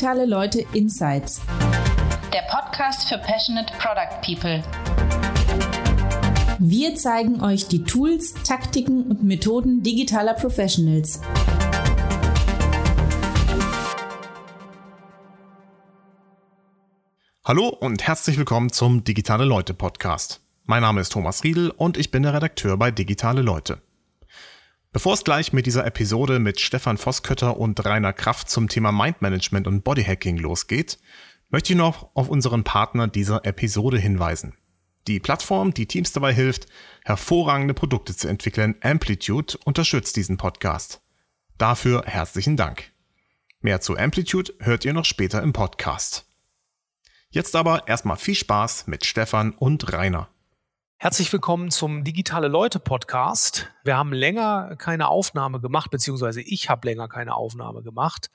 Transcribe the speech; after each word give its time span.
Digitale 0.00 0.24
Leute 0.24 0.64
Insights. 0.72 1.42
Der 2.32 2.40
Podcast 2.48 3.06
für 3.06 3.18
Passionate 3.18 3.70
Product 3.78 4.22
People. 4.24 4.62
Wir 6.58 6.94
zeigen 6.94 7.42
euch 7.42 7.68
die 7.68 7.84
Tools, 7.84 8.32
Taktiken 8.32 9.10
und 9.10 9.22
Methoden 9.22 9.82
digitaler 9.82 10.32
Professionals. 10.32 11.20
Hallo 17.44 17.68
und 17.68 18.02
herzlich 18.02 18.38
willkommen 18.38 18.72
zum 18.72 19.04
Digitale 19.04 19.44
Leute 19.44 19.74
Podcast. 19.74 20.40
Mein 20.64 20.80
Name 20.80 21.02
ist 21.02 21.12
Thomas 21.12 21.44
Riedel 21.44 21.68
und 21.68 21.98
ich 21.98 22.10
bin 22.10 22.22
der 22.22 22.32
Redakteur 22.32 22.78
bei 22.78 22.90
Digitale 22.90 23.42
Leute. 23.42 23.82
Bevor 24.92 25.14
es 25.14 25.22
gleich 25.22 25.52
mit 25.52 25.66
dieser 25.66 25.86
Episode 25.86 26.40
mit 26.40 26.58
Stefan 26.58 26.98
Vosskötter 26.98 27.56
und 27.56 27.84
Rainer 27.84 28.12
Kraft 28.12 28.50
zum 28.50 28.68
Thema 28.68 28.90
Mindmanagement 28.90 29.68
und 29.68 29.84
Bodyhacking 29.84 30.36
losgeht, 30.36 30.98
möchte 31.48 31.74
ich 31.74 31.78
noch 31.78 32.10
auf 32.14 32.28
unseren 32.28 32.64
Partner 32.64 33.06
dieser 33.06 33.44
Episode 33.44 33.98
hinweisen. 33.98 34.56
Die 35.06 35.20
Plattform, 35.20 35.72
die 35.72 35.86
Teams 35.86 36.10
dabei 36.12 36.34
hilft, 36.34 36.66
hervorragende 37.04 37.72
Produkte 37.72 38.16
zu 38.16 38.26
entwickeln, 38.26 38.74
Amplitude, 38.80 39.58
unterstützt 39.64 40.16
diesen 40.16 40.38
Podcast. 40.38 41.00
Dafür 41.56 42.02
herzlichen 42.06 42.56
Dank. 42.56 42.90
Mehr 43.60 43.80
zu 43.80 43.96
Amplitude 43.96 44.54
hört 44.58 44.84
ihr 44.84 44.92
noch 44.92 45.04
später 45.04 45.40
im 45.40 45.52
Podcast. 45.52 46.26
Jetzt 47.30 47.54
aber 47.54 47.86
erstmal 47.86 48.16
viel 48.16 48.34
Spaß 48.34 48.88
mit 48.88 49.06
Stefan 49.06 49.52
und 49.52 49.92
Rainer. 49.92 50.30
Herzlich 51.02 51.32
willkommen 51.32 51.70
zum 51.70 52.04
Digitale 52.04 52.46
Leute 52.46 52.78
Podcast. 52.78 53.70
Wir 53.84 53.96
haben 53.96 54.12
länger 54.12 54.76
keine 54.76 55.08
Aufnahme 55.08 55.58
gemacht, 55.58 55.90
beziehungsweise 55.90 56.42
ich 56.42 56.68
habe 56.68 56.86
länger 56.86 57.08
keine 57.08 57.36
Aufnahme 57.36 57.82
gemacht 57.82 58.30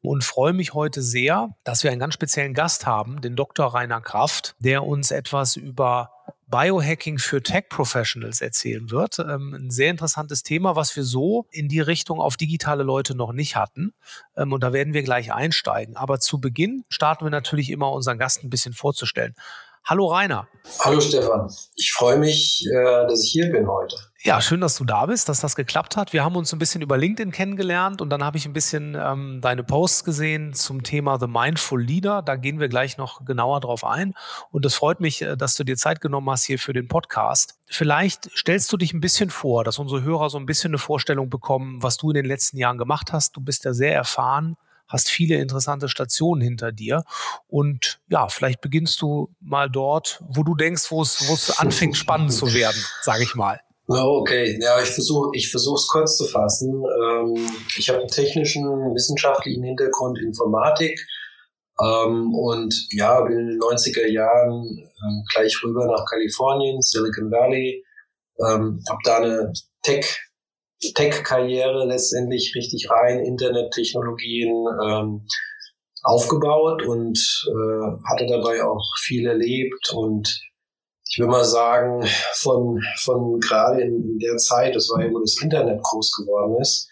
und 0.00 0.24
freue 0.24 0.52
mich 0.52 0.74
heute 0.74 1.00
sehr, 1.00 1.50
dass 1.62 1.84
wir 1.84 1.92
einen 1.92 2.00
ganz 2.00 2.14
speziellen 2.14 2.54
Gast 2.54 2.86
haben, 2.86 3.20
den 3.20 3.36
Dr. 3.36 3.72
Rainer 3.72 4.00
Kraft, 4.00 4.56
der 4.58 4.84
uns 4.84 5.12
etwas 5.12 5.54
über 5.54 6.10
Biohacking 6.48 7.18
für 7.18 7.40
Tech 7.40 7.68
Professionals 7.68 8.40
erzählen 8.40 8.90
wird. 8.90 9.20
Ähm, 9.20 9.54
ein 9.54 9.70
sehr 9.70 9.90
interessantes 9.90 10.42
Thema, 10.42 10.74
was 10.74 10.96
wir 10.96 11.04
so 11.04 11.46
in 11.52 11.68
die 11.68 11.80
Richtung 11.80 12.20
auf 12.20 12.36
digitale 12.36 12.82
Leute 12.82 13.14
noch 13.14 13.32
nicht 13.32 13.54
hatten. 13.54 13.92
Ähm, 14.36 14.52
und 14.52 14.64
da 14.64 14.72
werden 14.72 14.92
wir 14.92 15.04
gleich 15.04 15.32
einsteigen. 15.32 15.96
Aber 15.96 16.18
zu 16.18 16.40
Beginn 16.40 16.84
starten 16.88 17.26
wir 17.26 17.30
natürlich 17.30 17.70
immer 17.70 17.92
unseren 17.92 18.18
Gast 18.18 18.42
ein 18.42 18.50
bisschen 18.50 18.72
vorzustellen. 18.72 19.34
Hallo 19.88 20.04
Rainer. 20.08 20.46
Hallo 20.80 21.00
Stefan. 21.00 21.50
Ich 21.74 21.92
freue 21.92 22.18
mich, 22.18 22.62
äh, 22.70 23.06
dass 23.06 23.24
ich 23.24 23.30
hier 23.32 23.50
bin 23.50 23.66
heute. 23.66 23.96
Ja, 24.20 24.42
schön, 24.42 24.60
dass 24.60 24.76
du 24.76 24.84
da 24.84 25.06
bist, 25.06 25.30
dass 25.30 25.40
das 25.40 25.56
geklappt 25.56 25.96
hat. 25.96 26.12
Wir 26.12 26.22
haben 26.22 26.36
uns 26.36 26.52
ein 26.52 26.58
bisschen 26.58 26.82
über 26.82 26.98
LinkedIn 26.98 27.32
kennengelernt 27.32 28.02
und 28.02 28.10
dann 28.10 28.22
habe 28.22 28.36
ich 28.36 28.44
ein 28.44 28.52
bisschen 28.52 28.94
ähm, 29.00 29.40
deine 29.40 29.64
Posts 29.64 30.04
gesehen 30.04 30.52
zum 30.52 30.82
Thema 30.82 31.18
The 31.18 31.26
Mindful 31.26 31.82
Leader. 31.82 32.20
Da 32.20 32.36
gehen 32.36 32.60
wir 32.60 32.68
gleich 32.68 32.98
noch 32.98 33.24
genauer 33.24 33.60
drauf 33.60 33.82
ein. 33.82 34.12
Und 34.50 34.66
es 34.66 34.74
freut 34.74 35.00
mich, 35.00 35.22
äh, 35.22 35.38
dass 35.38 35.54
du 35.54 35.64
dir 35.64 35.78
Zeit 35.78 36.02
genommen 36.02 36.28
hast 36.28 36.44
hier 36.44 36.58
für 36.58 36.74
den 36.74 36.86
Podcast. 36.86 37.54
Vielleicht 37.64 38.30
stellst 38.36 38.70
du 38.70 38.76
dich 38.76 38.92
ein 38.92 39.00
bisschen 39.00 39.30
vor, 39.30 39.64
dass 39.64 39.78
unsere 39.78 40.02
Hörer 40.02 40.28
so 40.28 40.36
ein 40.36 40.44
bisschen 40.44 40.72
eine 40.72 40.78
Vorstellung 40.78 41.30
bekommen, 41.30 41.82
was 41.82 41.96
du 41.96 42.10
in 42.10 42.14
den 42.14 42.26
letzten 42.26 42.58
Jahren 42.58 42.76
gemacht 42.76 43.14
hast. 43.14 43.38
Du 43.38 43.40
bist 43.40 43.64
ja 43.64 43.72
sehr 43.72 43.94
erfahren 43.94 44.58
hast 44.88 45.08
viele 45.08 45.36
interessante 45.36 45.88
Stationen 45.88 46.40
hinter 46.40 46.72
dir. 46.72 47.04
Und 47.46 48.00
ja, 48.08 48.28
vielleicht 48.28 48.60
beginnst 48.60 49.00
du 49.02 49.30
mal 49.40 49.70
dort, 49.70 50.22
wo 50.28 50.42
du 50.42 50.54
denkst, 50.54 50.90
wo 50.90 51.02
es, 51.02 51.58
anfängt 51.58 51.96
spannend 51.96 52.32
zu 52.32 52.52
werden, 52.54 52.82
sage 53.02 53.22
ich 53.22 53.34
mal. 53.34 53.60
Okay, 53.86 54.58
ja, 54.60 54.82
ich 54.82 54.90
versuche 54.90 55.30
ich 55.32 55.54
es 55.54 55.88
kurz 55.88 56.16
zu 56.18 56.26
fassen. 56.26 56.84
Ähm, 56.84 57.50
ich 57.78 57.88
habe 57.88 58.00
einen 58.00 58.08
technischen, 58.08 58.64
wissenschaftlichen 58.64 59.62
Hintergrund 59.62 60.18
Informatik 60.18 61.00
ähm, 61.80 62.34
und 62.34 62.74
ja, 62.90 63.20
bin 63.22 63.38
in 63.38 63.46
den 63.46 63.60
90er 63.60 64.06
Jahren 64.06 64.78
ähm, 64.78 65.24
gleich 65.32 65.56
rüber 65.64 65.86
nach 65.86 66.04
Kalifornien, 66.04 66.82
Silicon 66.82 67.30
Valley, 67.30 67.82
ähm, 68.40 68.82
habe 68.88 68.98
da 69.04 69.16
eine 69.18 69.52
Tech 69.82 70.20
Tech-Karriere 70.94 71.86
letztendlich 71.86 72.54
richtig 72.54 72.88
rein, 72.90 73.20
Internettechnologien 73.20 74.50
ähm, 74.84 75.26
aufgebaut 76.02 76.82
und 76.82 77.18
äh, 77.48 78.08
hatte 78.08 78.26
dabei 78.26 78.64
auch 78.64 78.84
viel 79.00 79.26
erlebt 79.26 79.92
und 79.92 80.40
ich 81.10 81.18
will 81.18 81.26
mal 81.26 81.44
sagen, 81.44 82.06
von, 82.34 82.80
von 82.98 83.40
gerade 83.40 83.80
in, 83.80 84.18
der 84.18 84.36
Zeit, 84.36 84.76
das 84.76 84.88
war 84.90 85.02
ja, 85.02 85.10
wo 85.10 85.18
das 85.20 85.40
Internet 85.42 85.82
groß 85.82 86.16
geworden 86.16 86.60
ist, 86.60 86.88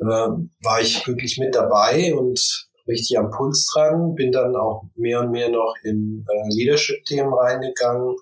äh, 0.00 0.04
war 0.04 0.80
ich 0.80 1.06
wirklich 1.06 1.38
mit 1.38 1.54
dabei 1.54 2.14
und 2.14 2.68
richtig 2.88 3.18
am 3.18 3.30
Puls 3.30 3.70
dran, 3.72 4.14
bin 4.14 4.32
dann 4.32 4.56
auch 4.56 4.84
mehr 4.96 5.20
und 5.20 5.30
mehr 5.30 5.50
noch 5.50 5.74
in 5.84 6.24
äh, 6.28 6.54
Leadership-Themen 6.54 7.32
reingegangen, 7.32 8.16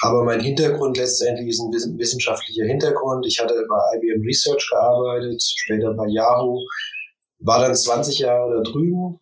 aber 0.00 0.24
mein 0.24 0.40
Hintergrund 0.40 0.96
letztendlich 0.96 1.48
ist 1.48 1.60
ein 1.60 1.98
wissenschaftlicher 1.98 2.64
Hintergrund. 2.64 3.26
Ich 3.26 3.38
hatte 3.38 3.54
bei 3.68 3.96
IBM 3.96 4.22
Research 4.22 4.68
gearbeitet, 4.70 5.42
später 5.42 5.92
bei 5.92 6.06
Yahoo, 6.08 6.60
war 7.40 7.60
dann 7.60 7.74
20 7.74 8.20
Jahre 8.20 8.56
da 8.56 8.70
drüben. 8.70 9.20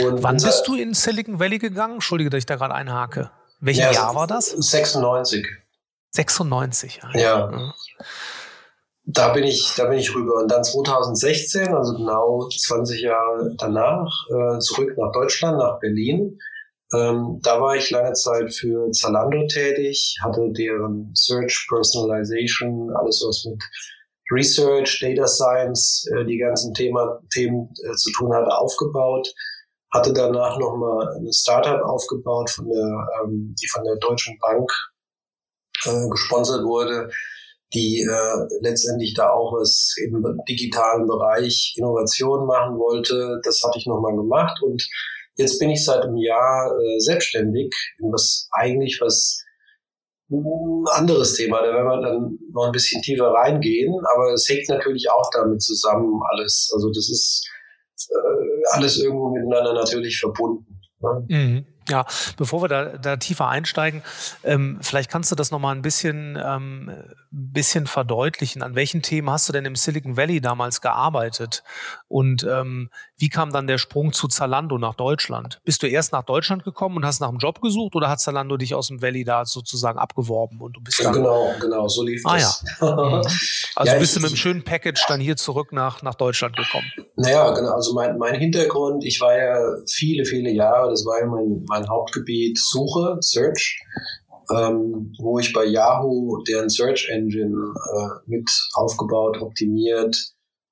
Und 0.00 0.22
Wann 0.22 0.36
bist 0.36 0.64
du 0.66 0.74
in 0.74 0.92
Silicon 0.92 1.40
Valley 1.40 1.58
gegangen? 1.58 1.94
Entschuldige, 1.94 2.30
dass 2.30 2.38
ich 2.38 2.46
da 2.46 2.56
gerade 2.56 2.74
einhake. 2.74 3.30
Welches 3.60 3.84
ja, 3.84 3.92
Jahr 3.92 4.14
war 4.14 4.26
das? 4.26 4.50
96. 4.50 5.46
96, 6.10 7.00
ja. 7.02 7.20
ja. 7.20 7.50
ja. 7.50 7.74
Da 9.08 9.32
bin 9.32 9.44
ich, 9.44 9.72
da 9.76 9.86
bin 9.86 9.98
ich 9.98 10.14
rüber. 10.14 10.34
Und 10.34 10.50
dann 10.50 10.64
2016, 10.64 11.68
also 11.68 11.94
genau 11.94 12.48
20 12.48 13.00
Jahre 13.00 13.54
danach, 13.56 14.12
äh, 14.28 14.58
zurück 14.58 14.96
nach 14.98 15.12
Deutschland, 15.12 15.58
nach 15.58 15.78
Berlin 15.78 16.38
ähm, 16.94 17.40
da 17.42 17.60
war 17.60 17.74
ich 17.74 17.90
lange 17.90 18.12
Zeit 18.12 18.54
für 18.54 18.90
Zalando 18.92 19.46
tätig, 19.48 20.16
hatte 20.22 20.52
deren 20.52 21.10
Search, 21.14 21.66
Personalization, 21.68 22.94
alles 22.94 23.24
was 23.26 23.44
mit 23.44 23.60
Research, 24.30 25.00
Data 25.00 25.26
Science, 25.26 26.08
äh, 26.14 26.24
die 26.24 26.38
ganzen 26.38 26.74
Thema, 26.74 27.20
Themen 27.32 27.70
äh, 27.84 27.94
zu 27.96 28.10
tun 28.12 28.32
hat, 28.34 28.46
aufgebaut. 28.48 29.32
Hatte 29.92 30.12
danach 30.12 30.58
nochmal 30.58 31.08
eine 31.16 31.32
Startup 31.32 31.80
aufgebaut, 31.82 32.50
von 32.50 32.68
der, 32.68 33.06
ähm, 33.22 33.54
die 33.60 33.68
von 33.68 33.84
der 33.84 33.96
Deutschen 33.96 34.36
Bank 34.40 34.70
äh, 35.86 36.08
gesponsert 36.08 36.64
wurde, 36.64 37.08
die 37.74 38.02
äh, 38.02 38.46
letztendlich 38.60 39.14
da 39.14 39.30
auch 39.30 39.52
was 39.52 39.94
im 40.04 40.22
digitalen 40.48 41.06
Bereich 41.06 41.74
Innovation 41.76 42.46
machen 42.46 42.78
wollte. 42.78 43.40
Das 43.42 43.60
hatte 43.64 43.78
ich 43.78 43.86
nochmal 43.86 44.14
gemacht 44.14 44.60
und 44.62 44.86
Jetzt 45.36 45.58
bin 45.58 45.70
ich 45.70 45.84
seit 45.84 46.02
einem 46.02 46.16
Jahr 46.16 46.72
äh, 46.78 46.98
selbstständig, 46.98 47.74
was 48.00 48.48
eigentlich 48.52 49.00
was 49.00 49.42
ein 50.30 50.84
anderes 50.92 51.34
Thema, 51.34 51.62
da 51.62 51.72
werden 51.72 51.86
wir 51.86 52.00
dann 52.00 52.38
noch 52.52 52.66
ein 52.66 52.72
bisschen 52.72 53.00
tiefer 53.00 53.28
reingehen, 53.28 53.94
aber 54.12 54.32
es 54.32 54.48
hängt 54.48 54.68
natürlich 54.68 55.08
auch 55.08 55.30
damit 55.32 55.62
zusammen 55.62 56.20
alles. 56.30 56.70
Also 56.74 56.88
das 56.88 57.08
ist 57.08 57.48
äh, 58.10 58.76
alles 58.76 59.00
irgendwo 59.00 59.30
miteinander 59.30 59.72
natürlich 59.72 60.18
verbunden. 60.18 60.80
Ne? 61.00 61.26
Mhm. 61.28 61.66
Ja, 61.88 62.04
bevor 62.36 62.62
wir 62.62 62.68
da, 62.68 62.84
da 62.98 63.16
tiefer 63.16 63.48
einsteigen, 63.48 64.02
ähm, 64.44 64.78
vielleicht 64.80 65.10
kannst 65.10 65.30
du 65.30 65.36
das 65.36 65.50
nochmal 65.50 65.74
ein 65.74 65.82
bisschen, 65.82 66.38
ähm, 66.42 66.90
bisschen 67.30 67.86
verdeutlichen. 67.86 68.62
An 68.62 68.74
welchen 68.74 69.02
Themen 69.02 69.30
hast 69.30 69.48
du 69.48 69.52
denn 69.52 69.64
im 69.64 69.76
Silicon 69.76 70.16
Valley 70.16 70.40
damals 70.40 70.80
gearbeitet? 70.80 71.62
Und 72.08 72.44
ähm, 72.44 72.90
wie 73.18 73.28
kam 73.28 73.52
dann 73.52 73.66
der 73.66 73.78
Sprung 73.78 74.12
zu 74.12 74.28
Zalando 74.28 74.78
nach 74.78 74.94
Deutschland? 74.94 75.60
Bist 75.64 75.82
du 75.82 75.86
erst 75.86 76.12
nach 76.12 76.22
Deutschland 76.22 76.64
gekommen 76.64 76.96
und 76.96 77.06
hast 77.06 77.20
nach 77.20 77.28
einem 77.28 77.38
Job 77.38 77.60
gesucht 77.60 77.94
oder 77.94 78.08
hat 78.08 78.20
Zalando 78.20 78.56
dich 78.56 78.74
aus 78.74 78.88
dem 78.88 79.00
Valley 79.00 79.24
da 79.24 79.44
sozusagen 79.44 79.98
abgeworben 79.98 80.60
und 80.60 80.76
du 80.76 80.80
bist 80.80 81.02
dann 81.02 81.14
Genau, 81.14 81.52
genau, 81.60 81.88
so 81.88 82.02
lief 82.02 82.22
ah, 82.24 82.34
das. 82.34 82.64
Ja. 82.80 83.22
Also 83.74 83.92
ja, 83.92 83.98
bist 83.98 84.16
du 84.16 84.20
mit 84.20 84.30
einem 84.30 84.36
schönen 84.36 84.64
Package 84.64 85.04
dann 85.06 85.20
hier 85.20 85.36
zurück 85.36 85.70
nach, 85.70 86.00
nach 86.00 86.14
Deutschland 86.14 86.56
gekommen? 86.56 86.86
Naja, 87.16 87.50
genau. 87.52 87.74
Also 87.74 87.92
mein, 87.92 88.16
mein 88.16 88.34
Hintergrund, 88.34 89.04
ich 89.04 89.20
war 89.20 89.36
ja 89.36 89.58
viele, 89.86 90.24
viele 90.24 90.50
Jahre, 90.50 90.88
das 90.88 91.04
war 91.04 91.20
ja 91.20 91.26
mein, 91.26 91.62
mein 91.66 91.75
Hauptgebiet 91.88 92.58
Suche, 92.58 93.18
Search. 93.20 93.80
Ähm, 94.48 95.12
wo 95.18 95.40
ich 95.40 95.52
bei 95.52 95.64
Yahoo 95.64 96.40
deren 96.44 96.68
Search 96.68 97.08
Engine 97.10 97.74
äh, 97.96 98.30
mit 98.30 98.48
aufgebaut, 98.74 99.42
optimiert, 99.42 100.16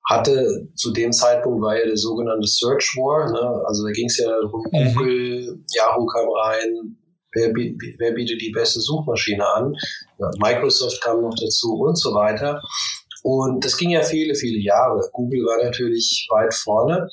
hatte 0.07 0.69
zu 0.75 0.93
dem 0.93 1.11
Zeitpunkt 1.11 1.61
war 1.61 1.77
ja 1.77 1.85
der 1.85 1.97
sogenannte 1.97 2.47
Search 2.47 2.95
War. 2.95 3.31
Ne? 3.31 3.65
Also 3.67 3.85
da 3.85 3.91
ging 3.91 4.07
es 4.07 4.17
ja 4.17 4.27
darum, 4.27 4.63
mhm. 4.71 4.95
Google, 4.95 5.59
Yahoo 5.73 6.05
kam 6.05 6.29
rein, 6.29 6.97
wer, 7.33 7.49
wer, 7.53 8.11
bietet 8.13 8.41
die 8.41 8.51
beste 8.51 8.79
Suchmaschine 8.79 9.45
an? 9.45 9.73
Microsoft 10.39 11.01
kam 11.01 11.21
noch 11.21 11.35
dazu 11.35 11.73
und 11.73 11.97
so 11.97 12.13
weiter. 12.13 12.61
Und 13.23 13.65
das 13.65 13.75
ging 13.75 13.89
ja 13.89 14.03
viele, 14.03 14.35
viele 14.35 14.59
Jahre. 14.59 15.01
Google 15.11 15.43
war 15.45 15.63
natürlich 15.63 16.27
weit 16.29 16.53
vorne. 16.53 17.09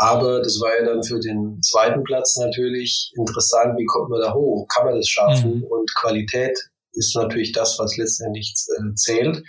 Aber 0.00 0.40
das 0.40 0.58
war 0.62 0.70
ja 0.80 0.86
dann 0.86 1.02
für 1.02 1.20
den 1.20 1.60
zweiten 1.60 2.02
Platz 2.04 2.38
natürlich 2.38 3.12
interessant, 3.18 3.76
wie 3.76 3.84
kommt 3.84 4.08
man 4.08 4.22
da 4.22 4.32
hoch? 4.32 4.66
Kann 4.68 4.86
man 4.86 4.96
das 4.96 5.06
schaffen? 5.06 5.58
Mhm. 5.58 5.64
Und 5.64 5.94
Qualität 5.94 6.58
ist 6.94 7.14
natürlich 7.14 7.52
das, 7.52 7.78
was 7.78 7.98
letztendlich 7.98 8.54
äh, 8.78 8.94
zählt. 8.94 9.42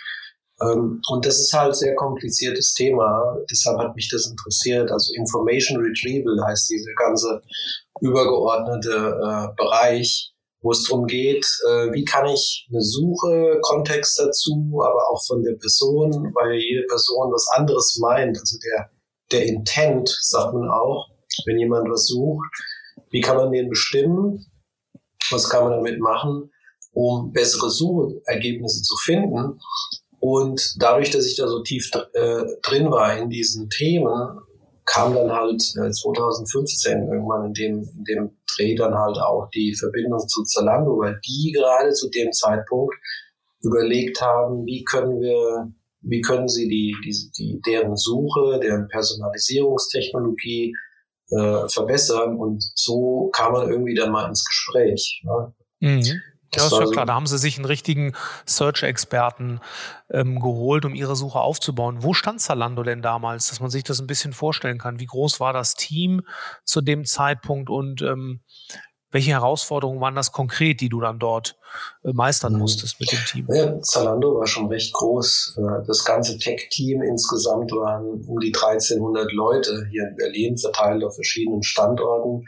Ähm, 0.62 1.00
und 1.10 1.26
das 1.26 1.40
ist 1.40 1.54
halt 1.54 1.74
sehr 1.78 1.96
kompliziertes 1.96 2.74
Thema. 2.74 3.38
Deshalb 3.50 3.80
hat 3.80 3.96
mich 3.96 4.10
das 4.10 4.28
interessiert. 4.30 4.92
Also 4.92 5.14
Information 5.14 5.82
Retrieval 5.82 6.38
heißt 6.46 6.70
dieser 6.70 6.94
ganze 6.96 7.42
übergeordnete 8.02 8.92
äh, 8.92 9.56
Bereich, 9.56 10.34
wo 10.62 10.72
es 10.72 10.84
darum 10.84 11.08
geht, 11.08 11.46
äh, 11.70 11.94
wie 11.94 12.04
kann 12.04 12.28
ich 12.28 12.68
eine 12.70 12.82
Suche, 12.82 13.58
Kontext 13.62 14.20
dazu, 14.20 14.82
aber 14.84 15.12
auch 15.12 15.24
von 15.26 15.44
der 15.44 15.54
Person, 15.54 16.12
weil 16.36 16.60
jede 16.60 16.86
Person 16.88 17.32
was 17.32 17.48
anderes 17.56 17.98
meint. 18.02 18.38
Also 18.38 18.58
der, 18.60 18.92
der 19.32 19.46
Intent, 19.46 20.10
sagt 20.22 20.54
man 20.54 20.70
auch, 20.70 21.10
wenn 21.46 21.58
jemand 21.58 21.90
was 21.90 22.08
sucht, 22.08 22.50
wie 23.10 23.22
kann 23.22 23.38
man 23.38 23.52
den 23.52 23.70
bestimmen? 23.70 24.46
Was 25.30 25.50
kann 25.50 25.64
man 25.64 25.74
damit 25.74 26.00
machen, 26.00 26.52
um 26.94 27.32
bessere 27.32 27.70
Suchergebnisse 27.70 28.82
zu 28.82 28.96
finden? 28.98 29.60
Und 30.20 30.76
dadurch, 30.78 31.10
dass 31.10 31.26
ich 31.26 31.36
da 31.36 31.48
so 31.48 31.64
tief 31.64 31.90
äh, 32.14 32.44
drin 32.62 32.92
war 32.92 33.18
in 33.18 33.30
diesen 33.30 33.70
Themen, 33.70 34.40
kam 34.86 35.16
dann 35.16 35.32
halt 35.32 35.62
äh, 35.78 35.90
2015 35.90 37.08
irgendwann 37.08 37.48
in 37.48 37.54
dem, 37.54 37.90
in 37.98 38.04
dem 38.04 38.38
Dreh 38.56 38.76
dann 38.76 38.94
halt 38.94 39.18
auch 39.18 39.50
die 39.54 39.74
Verbindung 39.74 40.20
zu 40.28 40.44
Zalando, 40.44 41.00
weil 41.00 41.20
die 41.26 41.52
gerade 41.52 41.92
zu 41.92 42.10
dem 42.10 42.32
Zeitpunkt 42.32 42.94
überlegt 43.62 44.22
haben, 44.22 44.66
wie 44.66 44.84
können 44.84 45.22
wir, 45.22 45.72
wie 46.02 46.22
können 46.22 46.48
sie 46.48 46.68
die, 46.68 46.96
die, 47.06 47.32
die 47.38 47.62
deren 47.66 47.96
Suche, 47.96 48.60
deren 48.62 48.88
Personalisierungstechnologie 48.88 50.74
äh, 51.30 51.70
verbessern 51.70 52.38
und 52.38 52.64
so 52.76 53.30
kam 53.34 53.54
man 53.54 53.70
irgendwie 53.70 53.96
dann 53.96 54.12
mal 54.12 54.28
ins 54.28 54.46
Gespräch. 54.46 55.24
Ne? 55.24 55.54
Mhm. 55.80 56.22
Ja, 56.54 56.66
ist 56.66 56.72
ja 56.74 56.86
klar. 56.86 57.06
Da 57.06 57.14
haben 57.14 57.28
sie 57.28 57.38
sich 57.38 57.56
einen 57.56 57.66
richtigen 57.66 58.14
Search-Experten 58.46 59.62
ähm, 60.10 60.42
geholt, 60.42 60.84
um 60.84 60.94
ihre 60.94 61.16
Suche 61.16 61.40
aufzubauen. 61.40 62.04
Wo 62.04 62.14
stand 62.14 62.42
Zalando 62.42 62.84
denn 62.84 63.02
damals, 63.02 63.48
dass 63.48 63.62
man 63.62 63.70
sich 63.70 63.86
das 63.86 64.02
ein 64.02 64.08
bisschen 64.08 64.34
vorstellen 64.34 64.78
kann? 64.78 65.00
Wie 65.00 65.06
groß 65.06 65.40
war 65.40 65.54
das 65.54 65.76
Team 65.76 66.24
zu 66.66 66.82
dem 66.82 67.06
Zeitpunkt 67.06 67.70
und 67.70 68.02
ähm, 68.02 68.42
welche 69.12 69.32
Herausforderungen 69.32 70.00
waren 70.02 70.16
das 70.16 70.32
konkret, 70.32 70.82
die 70.82 70.90
du 70.90 71.02
dann 71.02 71.20
dort 71.20 71.58
äh, 72.04 72.12
meistern 72.14 72.54
mhm. 72.54 72.60
musstest 72.60 73.00
mit 73.00 73.12
dem 73.12 73.20
Team? 73.28 73.48
Ja, 73.50 73.80
Zalando 73.82 74.36
war 74.36 74.48
schon 74.48 74.68
recht 74.68 74.94
groß. 74.94 75.58
Äh, 75.58 75.86
das 75.86 76.06
ganze 76.06 76.38
Tech-Team 76.38 77.02
insgesamt 77.02 77.72
waren 77.72 78.24
um 78.26 78.40
die 78.40 78.54
1300 78.54 79.32
Leute 79.34 79.86
hier 79.92 80.08
in 80.10 80.16
Berlin 80.16 80.58
verteilt 80.58 81.04
auf 81.04 81.16
verschiedenen 81.16 81.64
Standorten. 81.64 82.46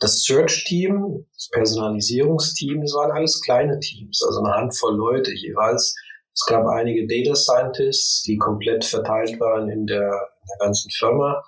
Das 0.00 0.22
Search-Team, 0.22 1.26
das 1.34 1.48
Personalisierungsteam, 1.50 2.82
das 2.82 2.94
waren 2.94 3.10
alles 3.10 3.40
kleine 3.42 3.80
Teams, 3.80 4.22
also 4.24 4.40
eine 4.40 4.54
Handvoll 4.54 4.96
Leute 4.96 5.32
jeweils. 5.32 5.94
Es 6.32 6.46
gab 6.46 6.68
einige 6.68 7.04
Data 7.08 7.34
Scientists, 7.34 8.22
die 8.22 8.36
komplett 8.36 8.84
verteilt 8.84 9.40
waren 9.40 9.68
in 9.68 9.86
der, 9.86 10.06
in 10.06 10.46
der 10.48 10.66
ganzen 10.66 10.88
Firma. 10.92 11.42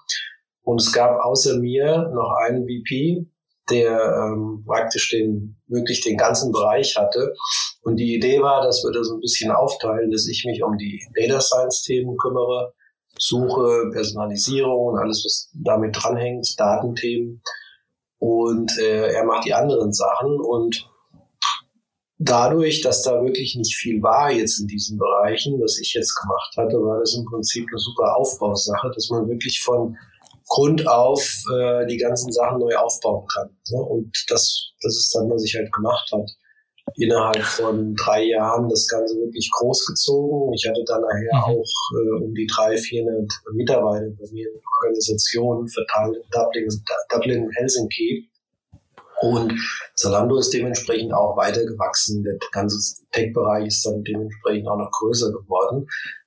Und 0.62 0.80
es 0.80 0.92
gab 0.92 1.20
außer 1.20 1.58
mir 1.58 2.10
noch 2.12 2.32
einen 2.44 2.64
VP, 2.64 3.24
der 3.70 3.98
ähm, 4.24 4.64
praktisch 4.66 5.10
den, 5.10 5.56
wirklich 5.66 6.02
den 6.02 6.16
ganzen 6.16 6.52
Bereich 6.52 6.96
hatte. 6.96 7.34
Und 7.82 7.96
die 7.96 8.14
Idee 8.14 8.40
war, 8.40 8.62
dass 8.62 8.82
wir 8.84 8.92
da 8.92 9.02
so 9.02 9.14
ein 9.14 9.20
bisschen 9.20 9.50
aufteilen, 9.50 10.10
dass 10.10 10.26
ich 10.28 10.44
mich 10.44 10.62
um 10.62 10.76
die 10.76 11.00
Data 11.14 11.40
Science 11.40 11.82
Themen 11.82 12.16
kümmere, 12.16 12.72
Suche, 13.18 13.90
Personalisierung 13.92 14.88
und 14.88 14.98
alles, 14.98 15.22
was 15.24 15.50
damit 15.54 15.96
dranhängt, 15.98 16.58
Datenthemen 16.58 17.42
und 18.20 18.78
äh, 18.78 19.12
er 19.14 19.24
macht 19.24 19.46
die 19.46 19.54
anderen 19.54 19.94
Sachen 19.94 20.38
und 20.40 20.86
dadurch, 22.18 22.82
dass 22.82 23.02
da 23.02 23.24
wirklich 23.24 23.56
nicht 23.56 23.74
viel 23.74 24.02
war 24.02 24.30
jetzt 24.30 24.60
in 24.60 24.66
diesen 24.66 24.98
Bereichen, 24.98 25.58
was 25.58 25.78
ich 25.80 25.94
jetzt 25.94 26.14
gemacht 26.14 26.54
hatte, 26.56 26.76
war 26.76 27.00
das 27.00 27.14
im 27.14 27.24
Prinzip 27.24 27.66
eine 27.68 27.78
super 27.78 28.16
Aufbausache, 28.16 28.90
dass 28.94 29.08
man 29.08 29.26
wirklich 29.26 29.62
von 29.62 29.96
Grund 30.50 30.86
auf 30.86 31.22
äh, 31.54 31.86
die 31.86 31.96
ganzen 31.96 32.32
Sachen 32.32 32.58
neu 32.58 32.74
aufbauen 32.76 33.24
kann. 33.32 33.48
Ne? 33.70 33.80
Und 33.80 34.12
das, 34.28 34.72
das 34.82 34.96
ist 34.96 35.14
dann, 35.14 35.30
was 35.30 35.44
ich 35.44 35.54
halt 35.56 35.72
gemacht 35.72 36.10
hat 36.12 36.28
innerhalb 36.96 37.42
von 37.42 37.94
drei 37.94 38.24
Jahren 38.24 38.68
das 38.68 38.88
Ganze 38.88 39.14
wirklich 39.14 39.48
großgezogen. 39.52 40.52
Ich 40.54 40.66
hatte 40.68 40.82
dann 40.86 41.02
nachher 41.02 41.36
mhm. 41.36 41.42
auch 41.44 41.70
äh, 41.94 42.24
um 42.24 42.34
die 42.34 42.46
drei, 42.46 42.76
400 42.76 43.30
Mitarbeiter 43.52 44.06
bei 44.18 44.32
mir 44.32 44.48
in 44.48 44.60
Organisationen 44.82 45.68
verteilt 45.68 46.16
in 46.16 46.30
Dublin, 46.30 46.68
Dublin 47.10 47.50
Helsinki. 47.54 48.28
Und 49.20 49.52
Zalando 49.94 50.38
ist 50.38 50.52
dementsprechend 50.52 51.12
auch 51.12 51.36
weiter 51.36 51.64
gewachsen. 51.64 52.24
Der 52.24 52.38
ganze 52.52 53.04
Tech-Bereich 53.12 53.66
ist 53.66 53.84
dann 53.86 54.02
dementsprechend 54.02 54.66
auch 54.66 54.78
noch 54.78 54.90
größer 54.90 55.30
geworden. 55.30 55.86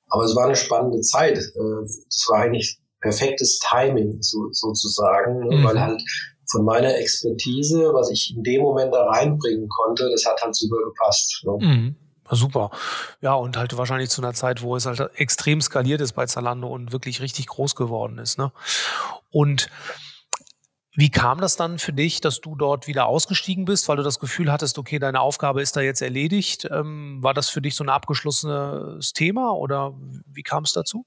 Aber 0.10 0.24
es 0.24 0.36
war 0.36 0.46
eine 0.46 0.56
spannende 0.56 1.02
Zeit. 1.02 1.38
Äh, 1.38 1.84
es 1.84 2.25
war 2.30 2.42
eigentlich 2.42 2.80
perfektes 3.03 3.59
Timing 3.59 4.17
so, 4.21 4.47
sozusagen, 4.51 5.39
ne? 5.39 5.57
mhm. 5.57 5.63
weil 5.63 5.79
halt 5.79 6.01
von 6.50 6.65
meiner 6.65 6.95
Expertise, 6.95 7.94
was 7.94 8.09
ich 8.09 8.33
in 8.35 8.44
dem 8.44 8.61
Moment 8.61 8.94
da 8.94 9.05
reinbringen 9.05 9.67
konnte, 9.69 10.09
das 10.09 10.25
hat 10.25 10.41
halt 10.41 10.55
super 10.55 10.77
gepasst. 10.85 11.44
Ne? 11.45 11.57
Mhm. 11.59 11.95
Super. 12.31 12.71
Ja, 13.21 13.33
und 13.33 13.57
halt 13.57 13.77
wahrscheinlich 13.77 14.09
zu 14.09 14.21
einer 14.21 14.33
Zeit, 14.33 14.61
wo 14.61 14.75
es 14.75 14.85
halt 14.85 15.00
extrem 15.15 15.61
skaliert 15.61 16.01
ist 16.01 16.13
bei 16.13 16.25
Zalando 16.25 16.67
und 16.67 16.91
wirklich 16.91 17.21
richtig 17.21 17.47
groß 17.47 17.75
geworden 17.75 18.17
ist. 18.17 18.38
Ne? 18.38 18.51
Und 19.29 19.69
wie 20.95 21.10
kam 21.10 21.42
das 21.42 21.56
dann 21.56 21.80
für 21.80 21.92
dich, 21.92 22.22
dass 22.22 22.40
du 22.40 22.56
dort 22.56 22.88
wieder 22.88 23.07
ausgestiegen 23.07 23.66
bist, 23.66 23.88
weil 23.88 23.98
du 23.98 24.04
das 24.04 24.19
Gefühl 24.19 24.51
hattest, 24.51 24.78
okay, 24.78 25.00
deine 25.00 25.22
Aufgabe 25.22 25.62
ist 25.62 25.75
da 25.75 25.81
jetzt 25.81 26.01
erledigt? 26.04 26.68
Ähm, 26.72 27.18
war 27.22 27.34
das 27.34 27.50
für 27.50 27.62
dich 27.62 27.75
so 27.75 27.84
ein 27.84 27.90
abgeschlossenes 27.90 29.13
Thema 29.13 29.57
oder 29.57 29.95
wie 30.31 30.44
kam 30.44 30.63
es 30.63 30.74
dazu? 30.74 31.06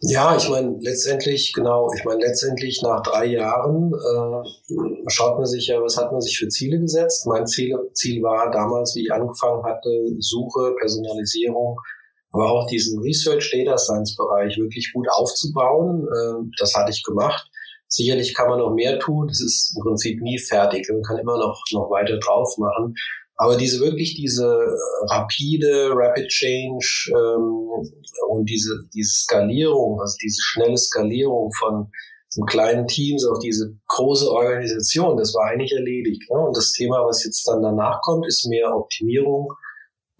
Ja, 0.00 0.36
ich 0.36 0.48
meine, 0.48 0.76
letztendlich, 0.80 1.52
genau, 1.52 1.90
ich 1.96 2.04
meine, 2.04 2.20
letztendlich 2.20 2.80
nach 2.82 3.02
drei 3.02 3.24
Jahren 3.26 3.92
äh, 3.92 5.10
schaut 5.10 5.36
man 5.36 5.46
sich 5.46 5.66
ja, 5.66 5.82
was 5.82 5.96
hat 5.96 6.12
man 6.12 6.20
sich 6.20 6.38
für 6.38 6.48
Ziele 6.48 6.78
gesetzt. 6.78 7.26
Mein 7.26 7.46
Ziel, 7.48 7.76
Ziel 7.94 8.22
war 8.22 8.52
damals, 8.52 8.94
wie 8.94 9.06
ich 9.06 9.12
angefangen 9.12 9.64
hatte, 9.64 9.90
Suche, 10.20 10.76
Personalisierung, 10.78 11.80
aber 12.30 12.52
auch 12.52 12.68
diesen 12.68 13.00
Research 13.00 13.50
Data 13.52 13.76
Science 13.76 14.14
Bereich 14.14 14.56
wirklich 14.58 14.92
gut 14.92 15.08
aufzubauen. 15.10 16.06
Äh, 16.06 16.50
das 16.60 16.74
hatte 16.76 16.92
ich 16.92 17.02
gemacht. 17.02 17.50
Sicherlich 17.88 18.34
kann 18.34 18.48
man 18.48 18.58
noch 18.58 18.74
mehr 18.74 18.98
tun. 18.98 19.28
Das 19.28 19.40
ist 19.40 19.74
im 19.76 19.82
Prinzip 19.82 20.20
nie 20.20 20.38
fertig. 20.38 20.86
Man 20.90 21.02
kann 21.02 21.18
immer 21.18 21.38
noch, 21.38 21.62
noch 21.72 21.90
weiter 21.90 22.18
drauf 22.18 22.56
machen. 22.58 22.94
Aber 23.36 23.56
diese 23.56 23.80
wirklich 23.80 24.14
diese 24.14 24.44
rapide, 25.10 25.90
rapid 25.94 26.28
Change 26.28 27.12
ähm, 27.14 27.70
und 28.28 28.50
diese, 28.50 28.80
diese 28.92 29.12
Skalierung, 29.12 30.00
also 30.00 30.16
diese 30.20 30.42
schnelle 30.42 30.76
Skalierung 30.76 31.52
von 31.52 31.86
so 32.28 32.42
kleinen 32.42 32.86
Teams 32.88 33.24
auf 33.24 33.38
diese 33.38 33.74
große 33.86 34.28
Organisation, 34.28 35.16
das 35.16 35.32
war 35.34 35.50
eigentlich 35.50 35.72
erledigt. 35.72 36.28
Ne? 36.30 36.38
Und 36.38 36.56
das 36.56 36.72
Thema, 36.72 37.06
was 37.06 37.24
jetzt 37.24 37.46
dann 37.46 37.62
danach 37.62 38.00
kommt, 38.02 38.26
ist 38.26 38.46
mehr 38.48 38.74
Optimierung. 38.74 39.52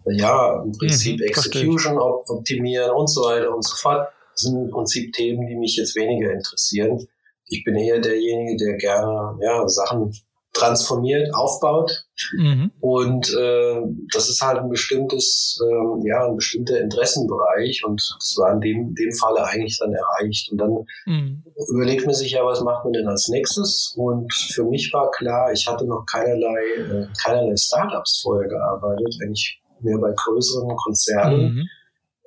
Ja, 0.05 0.63
im 0.63 0.71
Prinzip 0.71 1.19
mhm, 1.19 1.25
Execution 1.25 1.99
optimieren 1.99 2.91
und 2.91 3.09
so 3.09 3.23
weiter 3.23 3.53
und 3.53 3.63
so 3.63 3.75
fort. 3.75 4.07
Das 4.31 4.43
sind 4.43 4.57
im 4.57 4.69
Prinzip 4.71 5.11
Themen, 5.11 5.45
die 5.45 5.55
mich 5.55 5.75
jetzt 5.75 5.95
weniger 5.97 6.31
interessieren. 6.31 7.05
Ich 7.49 7.63
bin 7.63 7.75
eher 7.75 7.99
derjenige, 7.99 8.57
der 8.57 8.77
gerne 8.77 9.37
ja, 9.41 9.67
Sachen 9.67 10.11
transformiert, 10.53 11.33
aufbaut. 11.33 12.05
Mhm. 12.37 12.71
Und 12.79 13.33
äh, 13.33 13.81
das 14.13 14.29
ist 14.29 14.41
halt 14.41 14.59
ein 14.59 14.69
bestimmtes, 14.69 15.59
äh, 15.63 16.07
ja, 16.07 16.27
ein 16.27 16.35
bestimmter 16.35 16.79
Interessenbereich 16.79 17.83
und 17.85 18.01
das 18.19 18.35
war 18.37 18.53
in 18.53 18.61
dem, 18.61 18.95
dem 18.95 19.11
Falle 19.13 19.43
eigentlich 19.45 19.77
dann 19.79 19.93
erreicht. 19.93 20.51
Und 20.51 20.57
dann 20.57 20.85
mhm. 21.05 21.43
überlegt 21.69 22.05
man 22.05 22.15
sich 22.15 22.31
ja, 22.31 22.45
was 22.45 22.61
macht 22.61 22.83
man 22.83 22.93
denn 22.93 23.07
als 23.07 23.29
nächstes? 23.29 23.93
Und 23.95 24.33
für 24.33 24.63
mich 24.63 24.91
war 24.93 25.09
klar, 25.11 25.51
ich 25.51 25.67
hatte 25.67 25.85
noch 25.85 26.05
keinerlei, 26.05 26.61
äh, 26.77 27.07
keinerlei 27.23 27.55
Startups 27.55 28.21
vorher 28.23 28.49
gearbeitet, 28.49 29.15
eigentlich 29.23 29.61
mehr 29.81 29.97
bei 29.97 30.11
größeren 30.15 30.75
Konzernen. 30.75 31.53
Mhm. 31.53 31.69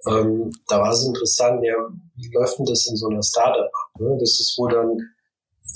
Ähm, 0.08 0.50
da 0.68 0.80
war 0.80 0.90
es 0.90 1.06
interessant, 1.06 1.64
ja, 1.64 1.74
wie 2.16 2.31
läuft 2.33 2.59
denn 2.59 2.66
das 2.66 2.87
in 2.87 2.97
so 2.97 3.09
einer 3.09 3.23
Startup 3.23 3.66
ab? 3.66 4.00
Ne? 4.00 4.16
Das 4.19 4.40
ist, 4.40 4.54
wo 4.59 4.69
dann 4.69 4.99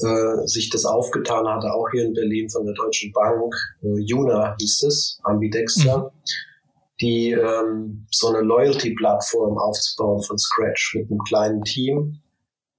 äh, 0.00 0.47
sich 0.47 0.71
das 0.71 0.85
aufgetan 0.85 1.47
hatte, 1.47 1.73
auch 1.73 1.88
hier 1.90 2.05
in 2.05 2.12
Berlin 2.12 2.50
von 2.50 2.66
der 2.66 2.75
Deutschen 2.75 3.12
Bank. 3.12 3.55
Äh, 3.83 4.00
Juna 4.00 4.55
hieß 4.59 4.83
es, 4.83 5.19
Ambidexter, 5.25 5.99
mhm. 5.99 6.11
die 7.00 7.31
ähm, 7.31 8.07
so 8.11 8.28
eine 8.28 8.40
Loyalty-Plattform 8.40 9.57
aufzubauen 9.59 10.23
von 10.23 10.38
Scratch 10.38 10.97
mit 10.97 11.11
einem 11.11 11.21
kleinen 11.26 11.62
Team. 11.62 12.21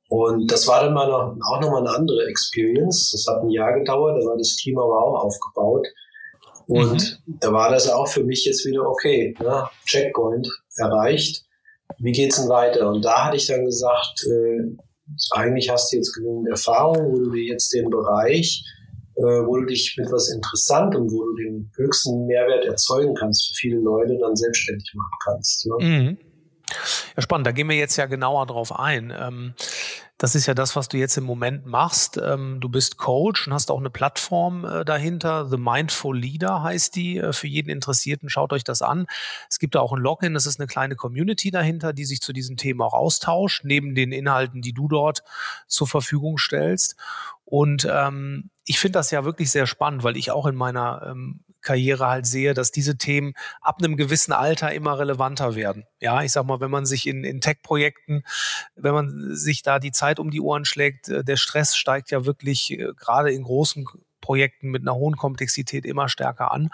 Und 0.10 0.52
das 0.52 0.68
war 0.68 0.84
dann 0.84 0.94
mal 0.94 1.08
noch, 1.08 1.36
auch 1.50 1.60
nochmal 1.60 1.82
eine 1.82 1.96
andere 1.96 2.28
Experience. 2.28 3.12
Das 3.12 3.26
hat 3.28 3.44
ein 3.44 3.50
Jahr 3.50 3.74
gedauert, 3.74 4.22
da 4.22 4.26
war 4.26 4.38
das 4.38 4.56
Team 4.56 4.78
aber 4.78 5.04
auch 5.04 5.24
aufgebaut. 5.24 5.88
Und 6.68 7.20
mhm. 7.26 7.40
da 7.40 7.52
war 7.52 7.72
das 7.72 7.90
auch 7.90 8.08
für 8.08 8.24
mich 8.24 8.46
jetzt 8.46 8.66
wieder 8.66 8.88
okay, 8.88 9.36
ne? 9.40 9.68
Checkpoint 9.86 10.48
erreicht. 10.76 11.47
Wie 12.00 12.12
geht's 12.12 12.38
denn 12.38 12.50
weiter? 12.50 12.90
Und 12.90 13.04
da 13.04 13.26
hatte 13.26 13.38
ich 13.38 13.48
dann 13.48 13.66
gesagt, 13.66 14.24
äh, 14.30 14.76
eigentlich 15.32 15.70
hast 15.70 15.92
du 15.92 15.98
jetzt 15.98 16.14
genügend 16.14 16.50
Erfahrung, 16.50 17.12
wo 17.12 17.20
du 17.20 17.32
dir 17.32 17.44
jetzt 17.44 17.74
den 17.74 17.90
Bereich, 17.90 18.64
äh, 19.16 19.22
wo 19.22 19.58
du 19.58 19.66
dich 19.66 19.96
mit 19.98 20.12
was 20.12 20.30
Interessantem, 20.30 21.10
wo 21.10 21.26
du 21.26 21.36
den 21.36 21.72
höchsten 21.76 22.26
Mehrwert 22.28 22.66
erzeugen 22.66 23.16
kannst 23.16 23.48
für 23.48 23.54
viele 23.54 23.80
Leute, 23.80 24.18
dann 24.20 24.36
selbstständig 24.36 24.92
machen 24.94 25.20
kannst. 25.24 25.66
Ne? 25.66 25.76
Mhm. 25.80 26.18
Ja, 27.16 27.22
spannend. 27.22 27.48
Da 27.48 27.52
gehen 27.52 27.70
wir 27.70 27.78
jetzt 27.78 27.96
ja 27.96 28.06
genauer 28.06 28.46
drauf 28.46 28.78
ein. 28.78 29.14
Ähm, 29.18 29.54
das 30.18 30.34
ist 30.34 30.48
ja 30.48 30.56
das, 30.56 30.76
was 30.76 30.88
du 30.88 30.98
jetzt 30.98 31.16
im 31.18 31.26
Moment 31.26 31.68
machst. 31.68 32.18
Ähm, 32.18 32.60
du 32.60 32.70
bist 32.70 32.98
Coach 32.98 33.46
und 33.46 33.54
hast 33.54 33.70
auch 33.70 33.80
eine 33.80 33.92
Plattform 33.92 34.66
äh, 34.66 34.84
dahinter. 34.84 35.48
The 35.48 35.58
Mindful 35.58 36.18
Leader 36.18 36.64
heißt 36.64 36.96
die. 36.96 37.18
Äh, 37.18 37.34
für 37.34 37.46
jeden 37.46 37.70
Interessierten 37.70 38.30
schaut 38.30 38.52
euch 38.52 38.64
das 38.64 38.82
an. 38.82 39.06
Es 39.48 39.60
gibt 39.60 39.76
da 39.76 39.80
auch 39.80 39.94
ein 39.94 40.02
Login. 40.02 40.36
Es 40.36 40.48
ist 40.48 40.60
eine 40.60 40.66
kleine 40.66 40.96
Community 40.96 41.52
dahinter, 41.52 41.94
die 41.94 42.06
sich 42.06 42.22
zu 42.22 42.34
diesem 42.34 42.58
Thema 42.58 42.86
auch 42.86 42.94
austauscht, 42.94 43.64
neben 43.64 43.94
den 43.94 44.12
Inhalten, 44.12 44.64
die 44.64 44.74
du 44.74 44.88
dort 44.88 45.24
zur 45.68 45.88
Verfügung 45.88 46.40
stellst. 46.40 46.96
Und 47.46 47.88
ähm, 47.90 48.50
ich 48.66 48.80
finde 48.80 49.00
das 49.00 49.12
ja 49.12 49.24
wirklich 49.24 49.52
sehr 49.52 49.68
spannend, 49.68 50.04
weil 50.04 50.18
ich 50.18 50.32
auch 50.32 50.48
in 50.48 50.56
meiner 50.56 51.04
ähm, 51.12 51.42
Karriere 51.62 52.08
halt 52.08 52.26
sehe, 52.26 52.54
dass 52.54 52.72
diese 52.72 52.98
Themen 52.98 53.34
ab 53.62 53.78
einem 53.80 53.98
gewissen 53.98 54.34
Alter 54.34 54.74
immer 54.74 55.00
relevanter 55.00 55.56
werden. 55.56 55.86
Ja, 56.00 56.22
ich 56.22 56.32
sag 56.32 56.46
mal, 56.46 56.60
wenn 56.60 56.72
man 56.72 56.86
sich 56.86 57.08
in, 57.08 57.24
in 57.24 57.42
Tech-Projekten, 57.42 58.24
wenn 58.76 58.94
man 58.94 59.36
sich 59.36 59.64
da 59.64 59.80
die 59.80 59.92
Zeit 59.92 60.20
um 60.20 60.32
die 60.32 60.42
Ohren 60.42 60.66
schlägt, 60.66 61.10
äh, 61.10 61.24
der 61.24 61.38
Stress 61.38 61.76
steigt 61.76 62.12
ja 62.12 62.26
wirklich 62.26 62.72
äh, 62.72 62.94
gerade 62.96 63.32
in 63.32 63.44
großen 63.44 63.86
Projekten 64.22 64.70
mit 64.70 64.82
einer 64.82 64.96
hohen 64.96 65.16
Komplexität 65.16 65.86
immer 65.86 66.10
stärker 66.10 66.52
an. 66.52 66.70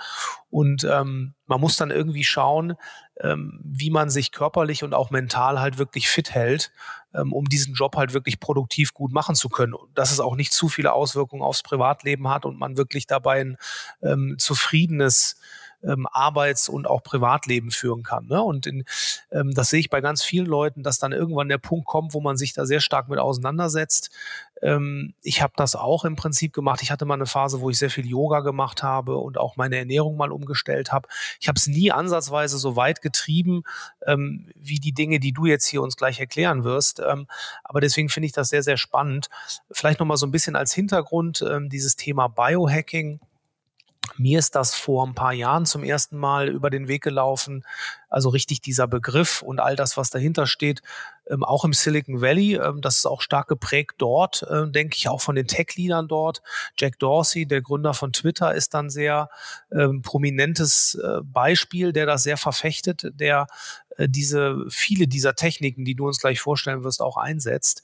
Und 0.50 0.84
ähm, 0.86 1.36
man 1.46 1.62
muss 1.62 1.78
dann 1.78 1.92
irgendwie 1.92 2.24
schauen, 2.24 2.76
ähm, 3.20 3.60
wie 3.64 3.92
man 3.92 4.10
sich 4.10 4.32
körperlich 4.32 4.84
und 4.84 4.94
auch 4.94 5.12
mental 5.12 5.60
halt 5.60 5.78
wirklich 5.78 6.10
fit 6.10 6.32
hält, 6.32 6.72
ähm, 7.14 7.34
um 7.34 7.46
diesen 7.46 7.74
Job 7.74 7.96
halt 7.96 8.14
wirklich 8.14 8.40
produktiv 8.40 8.94
gut 8.94 9.12
machen 9.12 9.36
zu 9.36 9.50
können. 9.50 9.76
Dass 9.94 10.12
es 10.12 10.20
auch 10.20 10.36
nicht 10.36 10.54
zu 10.54 10.70
viele 10.70 10.94
Auswirkungen 10.94 11.42
aufs 11.42 11.64
Privatleben 11.64 12.28
hat 12.30 12.46
und 12.46 12.60
man 12.60 12.78
wirklich 12.78 13.08
dabei 13.08 13.42
ein 13.42 13.58
ähm, 14.02 14.36
zufriedenes 14.38 15.36
ähm, 15.84 16.08
Arbeits- 16.12 16.70
und 16.70 16.88
auch 16.88 17.04
Privatleben 17.04 17.72
führen 17.72 18.04
kann. 18.04 18.28
Ne? 18.28 18.42
Und 18.42 18.66
in, 18.66 18.86
ähm, 19.32 19.54
das 19.54 19.70
sehe 19.70 19.80
ich 19.80 19.90
bei 19.90 20.02
ganz 20.02 20.24
vielen 20.24 20.46
Leuten, 20.46 20.84
dass 20.84 21.00
dann 21.00 21.12
irgendwann 21.12 21.50
der 21.50 21.58
Punkt 21.58 21.86
kommt, 21.86 22.14
wo 22.14 22.22
man 22.22 22.38
sich 22.38 22.54
da 22.54 22.66
sehr 22.66 22.80
stark 22.80 23.10
mit 23.10 23.20
auseinandersetzt. 23.20 24.10
Ähm, 24.62 25.14
ich 25.22 25.42
habe 25.42 25.54
das 25.56 25.76
auch 25.76 26.06
im 26.06 26.16
Prinzip 26.16 26.54
gemacht. 26.54 26.82
Ich 26.82 26.92
hatte 26.92 27.06
mal 27.06 27.16
eine 27.16 27.26
Phase, 27.26 27.62
wo 27.62 27.70
ich 27.70 27.78
sehr 27.78 27.90
viel 27.90 28.06
Yoga 28.06 28.40
gemacht 28.40 28.82
habe 28.84 29.18
und 29.18 29.38
auch 29.38 29.58
meine 29.58 29.78
Ernährung 29.78 30.16
mal 30.16 30.32
umgestellt 30.32 30.92
habe. 30.92 31.08
Ich 31.40 31.48
habe 31.48 31.58
es 31.58 31.68
nie 31.68 31.92
ansatzweise 31.92 32.58
so 32.58 32.76
weit 32.76 33.02
getrieben, 33.02 33.64
ähm, 34.06 34.50
wie 34.56 34.80
die 34.80 34.94
Dinge, 34.94 35.20
die 35.20 35.34
du 35.34 35.46
jetzt 35.46 35.66
hier 35.68 35.82
uns 35.82 35.98
gleich 35.98 36.20
erklären 36.20 36.64
wirst. 36.64 37.02
Ähm, 37.06 37.28
aber 37.64 37.82
deswegen 37.82 38.10
finde 38.10 38.28
ich 38.28 38.34
das 38.34 38.50
sehr, 38.50 38.64
sehr 38.64 38.78
spannend. 38.78 39.30
Vielleicht 39.72 40.00
nochmal 40.00 40.18
so 40.18 40.26
ein 40.26 40.32
bisschen 40.32 40.56
als 40.56 40.74
Hintergrund 40.74 41.44
ähm, 41.48 41.70
dieses 41.70 41.96
Thema 41.96 42.28
Biohacking 42.28 43.20
mir 44.18 44.40
ist 44.40 44.56
das 44.56 44.76
vor 44.76 45.06
ein 45.06 45.16
paar 45.16 45.34
Jahren 45.34 45.66
zum 45.66 45.84
ersten 45.84 46.18
Mal 46.18 46.50
über 46.50 46.70
den 46.70 46.88
Weg 46.88 47.04
gelaufen. 47.04 47.66
Also 48.10 48.30
richtig 48.30 48.62
dieser 48.62 48.88
Begriff 48.88 49.42
und 49.42 49.60
all 49.60 49.76
das, 49.76 49.98
was 49.98 50.10
dahinter 50.10 50.46
steht, 50.46 50.82
ähm, 51.30 51.44
auch 51.44 51.66
im 51.66 51.74
Silicon 51.74 52.22
Valley. 52.22 52.56
Ähm, 52.56 52.82
das 52.82 52.98
ist 52.98 53.06
auch 53.06 53.22
stark 53.22 53.48
geprägt 53.48 53.96
dort, 53.98 54.44
äh, 54.44 54.70
denke 54.70 54.98
ich, 54.98 55.08
auch 55.08 55.22
von 55.22 55.36
den 55.36 55.48
Tech-Leadern 55.48 56.08
dort. 56.08 56.42
Jack 56.78 57.00
Dorsey, 57.00 57.46
der 57.46 57.62
Gründer 57.62 57.94
von 57.94 58.14
Twitter, 58.14 58.54
ist 58.54 58.74
dann 58.74 58.90
sehr 58.90 59.30
ähm, 59.72 60.02
prominentes 60.02 60.96
äh, 60.96 61.22
Beispiel, 61.24 61.94
der 61.94 62.06
das 62.06 62.24
sehr 62.24 62.38
verfechtet, 62.38 63.12
der 63.20 63.48
äh, 63.98 64.08
diese 64.10 64.58
viele 64.70 65.08
dieser 65.08 65.36
Techniken, 65.36 65.86
die 65.86 65.96
du 65.96 66.08
uns 66.08 66.20
gleich 66.20 66.40
vorstellen 66.40 66.84
wirst, 66.84 67.02
auch 67.02 67.18
einsetzt. 67.18 67.84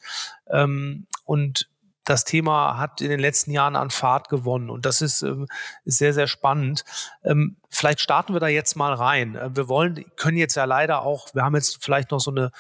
Ähm, 0.49 1.07
und 1.25 1.69
das 2.09 2.23
Thema 2.23 2.77
hat 2.77 3.01
in 3.01 3.09
den 3.09 3.19
letzten 3.19 3.51
Jahren 3.51 3.75
an 3.75 3.91
Fahrt 3.91 4.29
gewonnen 4.29 4.69
und 4.69 4.85
das 4.85 5.01
ist, 5.01 5.21
ähm, 5.21 5.47
ist 5.85 5.99
sehr, 5.99 6.13
sehr 6.13 6.27
spannend. 6.27 6.83
Ähm, 7.23 7.57
vielleicht 7.69 8.01
starten 8.01 8.33
wir 8.33 8.39
da 8.39 8.47
jetzt 8.47 8.75
mal 8.75 8.93
rein. 8.93 9.35
Äh, 9.35 9.55
wir 9.55 9.69
wollen, 9.69 10.03
können 10.15 10.37
jetzt 10.37 10.55
ja 10.55 10.65
leider 10.65 11.03
auch, 11.03 11.33
wir 11.35 11.43
haben 11.43 11.55
jetzt 11.55 11.83
vielleicht 11.83 12.09
noch 12.11 12.19
so 12.19 12.31
eine 12.31 12.51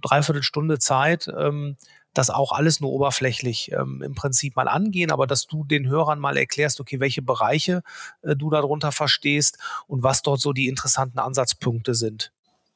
Dreiviertelstunde 0.00 0.78
Zeit, 0.78 1.28
ähm, 1.38 1.76
das 2.14 2.30
auch 2.30 2.50
alles 2.50 2.80
nur 2.80 2.90
oberflächlich 2.90 3.70
ähm, 3.70 4.02
im 4.02 4.16
Prinzip 4.16 4.56
mal 4.56 4.66
angehen, 4.66 5.12
aber 5.12 5.28
dass 5.28 5.46
du 5.46 5.64
den 5.64 5.88
Hörern 5.88 6.18
mal 6.18 6.36
erklärst, 6.36 6.80
okay, 6.80 6.98
welche 6.98 7.22
Bereiche 7.22 7.82
äh, 8.22 8.34
du 8.34 8.50
darunter 8.50 8.90
verstehst 8.90 9.58
und 9.86 10.02
was 10.02 10.22
dort 10.22 10.40
so 10.40 10.52
die 10.52 10.66
interessanten 10.66 11.20
Ansatzpunkte 11.20 11.94
sind. 11.94 12.32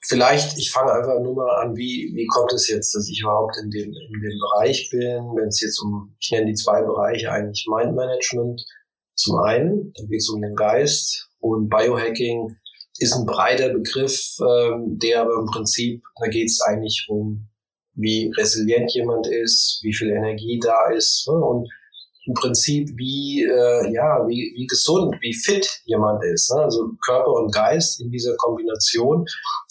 Vielleicht, 0.07 0.59
ich 0.59 0.71
fange 0.71 0.93
einfach 0.93 1.19
nur 1.21 1.35
mal 1.35 1.63
an, 1.63 1.77
wie, 1.77 2.13
wie 2.15 2.27
kommt 2.27 2.53
es 2.53 2.69
jetzt, 2.69 2.95
dass 2.95 3.09
ich 3.09 3.21
überhaupt 3.23 3.57
in 3.63 3.71
dem, 3.71 3.91
in 3.91 4.21
dem 4.21 4.39
Bereich 4.39 4.91
bin, 4.91 5.35
wenn 5.35 5.49
es 5.49 5.63
jetzt 5.63 5.81
um, 5.81 6.15
ich 6.21 6.31
nenne 6.31 6.47
die 6.47 6.55
zwei 6.55 6.83
Bereiche 6.83 7.31
eigentlich 7.31 7.67
Mind 7.71 7.97
Management. 7.97 8.63
Zum 9.15 9.39
einen, 9.39 9.93
da 9.97 10.05
geht 10.05 10.21
es 10.21 10.29
um 10.29 10.43
den 10.43 10.55
Geist 10.55 11.31
und 11.39 11.71
Biohacking 11.71 12.55
ist 12.99 13.15
ein 13.15 13.25
breiter 13.25 13.71
Begriff, 13.71 14.37
ähm, 14.41 14.99
der 14.99 15.23
aber 15.23 15.41
im 15.41 15.47
Prinzip, 15.47 16.03
da 16.21 16.29
geht 16.29 16.49
es 16.49 16.61
eigentlich 16.61 17.07
um, 17.09 17.49
wie 17.95 18.31
resilient 18.37 18.93
jemand 18.93 19.27
ist, 19.27 19.81
wie 19.83 19.95
viel 19.95 20.11
Energie 20.11 20.61
da 20.63 20.91
ist 20.91 21.27
ne? 21.29 21.35
und 21.35 21.69
im 22.27 22.35
Prinzip, 22.35 22.89
wie, 22.97 23.45
äh, 23.45 23.93
ja, 23.93 24.25
wie, 24.27 24.53
wie 24.57 24.67
gesund, 24.67 25.15
wie 25.21 25.35
fit 25.35 25.69
jemand 25.85 26.25
ist. 26.25 26.51
Ne? 26.53 26.63
Also 26.63 26.91
Körper 27.05 27.33
und 27.33 27.53
Geist 27.53 28.01
in 28.01 28.11
dieser 28.11 28.35
Kombination. 28.37 29.27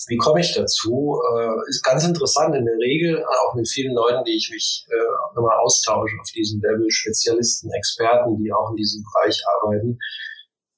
Wie 0.08 0.18
komme 0.18 0.42
ich 0.42 0.54
dazu? 0.54 1.20
Äh, 1.36 1.70
ist 1.70 1.84
ganz 1.84 2.06
interessant 2.06 2.56
in 2.56 2.66
der 2.66 2.78
Regel, 2.78 3.24
auch 3.24 3.56
mit 3.56 3.68
vielen 3.68 3.96
Leuten, 3.96 4.24
die 4.26 4.38
ich 4.38 4.50
mich 4.52 4.86
äh, 4.90 5.38
immer 5.38 5.60
austausche 5.62 6.16
auf 6.22 6.30
diesem 6.32 6.62
Level, 6.62 6.86
Spezialisten, 6.90 7.72
Experten, 7.72 8.38
die 8.38 8.54
auch 8.54 8.70
in 8.70 8.76
diesem 8.76 9.04
Bereich 9.04 9.42
arbeiten. 9.58 9.98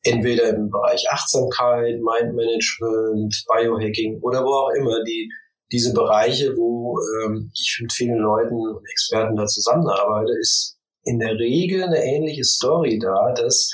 Entweder 0.03 0.49
im 0.49 0.69
Bereich 0.69 1.05
Achtsamkeit, 1.09 1.99
Mindmanagement, 1.99 3.43
Biohacking 3.51 4.21
oder 4.21 4.43
wo 4.43 4.53
auch 4.53 4.71
immer, 4.77 5.03
die 5.03 5.29
diese 5.71 5.93
Bereiche, 5.93 6.55
wo 6.55 6.99
ähm, 7.25 7.51
ich 7.53 7.79
mit 7.81 7.91
vielen 7.91 8.19
Leuten 8.19 8.53
und 8.53 8.85
Experten 8.87 9.35
da 9.35 9.45
zusammenarbeite, 9.45 10.31
ist 10.39 10.74
in 11.05 11.19
der 11.19 11.35
Regel 11.35 11.83
eine 11.83 12.03
ähnliche 12.03 12.43
Story 12.43 12.99
da, 12.99 13.33
dass 13.33 13.71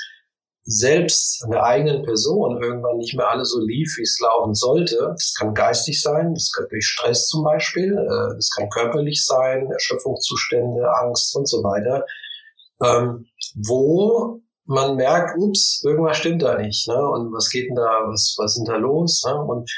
selbst 0.64 1.44
der 1.50 1.64
eigenen 1.64 2.04
Person 2.04 2.62
irgendwann 2.62 2.98
nicht 2.98 3.16
mehr 3.16 3.28
alles 3.28 3.50
so 3.50 3.60
lief, 3.60 3.96
wie 3.98 4.02
es 4.02 4.20
laufen 4.20 4.54
sollte. 4.54 4.96
Das 5.10 5.34
kann 5.36 5.54
geistig 5.54 6.00
sein, 6.00 6.34
das 6.34 6.52
kann 6.52 6.66
durch 6.70 6.86
Stress 6.86 7.26
zum 7.26 7.42
Beispiel, 7.42 7.92
äh, 7.92 8.36
das 8.36 8.50
kann 8.56 8.68
körperlich 8.70 9.24
sein, 9.24 9.68
Erschöpfungszustände, 9.72 10.88
Angst 11.00 11.34
und 11.34 11.48
so 11.48 11.64
weiter, 11.64 12.04
ähm, 12.84 13.26
wo 13.66 14.40
man 14.64 14.94
merkt, 14.96 15.36
ups, 15.36 15.82
irgendwas 15.84 16.18
stimmt 16.18 16.42
da 16.42 16.56
nicht, 16.56 16.86
ne? 16.86 17.10
Und 17.10 17.32
was 17.32 17.50
geht 17.50 17.68
denn 17.68 17.74
da, 17.74 18.04
was, 18.06 18.36
was 18.38 18.54
sind 18.54 18.68
da 18.68 18.76
los? 18.76 19.24
Ne? 19.26 19.34
Und 19.34 19.68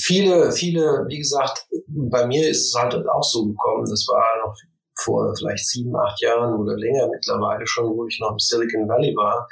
viele, 0.00 0.52
viele, 0.52 1.04
wie 1.08 1.18
gesagt, 1.18 1.66
bei 1.86 2.26
mir 2.26 2.48
ist 2.48 2.68
es 2.68 2.74
halt 2.74 2.94
auch 3.08 3.22
so 3.22 3.44
gekommen, 3.44 3.84
das 3.88 4.06
war 4.08 4.24
noch 4.46 4.56
vor 4.98 5.34
vielleicht 5.36 5.66
sieben, 5.66 5.94
acht 5.96 6.20
Jahren 6.20 6.54
oder 6.60 6.76
länger 6.76 7.08
mittlerweile 7.08 7.66
schon, 7.66 7.96
wo 7.96 8.06
ich 8.06 8.18
noch 8.20 8.32
im 8.32 8.38
Silicon 8.38 8.88
Valley 8.88 9.14
war, 9.14 9.48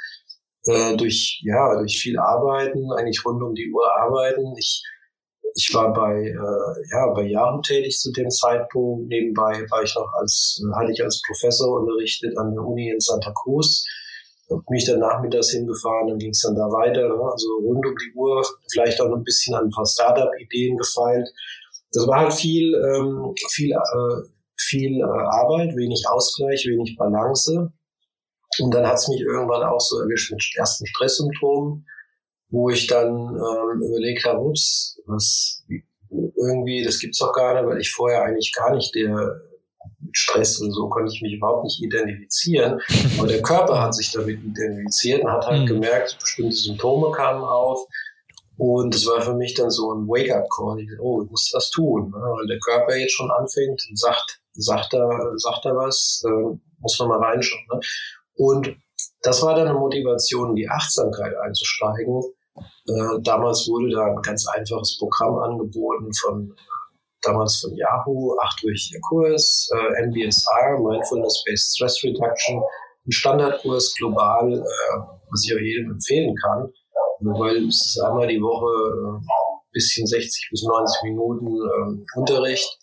äh, 0.65 0.95
durch, 0.97 1.41
ja, 1.43 1.77
durch 1.77 1.97
viel 1.97 2.17
Arbeiten, 2.17 2.91
eigentlich 2.93 3.23
rund 3.25 3.41
um 3.41 3.53
die 3.53 3.71
Uhr 3.71 3.85
arbeiten. 3.99 4.55
Ich, 4.57 4.83
ich 5.55 5.73
war 5.73 5.93
bei, 5.93 6.21
äh, 6.21 6.83
ja, 6.91 7.13
bei 7.13 7.23
Yahoo 7.23 7.61
tätig 7.61 7.97
zu 7.97 8.11
dem 8.11 8.29
Zeitpunkt. 8.29 9.07
Nebenbei 9.07 9.65
war 9.69 9.83
ich 9.83 9.95
noch 9.95 10.11
als, 10.19 10.61
hatte 10.75 10.91
ich 10.91 11.03
als 11.03 11.21
Professor 11.25 11.79
unterrichtet 11.79 12.37
an 12.37 12.51
der 12.51 12.63
Uni 12.63 12.89
in 12.89 12.99
Santa 12.99 13.31
Cruz. 13.43 13.85
Hab 14.49 14.69
mich 14.69 14.85
dann 14.85 14.99
nachmittags 14.99 15.49
hingefahren, 15.51 16.07
dann 16.09 16.17
ging 16.19 16.29
es 16.29 16.41
dann 16.41 16.55
da 16.55 16.69
weiter, 16.69 17.01
ne? 17.01 17.31
also 17.31 17.47
rund 17.63 17.83
um 17.83 17.95
die 17.95 18.13
Uhr, 18.13 18.45
vielleicht 18.71 19.01
auch 19.01 19.09
noch 19.09 19.17
ein 19.17 19.23
bisschen 19.23 19.55
an 19.55 19.65
ein 19.65 19.71
paar 19.71 19.87
Startup-Ideen 19.87 20.77
gefeilt. 20.77 21.27
Das 21.91 22.05
war 22.07 22.19
halt 22.19 22.33
viel, 22.33 22.75
ähm, 22.75 23.33
viel 23.49 23.71
äh, 23.71 24.34
viel 24.67 24.99
äh, 24.99 25.03
Arbeit, 25.03 25.75
wenig 25.75 26.03
Ausgleich, 26.09 26.65
wenig 26.67 26.95
Balance. 26.97 27.71
Und 28.59 28.73
dann 28.73 28.87
hat 28.87 28.95
es 28.95 29.07
mich 29.07 29.21
irgendwann 29.21 29.63
auch 29.63 29.79
so 29.79 29.99
erwischt 29.99 30.31
mit 30.31 30.43
ersten 30.55 30.85
Stresssymptomen, 30.87 31.85
wo 32.49 32.69
ich 32.69 32.87
dann 32.87 33.09
ähm, 33.09 33.81
überlegt 33.81 34.25
habe, 34.25 34.39
ups, 34.39 34.99
was 35.07 35.65
irgendwie, 36.09 36.83
das 36.83 36.99
gibt's 36.99 37.19
doch 37.19 37.33
gar 37.33 37.55
nicht, 37.55 37.69
weil 37.69 37.81
ich 37.81 37.91
vorher 37.91 38.23
eigentlich 38.23 38.53
gar 38.53 38.73
nicht 38.73 38.93
der 38.95 39.41
Stress 40.11 40.59
und 40.61 40.71
so 40.71 40.87
konnte 40.87 41.11
ich 41.13 41.21
mich 41.21 41.33
überhaupt 41.33 41.65
nicht 41.65 41.81
identifizieren. 41.81 42.79
Aber 43.17 43.27
der 43.27 43.41
Körper 43.41 43.81
hat 43.81 43.93
sich 43.93 44.11
damit 44.11 44.41
identifiziert 44.43 45.23
und 45.23 45.31
hat 45.31 45.47
halt 45.47 45.63
mhm. 45.63 45.67
gemerkt, 45.67 46.17
bestimmte 46.19 46.55
Symptome 46.55 47.11
kamen 47.11 47.43
auf. 47.43 47.85
Und 48.57 48.93
das 48.95 49.05
war 49.05 49.21
für 49.21 49.33
mich 49.33 49.53
dann 49.53 49.69
so 49.69 49.93
ein 49.93 50.07
Wake-up-Call. 50.07 50.87
Oh, 51.01 51.23
ich 51.23 51.29
muss 51.29 51.51
was 51.53 51.69
tun, 51.71 52.09
ne? 52.11 52.17
weil 52.17 52.47
der 52.47 52.59
Körper 52.59 52.95
jetzt 52.95 53.13
schon 53.13 53.29
anfängt 53.31 53.85
und 53.89 53.99
sagt, 53.99 54.39
sagt 54.55 54.93
er, 54.93 55.09
sagt 55.37 55.65
er 55.65 55.75
was, 55.75 56.23
äh, 56.25 56.57
muss 56.79 56.99
man 56.99 57.09
mal 57.09 57.23
reinschauen. 57.23 57.65
Ne? 57.71 57.79
Und 58.35 58.75
das 59.21 59.41
war 59.41 59.55
dann 59.55 59.67
eine 59.67 59.77
Motivation, 59.77 60.49
in 60.49 60.55
die 60.55 60.69
Achtsamkeit 60.69 61.33
einzusteigen. 61.43 62.21
Äh, 62.87 63.21
damals 63.21 63.67
wurde 63.67 63.89
da 63.91 64.05
ein 64.05 64.21
ganz 64.21 64.47
einfaches 64.47 64.97
Programm 64.99 65.37
angeboten 65.39 66.11
von 66.13 66.55
damals 67.21 67.59
von 67.59 67.75
Yahoo, 67.75 68.37
achtwöchiger 68.39 68.99
Kurs, 69.09 69.67
äh, 69.73 70.05
MBSR, 70.05 70.79
Mindfulness-Based 70.79 71.75
Stress 71.75 72.03
Reduction, 72.03 72.61
ein 73.07 73.11
Standardkurs 73.11 73.95
global, 73.95 74.53
äh, 74.53 74.99
was 75.31 75.43
ich 75.45 75.55
auch 75.55 75.59
jedem 75.59 75.91
empfehlen 75.91 76.35
kann, 76.35 76.71
weil 77.21 77.67
es 77.67 77.85
ist 77.87 77.99
einmal 77.99 78.27
die 78.27 78.41
Woche 78.41 79.21
äh, 79.21 79.45
bisschen 79.75 80.07
60 80.07 80.47
bis 80.51 80.63
90 80.63 81.03
Minuten 81.03 81.47
ähm, 81.47 82.05
Unterricht, 82.15 82.79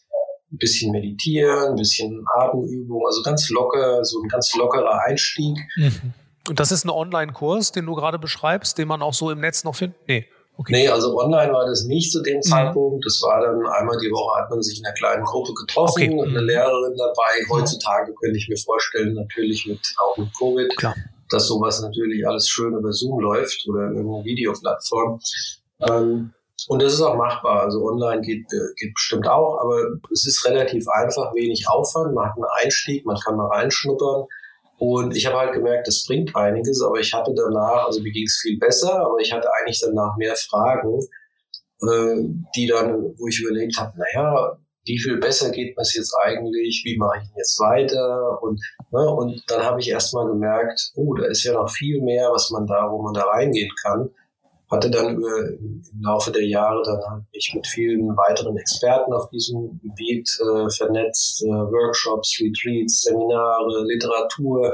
ein 0.52 0.58
bisschen 0.58 0.92
meditieren, 0.92 1.70
ein 1.70 1.76
bisschen 1.76 2.24
Atemübung, 2.34 3.02
also 3.06 3.22
ganz 3.22 3.48
locker, 3.48 4.04
so 4.04 4.20
ein 4.22 4.28
ganz 4.28 4.54
lockerer 4.54 5.00
Einstieg. 5.06 5.56
Mhm. 5.76 6.12
Und 6.48 6.60
das 6.60 6.72
ist 6.72 6.84
ein 6.84 6.90
Online-Kurs, 6.90 7.72
den 7.72 7.86
du 7.86 7.94
gerade 7.94 8.18
beschreibst, 8.18 8.76
den 8.76 8.88
man 8.88 9.00
auch 9.00 9.14
so 9.14 9.30
im 9.30 9.40
Netz 9.40 9.64
noch 9.64 9.76
findet? 9.76 9.96
Nee. 10.08 10.26
Okay. 10.58 10.72
Nee, 10.72 10.88
also 10.88 11.18
online 11.18 11.50
war 11.52 11.64
das 11.64 11.84
nicht 11.84 12.12
zu 12.12 12.22
dem 12.22 12.36
mhm. 12.36 12.42
Zeitpunkt. 12.42 13.06
Das 13.06 13.22
war 13.22 13.40
dann 13.40 13.66
einmal 13.66 13.96
die 13.98 14.10
Woche 14.10 14.42
hat 14.42 14.50
man 14.50 14.62
sich 14.62 14.78
in 14.78 14.84
einer 14.84 14.94
kleinen 14.94 15.24
Gruppe 15.24 15.54
getroffen, 15.54 16.18
okay. 16.18 16.28
eine 16.28 16.40
Lehrerin 16.40 16.94
dabei. 16.96 17.46
Heutzutage 17.48 18.12
könnte 18.20 18.36
ich 18.36 18.48
mir 18.48 18.58
vorstellen, 18.58 19.14
natürlich 19.14 19.66
mit 19.66 19.80
auch 19.98 20.18
mit 20.18 20.28
Covid, 20.36 20.76
Klar. 20.76 20.94
dass 21.30 21.46
sowas 21.46 21.80
natürlich 21.80 22.26
alles 22.26 22.48
schön 22.48 22.74
über 22.74 22.92
Zoom 22.92 23.20
läuft 23.20 23.66
oder 23.66 23.90
irgendeine 23.90 24.24
Videoplattform. 24.24 25.20
Ähm, 25.80 26.34
und 26.68 26.82
das 26.82 26.94
ist 26.94 27.02
auch 27.02 27.16
machbar. 27.16 27.62
Also 27.62 27.84
online 27.84 28.20
geht, 28.20 28.46
geht 28.76 28.94
bestimmt 28.94 29.26
auch, 29.28 29.58
aber 29.60 29.78
es 30.12 30.26
ist 30.26 30.44
relativ 30.46 30.86
einfach, 30.88 31.34
wenig 31.34 31.66
Aufwand. 31.68 32.14
Man 32.14 32.28
hat 32.28 32.36
einen 32.36 32.46
Einstieg, 32.62 33.04
man 33.04 33.16
kann 33.16 33.36
mal 33.36 33.48
reinschnuppern. 33.48 34.26
Und 34.78 35.16
ich 35.16 35.26
habe 35.26 35.38
halt 35.38 35.52
gemerkt, 35.52 35.86
das 35.86 36.04
bringt 36.06 36.34
einiges, 36.34 36.82
aber 36.82 36.98
ich 36.98 37.12
hatte 37.12 37.32
danach, 37.36 37.86
also 37.86 38.02
mir 38.02 38.10
ging 38.10 38.26
es 38.26 38.40
viel 38.42 38.58
besser, 38.58 38.92
aber 38.92 39.18
ich 39.20 39.32
hatte 39.32 39.48
eigentlich 39.52 39.80
danach 39.80 40.16
mehr 40.16 40.34
Fragen, 40.34 40.98
äh, 41.82 42.16
die 42.56 42.66
dann, 42.66 43.14
wo 43.16 43.28
ich 43.28 43.40
überlegt 43.40 43.78
habe, 43.78 43.92
naja, 43.96 44.58
wie 44.84 44.98
viel 44.98 45.18
besser 45.18 45.50
geht 45.50 45.76
es 45.78 45.94
jetzt 45.94 46.12
eigentlich, 46.24 46.82
wie 46.84 46.96
mache 46.96 47.18
ich 47.18 47.28
denn 47.28 47.36
jetzt 47.36 47.60
weiter? 47.60 48.42
Und, 48.42 48.60
ne, 48.90 49.08
und 49.08 49.40
dann 49.46 49.62
habe 49.62 49.78
ich 49.78 49.88
erst 49.88 50.12
mal 50.14 50.26
gemerkt, 50.26 50.90
oh, 50.96 51.14
da 51.14 51.26
ist 51.26 51.44
ja 51.44 51.52
noch 51.52 51.70
viel 51.70 52.02
mehr, 52.02 52.32
was 52.32 52.50
man 52.50 52.66
da, 52.66 52.90
wo 52.90 53.00
man 53.02 53.14
da 53.14 53.22
reingehen 53.22 53.70
kann 53.84 54.10
hatte 54.72 54.90
dann 54.90 55.16
über, 55.16 55.48
im 55.50 55.82
Laufe 56.00 56.32
der 56.32 56.46
Jahre 56.46 56.82
dann 56.84 57.00
halt 57.08 57.24
mich 57.32 57.52
mit 57.54 57.66
vielen 57.66 58.08
weiteren 58.16 58.56
Experten 58.56 59.12
auf 59.12 59.28
diesem 59.30 59.80
Gebiet 59.82 60.28
äh, 60.40 60.70
vernetzt, 60.70 61.42
äh, 61.42 61.48
Workshops, 61.48 62.40
Retreats, 62.40 63.02
Seminare, 63.02 63.84
Literatur, 63.84 64.72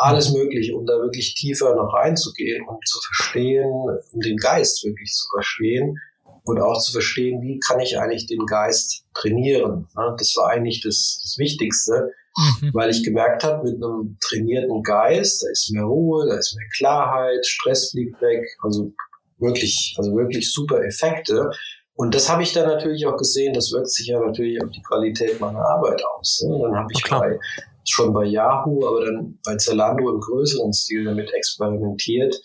alles 0.00 0.32
Mögliche, 0.32 0.76
um 0.76 0.84
da 0.84 0.94
wirklich 0.94 1.34
tiefer 1.34 1.74
noch 1.74 1.94
reinzugehen 1.94 2.66
und 2.68 2.86
zu 2.86 2.98
verstehen, 3.00 3.70
um 4.12 4.20
den 4.20 4.36
Geist 4.36 4.84
wirklich 4.84 5.10
zu 5.12 5.26
verstehen 5.34 5.96
und 6.44 6.60
auch 6.60 6.78
zu 6.80 6.92
verstehen, 6.92 7.40
wie 7.42 7.58
kann 7.60 7.80
ich 7.80 7.98
eigentlich 7.98 8.26
den 8.26 8.44
Geist 8.46 9.04
trainieren. 9.14 9.88
Ne? 9.96 10.16
Das 10.18 10.34
war 10.36 10.50
eigentlich 10.50 10.82
das, 10.82 11.20
das 11.22 11.38
Wichtigste 11.38 12.10
mhm. 12.36 12.70
weil 12.72 12.90
ich 12.90 13.02
gemerkt 13.02 13.44
habe, 13.44 13.70
mit 13.70 13.82
einem 13.82 14.16
trainierten 14.20 14.82
Geist, 14.82 15.42
da 15.42 15.50
ist 15.50 15.72
mehr 15.72 15.84
Ruhe, 15.84 16.26
da 16.28 16.36
ist 16.36 16.56
mehr 16.56 16.68
Klarheit, 16.76 17.46
Stress 17.46 17.90
fliegt 17.90 18.20
weg, 18.20 18.46
also 18.62 18.92
wirklich, 19.40 19.94
also 19.98 20.14
wirklich 20.14 20.52
super 20.52 20.82
Effekte. 20.84 21.50
Und 21.94 22.14
das 22.14 22.30
habe 22.30 22.42
ich 22.42 22.52
dann 22.52 22.66
natürlich 22.66 23.06
auch 23.06 23.16
gesehen, 23.16 23.52
das 23.52 23.72
wirkt 23.72 23.90
sich 23.90 24.06
ja 24.06 24.18
natürlich 24.20 24.62
auf 24.62 24.70
die 24.70 24.82
Qualität 24.82 25.38
meiner 25.40 25.60
Arbeit 25.60 26.02
aus. 26.16 26.42
Ne? 26.46 26.58
Dann 26.62 26.76
habe 26.76 26.88
ich 26.92 27.02
bei, 27.10 27.38
schon 27.84 28.12
bei 28.12 28.24
Yahoo, 28.24 28.86
aber 28.86 29.04
dann 29.04 29.38
bei 29.44 29.56
Zalando 29.56 30.10
im 30.10 30.20
größeren 30.20 30.72
Stil 30.72 31.04
damit 31.04 31.32
experimentiert. 31.32 32.40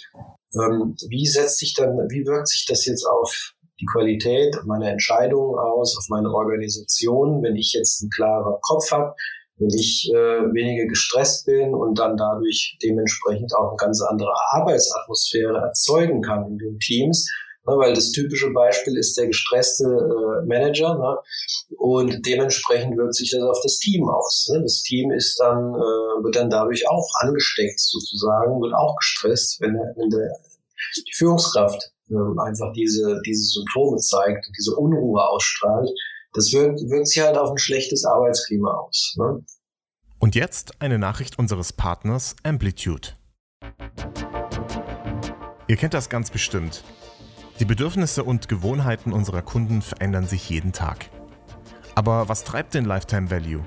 Ähm, 0.54 0.96
wie 1.10 1.26
setzt 1.26 1.60
sich 1.60 1.74
dann, 1.74 1.96
wie 2.10 2.26
wirkt 2.26 2.50
sich 2.50 2.66
das 2.66 2.86
jetzt 2.86 3.06
auf 3.06 3.54
die 3.80 3.86
Qualität 3.94 4.56
meiner 4.66 4.90
Entscheidungen 4.90 5.58
aus, 5.60 5.98
auf 5.98 6.06
meine 6.10 6.30
Organisation, 6.30 7.44
wenn 7.44 7.56
ich 7.56 7.74
jetzt 7.74 8.02
einen 8.02 8.10
klaren 8.10 8.56
Kopf 8.62 8.92
habe, 8.92 9.14
wenn 9.58 9.70
ich 9.70 10.10
äh, 10.14 10.54
weniger 10.54 10.86
gestresst 10.86 11.46
bin 11.46 11.74
und 11.74 11.98
dann 11.98 12.18
dadurch 12.18 12.78
dementsprechend 12.84 13.54
auch 13.56 13.70
eine 13.70 13.78
ganz 13.78 14.02
andere 14.02 14.34
Arbeitsatmosphäre 14.52 15.58
erzeugen 15.60 16.22
kann 16.22 16.46
in 16.48 16.58
den 16.58 16.80
Teams. 16.80 17.28
Ne, 17.68 17.78
weil 17.78 17.94
das 17.94 18.12
typische 18.12 18.52
Beispiel 18.52 18.96
ist 18.96 19.18
der 19.18 19.28
gestresste 19.28 19.86
äh, 19.86 20.46
Manager 20.46 20.96
ne, 20.96 21.18
und 21.78 22.24
dementsprechend 22.26 22.96
wirkt 22.96 23.16
sich 23.16 23.32
das 23.32 23.42
auf 23.42 23.60
das 23.64 23.80
Team 23.80 24.08
aus. 24.08 24.50
Ne. 24.54 24.62
Das 24.62 24.84
Team 24.84 25.12
ist 25.12 25.40
dann, 25.40 25.74
äh, 25.74 26.24
wird 26.24 26.36
dann 26.36 26.50
dadurch 26.50 26.88
auch 26.88 27.08
angesteckt 27.22 27.80
sozusagen, 27.80 28.62
wird 28.62 28.74
auch 28.76 28.96
gestresst, 28.98 29.60
wenn, 29.62 29.74
wenn 29.74 30.10
der, 30.10 30.30
die 30.96 31.14
Führungskraft 31.16 31.92
äh, 32.12 32.40
einfach 32.46 32.72
diese, 32.74 33.20
diese 33.26 33.44
Symptome 33.44 33.98
zeigt, 33.98 34.46
diese 34.56 34.76
Unruhe 34.76 35.28
ausstrahlt, 35.28 35.90
das 36.36 36.52
wirkt, 36.54 36.82
wirkt 36.90 37.08
sich 37.08 37.24
halt 37.24 37.38
auf 37.38 37.52
ein 37.52 37.58
schlechtes 37.58 38.06
Arbeitsklima 38.06 38.72
aus. 38.72 39.16
Ne? 39.18 39.44
Und 40.20 40.36
jetzt 40.36 40.82
eine 40.82 41.00
Nachricht 41.00 41.40
unseres 41.40 41.74
Partners 41.74 42.36
Amplitude. 42.44 43.10
Ihr 45.68 45.78
kennt 45.78 45.94
das 45.94 46.10
ganz 46.10 46.30
bestimmt. 46.30 46.84
Die 47.60 47.66
Bedürfnisse 47.66 48.24
und 48.24 48.50
Gewohnheiten 48.50 49.14
unserer 49.14 49.42
Kunden 49.42 49.82
verändern 49.82 50.28
sich 50.28 50.50
jeden 50.50 50.74
Tag. 50.74 51.10
Aber 51.96 52.28
was 52.28 52.44
treibt 52.44 52.74
den 52.74 52.86
Lifetime 52.86 53.32
Value? 53.32 53.64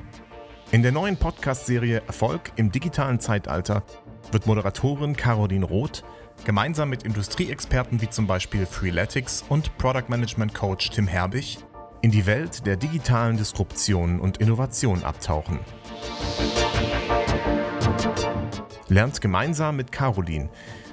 In 0.70 0.82
der 0.82 0.92
neuen 0.92 1.16
Podcast-Serie 1.16 2.02
Erfolg 2.06 2.52
im 2.56 2.70
digitalen 2.70 3.20
Zeitalter 3.20 3.82
wird 4.30 4.46
Moderatorin 4.46 5.16
Caroline 5.16 5.64
Roth 5.64 6.04
gemeinsam 6.44 6.90
mit 6.90 7.02
Industrieexperten 7.02 8.00
wie 8.02 8.10
zum 8.10 8.26
Beispiel 8.26 8.66
Freeletics 8.66 9.42
und 9.48 9.76
Product 9.78 10.08
Management 10.08 10.54
Coach 10.54 10.90
Tim 10.90 11.06
Herbig 11.06 11.58
in 12.00 12.10
die 12.10 12.26
Welt 12.26 12.66
der 12.66 12.76
digitalen 12.76 13.36
Disruption 13.36 14.20
und 14.20 14.38
Innovation 14.38 15.04
abtauchen. 15.04 15.58
Lernt 18.88 19.20
gemeinsam 19.20 19.76
mit 19.76 19.92
Caroline, 19.92 20.48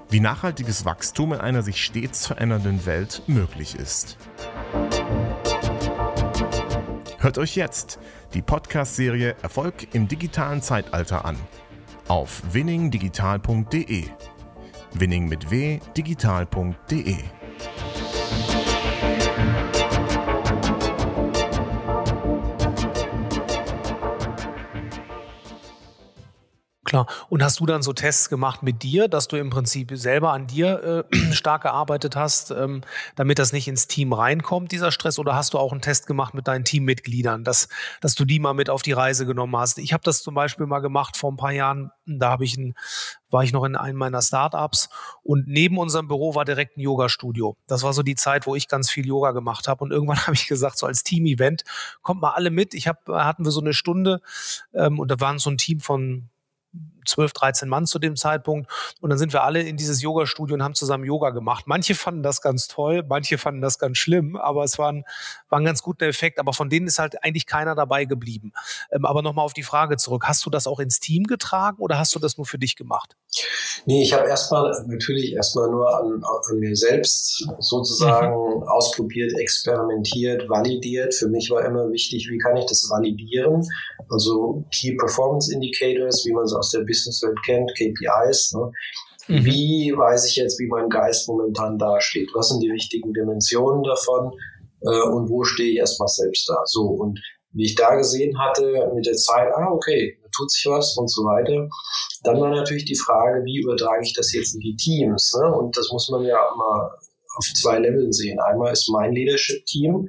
wie 0.09 0.19
nachhaltiges 0.19 0.85
Wachstum 0.85 1.33
in 1.33 1.39
einer 1.39 1.61
sich 1.61 1.83
stets 1.83 2.27
verändernden 2.27 2.85
Welt 2.85 3.23
möglich 3.27 3.75
ist. 3.75 4.17
Hört 7.19 7.37
euch 7.37 7.55
jetzt 7.55 7.99
die 8.33 8.41
Podcast-Serie 8.41 9.35
Erfolg 9.41 9.93
im 9.93 10.07
digitalen 10.07 10.61
Zeitalter 10.61 11.25
an 11.25 11.37
auf 12.07 12.41
winningdigital.de. 12.51 14.05
Winning 14.93 15.27
mit 15.27 15.49
w 15.49 15.79
digital.de. 15.97 17.15
Klar. 26.95 27.07
Und 27.27 27.43
hast 27.43 27.59
du 27.59 27.65
dann 27.65 27.81
so 27.81 27.91
Tests 27.91 28.29
gemacht 28.29 28.63
mit 28.63 28.81
dir, 28.81 29.09
dass 29.09 29.27
du 29.27 29.35
im 29.35 29.49
Prinzip 29.49 29.91
selber 29.95 30.31
an 30.31 30.47
dir 30.47 31.05
äh, 31.11 31.15
stark 31.33 31.63
gearbeitet 31.63 32.15
hast, 32.15 32.51
ähm, 32.51 32.83
damit 33.17 33.37
das 33.37 33.51
nicht 33.51 33.67
ins 33.67 33.87
Team 33.87 34.13
reinkommt, 34.13 34.71
dieser 34.71 34.93
Stress? 34.93 35.19
Oder 35.19 35.35
hast 35.35 35.53
du 35.53 35.57
auch 35.57 35.73
einen 35.73 35.81
Test 35.81 36.07
gemacht 36.07 36.33
mit 36.33 36.47
deinen 36.47 36.63
Teammitgliedern, 36.63 37.43
dass, 37.43 37.67
dass 37.99 38.15
du 38.15 38.23
die 38.23 38.39
mal 38.39 38.53
mit 38.53 38.69
auf 38.69 38.81
die 38.81 38.93
Reise 38.93 39.25
genommen 39.25 39.57
hast? 39.57 39.77
Ich 39.77 39.91
habe 39.91 40.05
das 40.05 40.23
zum 40.23 40.35
Beispiel 40.35 40.67
mal 40.67 40.79
gemacht 40.79 41.17
vor 41.17 41.33
ein 41.33 41.35
paar 41.35 41.51
Jahren. 41.51 41.91
Da 42.05 42.29
habe 42.29 42.45
ich 42.45 42.55
ein, 42.55 42.75
war 43.29 43.43
ich 43.43 43.51
noch 43.51 43.65
in 43.65 43.75
einem 43.75 43.97
meiner 43.97 44.21
Startups 44.21 44.87
und 45.21 45.49
neben 45.49 45.77
unserem 45.77 46.07
Büro 46.07 46.33
war 46.33 46.45
direkt 46.45 46.77
ein 46.77 46.81
Yoga-Studio. 46.81 47.57
Das 47.67 47.83
war 47.83 47.91
so 47.91 48.03
die 48.03 48.15
Zeit, 48.15 48.47
wo 48.47 48.55
ich 48.55 48.69
ganz 48.69 48.89
viel 48.89 49.05
Yoga 49.05 49.31
gemacht 49.31 49.67
habe. 49.67 49.83
Und 49.83 49.91
irgendwann 49.91 50.19
habe 50.27 50.35
ich 50.35 50.47
gesagt, 50.47 50.77
so 50.77 50.85
als 50.85 51.03
Team-Event, 51.03 51.65
kommt 52.03 52.21
mal 52.21 52.31
alle 52.31 52.51
mit. 52.51 52.73
Ich 52.73 52.87
hab, 52.87 53.05
hatten 53.09 53.43
wir 53.43 53.51
so 53.51 53.59
eine 53.59 53.73
Stunde 53.73 54.21
ähm, 54.73 54.97
und 54.97 55.11
da 55.11 55.19
waren 55.19 55.39
so 55.39 55.49
ein 55.49 55.57
Team 55.57 55.81
von 55.81 56.29
12, 57.05 57.33
13 57.33 57.69
Mann 57.69 57.85
zu 57.85 57.99
dem 57.99 58.15
Zeitpunkt. 58.15 58.69
Und 59.01 59.09
dann 59.09 59.19
sind 59.19 59.33
wir 59.33 59.43
alle 59.43 59.61
in 59.61 59.77
dieses 59.77 60.01
Yoga-Studio 60.01 60.55
und 60.55 60.63
haben 60.63 60.75
zusammen 60.75 61.05
Yoga 61.05 61.29
gemacht. 61.29 61.65
Manche 61.67 61.95
fanden 61.95 62.23
das 62.23 62.41
ganz 62.41 62.67
toll, 62.67 63.03
manche 63.07 63.37
fanden 63.37 63.61
das 63.61 63.79
ganz 63.79 63.97
schlimm, 63.97 64.35
aber 64.35 64.63
es 64.63 64.77
war 64.77 64.91
ein, 64.91 65.05
war 65.49 65.59
ein 65.59 65.65
ganz 65.65 65.81
guter 65.81 66.05
Effekt. 66.05 66.39
Aber 66.39 66.53
von 66.53 66.69
denen 66.69 66.87
ist 66.87 66.99
halt 66.99 67.23
eigentlich 67.23 67.45
keiner 67.45 67.75
dabei 67.75 68.05
geblieben. 68.05 68.53
Ähm, 68.91 69.05
aber 69.05 69.21
nochmal 69.21 69.45
auf 69.45 69.53
die 69.53 69.63
Frage 69.63 69.97
zurück. 69.97 70.25
Hast 70.27 70.45
du 70.45 70.49
das 70.49 70.67
auch 70.67 70.79
ins 70.79 70.99
Team 70.99 71.23
getragen 71.23 71.77
oder 71.79 71.97
hast 71.97 72.15
du 72.15 72.19
das 72.19 72.37
nur 72.37 72.45
für 72.45 72.57
dich 72.57 72.75
gemacht? 72.75 73.15
Nee, 73.85 74.03
ich 74.03 74.13
habe 74.13 74.27
erstmal 74.27 74.71
natürlich 74.87 75.33
erstmal 75.33 75.69
nur 75.69 75.87
an, 75.95 76.23
an 76.23 76.59
mir 76.59 76.75
selbst 76.75 77.47
sozusagen 77.59 78.33
mhm. 78.33 78.63
ausprobiert, 78.63 79.33
experimentiert, 79.37 80.49
validiert. 80.49 81.13
Für 81.13 81.27
mich 81.27 81.49
war 81.51 81.65
immer 81.65 81.91
wichtig, 81.91 82.29
wie 82.29 82.37
kann 82.37 82.57
ich 82.57 82.65
das 82.65 82.89
validieren? 82.89 83.63
Also 84.09 84.63
Key 84.71 84.95
Performance 84.95 85.53
Indicators, 85.53 86.25
wie 86.25 86.33
man 86.33 86.45
es 86.45 86.53
aus 86.53 86.71
der 86.71 86.81
Businesswelt 86.95 87.37
kennt, 87.45 87.71
KPIs. 87.75 88.53
Ne? 88.53 88.71
Mhm. 89.27 89.45
Wie 89.45 89.93
weiß 89.95 90.27
ich 90.29 90.35
jetzt, 90.35 90.59
wie 90.59 90.67
mein 90.67 90.89
Geist 90.89 91.27
momentan 91.27 91.77
dasteht? 91.77 92.29
Was 92.33 92.49
sind 92.49 92.61
die 92.61 92.71
wichtigen 92.71 93.13
Dimensionen 93.13 93.83
davon? 93.83 94.31
Äh, 94.81 95.01
und 95.09 95.29
wo 95.29 95.43
stehe 95.43 95.71
ich 95.71 95.77
erstmal 95.77 96.07
selbst 96.07 96.47
da? 96.49 96.61
So, 96.65 96.81
und 96.81 97.19
wie 97.53 97.65
ich 97.65 97.75
da 97.75 97.95
gesehen 97.95 98.37
hatte 98.37 98.91
mit 98.93 99.05
der 99.05 99.15
Zeit, 99.15 99.49
ah, 99.55 99.71
okay, 99.71 100.17
da 100.21 100.29
tut 100.35 100.51
sich 100.51 100.65
was 100.67 100.97
und 100.97 101.09
so 101.09 101.23
weiter. 101.23 101.69
Dann 102.23 102.39
war 102.39 102.49
natürlich 102.49 102.85
die 102.85 102.97
Frage, 102.97 103.45
wie 103.45 103.61
übertrage 103.61 104.03
ich 104.03 104.13
das 104.13 104.33
jetzt 104.33 104.55
in 104.55 104.59
die 104.59 104.75
Teams? 104.75 105.33
Ne? 105.39 105.53
Und 105.53 105.75
das 105.77 105.89
muss 105.91 106.09
man 106.09 106.23
ja 106.23 106.37
immer 106.53 106.91
auf 107.37 107.45
zwei 107.55 107.79
Leveln 107.79 108.11
sehen. 108.11 108.39
Einmal 108.39 108.73
ist 108.73 108.89
mein 108.89 109.13
Leadership-Team, 109.13 110.07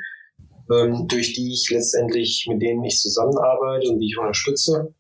ähm, 0.73 1.07
durch 1.09 1.35
die 1.35 1.53
ich 1.53 1.71
letztendlich, 1.71 2.47
mit 2.49 2.61
denen 2.61 2.85
ich 2.85 2.99
zusammenarbeite 2.99 3.91
und 3.91 4.01
die 4.01 4.09
ich 4.09 4.19
unterstütze. 4.19 4.95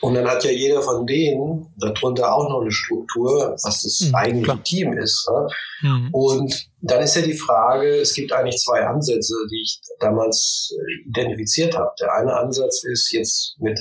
Und 0.00 0.14
dann 0.14 0.28
hat 0.28 0.44
ja 0.44 0.50
jeder 0.50 0.82
von 0.82 1.06
denen 1.06 1.66
darunter 1.78 2.34
auch 2.34 2.48
noch 2.48 2.60
eine 2.60 2.70
Struktur, 2.70 3.56
was 3.62 3.82
das 3.82 4.08
mhm, 4.08 4.14
eigentliche 4.14 4.44
klar. 4.44 4.64
Team 4.64 4.92
ist. 4.98 5.28
Ne? 5.30 5.48
Mhm. 5.82 6.08
Und 6.12 6.68
dann 6.80 7.02
ist 7.02 7.16
ja 7.16 7.22
die 7.22 7.34
Frage, 7.34 7.96
es 7.96 8.14
gibt 8.14 8.32
eigentlich 8.32 8.58
zwei 8.58 8.86
Ansätze, 8.86 9.34
die 9.50 9.62
ich 9.62 9.80
damals 10.00 10.74
äh, 10.76 11.08
identifiziert 11.08 11.76
habe. 11.76 11.90
Der 12.00 12.14
eine 12.14 12.34
Ansatz 12.34 12.84
ist 12.84 13.12
jetzt 13.12 13.56
mit 13.58 13.78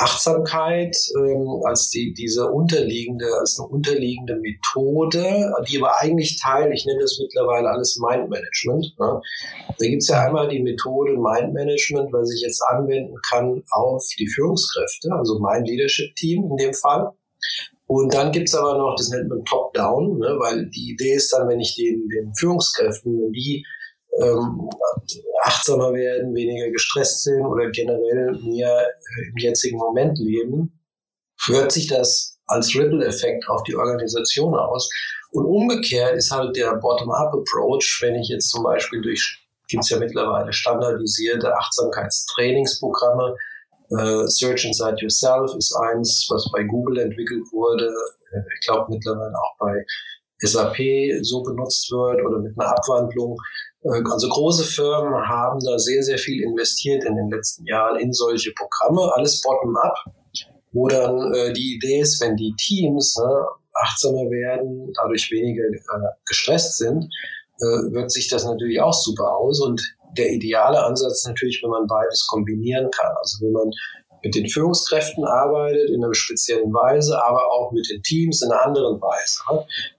Achtsamkeit 0.00 0.96
ähm, 1.14 1.62
als 1.64 1.90
die, 1.90 2.14
diese 2.14 2.46
unterliegende, 2.46 3.26
als 3.38 3.58
eine 3.58 3.68
unterliegende 3.68 4.36
Methode, 4.36 5.52
die 5.68 5.78
aber 5.78 6.00
eigentlich 6.00 6.40
Teil, 6.40 6.72
ich 6.72 6.86
nenne 6.86 7.00
das 7.00 7.18
mittlerweile 7.20 7.68
alles 7.68 8.00
Mind 8.00 8.30
Management. 8.30 8.94
Ne? 8.98 9.20
Da 9.78 9.86
gibt's 9.86 10.08
ja 10.08 10.24
einmal 10.24 10.48
die 10.48 10.62
Methode 10.62 11.12
Mind 11.12 11.52
Management, 11.52 12.12
was 12.12 12.32
ich 12.34 12.40
jetzt 12.40 12.62
anwenden 12.70 13.14
kann 13.28 13.62
auf 13.70 14.06
die 14.18 14.28
Führungskräfte, 14.28 15.10
also 15.12 15.38
mein 15.38 15.64
Leadership 15.64 16.14
Team 16.16 16.44
in 16.50 16.56
dem 16.56 16.74
Fall. 16.74 17.12
Und 17.86 18.14
dann 18.14 18.32
gibt's 18.32 18.54
aber 18.54 18.78
noch, 18.78 18.94
das 18.96 19.10
nennt 19.10 19.28
man 19.28 19.44
Top-Down, 19.44 20.18
ne? 20.18 20.36
weil 20.38 20.70
die 20.70 20.92
Idee 20.92 21.14
ist 21.14 21.32
dann, 21.32 21.48
wenn 21.48 21.60
ich 21.60 21.74
den, 21.74 22.08
den 22.08 22.32
Führungskräften, 22.34 23.20
wenn 23.20 23.32
die 23.32 23.66
ähm, 24.18 24.68
achtsamer 25.42 25.92
werden, 25.92 26.34
weniger 26.34 26.70
gestresst 26.70 27.22
sind 27.24 27.44
oder 27.44 27.70
generell 27.70 28.32
mehr 28.42 28.88
im 29.28 29.36
jetzigen 29.36 29.78
Moment 29.78 30.18
leben, 30.18 30.80
wirkt 31.46 31.72
sich 31.72 31.86
das 31.86 32.38
als 32.46 32.74
Ripple-Effekt 32.74 33.48
auf 33.48 33.62
die 33.62 33.76
Organisation 33.76 34.54
aus. 34.54 34.90
Und 35.32 35.46
umgekehrt 35.46 36.16
ist 36.16 36.30
halt 36.30 36.56
der 36.56 36.74
Bottom-up-Approach, 36.76 38.00
wenn 38.02 38.16
ich 38.16 38.28
jetzt 38.28 38.50
zum 38.50 38.64
Beispiel 38.64 39.00
durch, 39.00 39.46
gibt 39.68 39.84
es 39.84 39.90
ja 39.90 39.98
mittlerweile 39.98 40.52
standardisierte 40.52 41.54
Achtsamkeitstrainingsprogramme, 41.56 43.36
äh, 43.90 44.26
Search 44.26 44.64
Inside 44.64 44.96
Yourself 45.00 45.54
ist 45.56 45.74
eins, 45.74 46.28
was 46.30 46.48
bei 46.52 46.62
Google 46.62 46.98
entwickelt 46.98 47.44
wurde, 47.52 47.92
äh, 48.32 48.38
ich 48.54 48.66
glaube 48.66 48.86
mittlerweile 48.88 49.34
auch 49.34 49.56
bei 49.58 49.84
SAP 50.42 50.76
so 51.22 51.42
benutzt 51.42 51.90
wird 51.90 52.24
oder 52.24 52.38
mit 52.38 52.58
einer 52.58 52.70
Abwandlung. 52.70 53.36
Äh, 53.82 54.02
also 54.10 54.28
große 54.28 54.64
Firmen 54.64 55.14
haben 55.28 55.60
da 55.64 55.78
sehr, 55.78 56.02
sehr 56.02 56.18
viel 56.18 56.42
investiert 56.42 57.04
in 57.04 57.16
den 57.16 57.30
letzten 57.30 57.66
Jahren 57.66 57.98
in 57.98 58.12
solche 58.12 58.52
Programme, 58.52 59.12
alles 59.14 59.40
bottom-up, 59.42 59.94
wo 60.72 60.88
dann 60.88 61.32
äh, 61.34 61.52
die 61.52 61.76
Idee 61.76 62.00
ist, 62.00 62.20
wenn 62.20 62.36
die 62.36 62.54
Teams 62.58 63.16
ne, 63.16 63.46
achtsamer 63.74 64.30
werden, 64.30 64.92
dadurch 64.94 65.30
weniger 65.30 65.64
äh, 65.64 66.12
gestresst 66.26 66.78
sind, 66.78 67.04
äh, 67.60 67.92
wirkt 67.92 68.12
sich 68.12 68.28
das 68.28 68.44
natürlich 68.44 68.80
auch 68.80 68.92
super 68.92 69.36
aus. 69.36 69.60
Und 69.60 69.82
der 70.16 70.30
ideale 70.30 70.82
Ansatz 70.84 71.24
natürlich, 71.26 71.60
wenn 71.62 71.70
man 71.70 71.86
beides 71.86 72.26
kombinieren 72.26 72.90
kann. 72.90 73.12
Also 73.20 73.44
wenn 73.44 73.52
man 73.52 73.70
mit 74.22 74.34
den 74.34 74.48
Führungskräften 74.48 75.24
arbeitet 75.24 75.90
in 75.90 76.04
einer 76.04 76.14
speziellen 76.14 76.72
Weise, 76.72 77.22
aber 77.24 77.50
auch 77.52 77.72
mit 77.72 77.88
den 77.90 78.02
Teams 78.02 78.42
in 78.42 78.50
einer 78.50 78.64
anderen 78.64 79.00
Weise. 79.00 79.40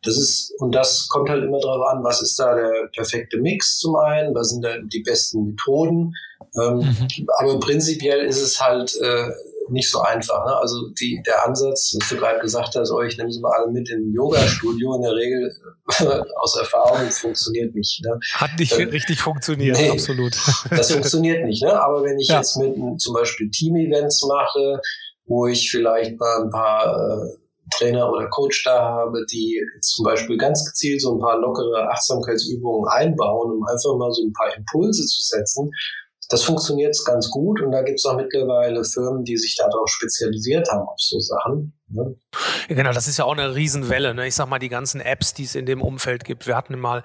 Das 0.04 0.18
ist, 0.18 0.54
und 0.60 0.74
das 0.74 1.08
kommt 1.10 1.30
halt 1.30 1.44
immer 1.44 1.60
darauf 1.60 1.88
an, 1.88 2.04
was 2.04 2.22
ist 2.22 2.38
da 2.40 2.56
der 2.56 2.90
perfekte 2.94 3.38
Mix 3.38 3.78
zum 3.80 3.96
einen, 3.96 4.34
was 4.36 4.50
sind 4.50 4.64
da 4.64 4.78
die 4.78 5.02
besten 5.02 5.48
Methoden. 5.48 6.14
Ähm, 6.62 6.78
mhm. 6.78 7.28
Aber 7.40 7.60
prinzipiell 7.60 8.26
ist 8.26 8.42
es 8.42 8.62
halt 8.62 8.96
äh, 9.02 9.30
nicht 9.70 9.90
so 9.90 10.00
einfach. 10.00 10.46
Ne? 10.46 10.56
Also 10.58 10.90
die, 11.00 11.22
der 11.26 11.46
Ansatz, 11.46 11.96
was 12.00 12.10
du 12.10 12.18
gerade 12.18 12.40
gesagt 12.40 12.76
hast, 12.76 12.92
euch 12.92 13.18
nehmen 13.18 13.32
Sie 13.32 13.40
mal 13.40 13.52
alle 13.52 13.72
mit 13.72 13.90
in 13.90 14.10
ein 14.10 14.14
Yoga-Studio, 14.14 14.96
in 14.96 15.02
der 15.02 15.14
Regel 15.14 15.52
aus 16.40 16.58
Erfahrung 16.58 17.10
funktioniert 17.10 17.74
nicht. 17.76 18.02
Ne? 18.04 18.20
Hat 18.34 18.52
nicht 18.58 18.74
äh, 18.74 18.84
richtig 18.84 19.20
funktioniert, 19.20 19.78
nee, 19.78 19.90
absolut. 19.90 20.36
Das 20.70 20.92
funktioniert 20.92 21.46
nicht. 21.46 21.64
Ne? 21.64 21.82
Aber 21.82 22.04
wenn 22.04 22.20
ich 22.20 22.28
ja. 22.28 22.38
jetzt 22.38 22.58
mit 22.58 22.76
zum 23.00 23.14
Beispiel 23.14 23.50
Team-Events 23.50 24.26
mache, 24.28 24.80
wo 25.26 25.48
ich 25.48 25.70
vielleicht 25.70 26.20
mal 26.20 26.44
ein 26.44 26.50
paar 26.50 26.86
äh, 26.86 27.42
Trainer 27.78 28.12
oder 28.12 28.28
Coach 28.30 28.64
da 28.64 28.82
habe, 28.82 29.26
die 29.32 29.62
zum 29.82 30.04
Beispiel 30.04 30.38
ganz 30.38 30.66
gezielt 30.66 31.02
so 31.02 31.14
ein 31.14 31.20
paar 31.20 31.40
lockere 31.40 31.90
Achtsamkeitsübungen 31.90 32.90
einbauen, 32.90 33.52
um 33.52 33.66
einfach 33.66 33.96
mal 33.98 34.12
so 34.12 34.24
ein 34.24 34.34
paar 34.34 34.56
Impulse 34.56 35.06
zu 35.06 35.22
setzen, 35.22 35.72
das 36.32 36.44
funktioniert 36.44 36.98
ganz 37.06 37.30
gut 37.30 37.62
und 37.62 37.72
da 37.72 37.82
gibt 37.82 38.00
es 38.00 38.06
auch 38.06 38.16
mittlerweile 38.16 38.84
Firmen, 38.86 39.24
die 39.24 39.38
sich 39.38 39.58
darauf 39.58 39.88
spezialisiert 39.90 40.68
haben, 40.72 40.88
auf 40.88 40.98
so 40.98 41.20
Sachen. 41.20 41.74
Ne? 41.94 42.16
Genau, 42.68 42.94
das 42.94 43.08
ist 43.08 43.18
ja 43.18 43.26
auch 43.26 43.34
eine 43.34 43.56
Riesenwelle. 43.56 44.14
Ne? 44.14 44.28
Ich 44.28 44.36
sag 44.36 44.48
mal, 44.48 44.60
die 44.60 44.70
ganzen 44.70 45.02
Apps, 45.02 45.34
die 45.34 45.44
es 45.44 45.56
in 45.56 45.66
dem 45.66 45.82
Umfeld 45.82 46.24
gibt. 46.24 46.48
Wir 46.48 46.56
hatten 46.56 46.80
mal 46.80 47.04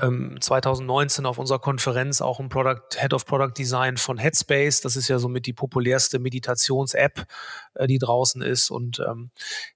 ähm, 0.00 0.38
2019 0.40 1.26
auf 1.26 1.38
unserer 1.38 1.58
Konferenz 1.58 2.20
auch 2.22 2.40
ein 2.40 2.48
Product, 2.48 2.96
Head 2.96 3.12
of 3.12 3.26
Product 3.26 3.52
Design 3.56 3.96
von 3.96 4.18
Headspace. 4.18 4.80
Das 4.80 4.96
ist 4.96 5.08
ja 5.08 5.18
somit 5.18 5.46
die 5.46 5.52
populärste 5.52 6.18
Meditations-App, 6.18 7.26
äh, 7.74 7.86
die 7.86 7.98
draußen 7.98 8.42
ist. 8.42 8.70
Und 8.70 9.00
ähm, 9.00 9.30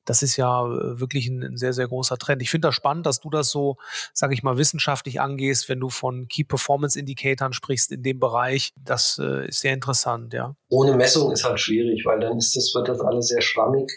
das 0.04 0.22
ist 0.22 0.36
ja 0.36 0.64
äh, 0.64 1.00
wirklich 1.00 1.28
ein, 1.28 1.42
ein, 1.42 1.56
sehr, 1.56 1.72
sehr 1.72 1.88
großer 1.88 2.16
Trend. 2.16 2.40
Ich 2.40 2.50
finde 2.50 2.68
das 2.68 2.74
spannend, 2.74 3.06
dass 3.06 3.20
du 3.20 3.30
das 3.30 3.50
so, 3.50 3.76
sage 4.12 4.34
ich 4.34 4.42
mal, 4.42 4.56
wissenschaftlich 4.56 5.20
angehst, 5.20 5.68
wenn 5.68 5.80
du 5.80 5.90
von 5.90 6.28
Key 6.28 6.44
Performance 6.44 6.98
Indicatoren 6.98 7.52
sprichst 7.52 7.92
in 7.92 8.02
dem 8.02 8.18
Bereich. 8.18 8.72
Das 8.76 9.18
äh, 9.20 9.48
ist 9.48 9.60
sehr 9.60 9.74
interessant, 9.74 10.32
ja. 10.32 10.56
Ohne 10.68 10.96
Messung 10.96 11.30
ist 11.32 11.44
halt 11.44 11.60
schwierig, 11.60 12.04
weil 12.06 12.20
dann 12.20 12.38
ist 12.38 12.56
das, 12.56 12.74
wird 12.74 12.88
das 12.88 13.00
alles 13.00 13.28
sehr 13.28 13.42
schwammig. 13.42 13.90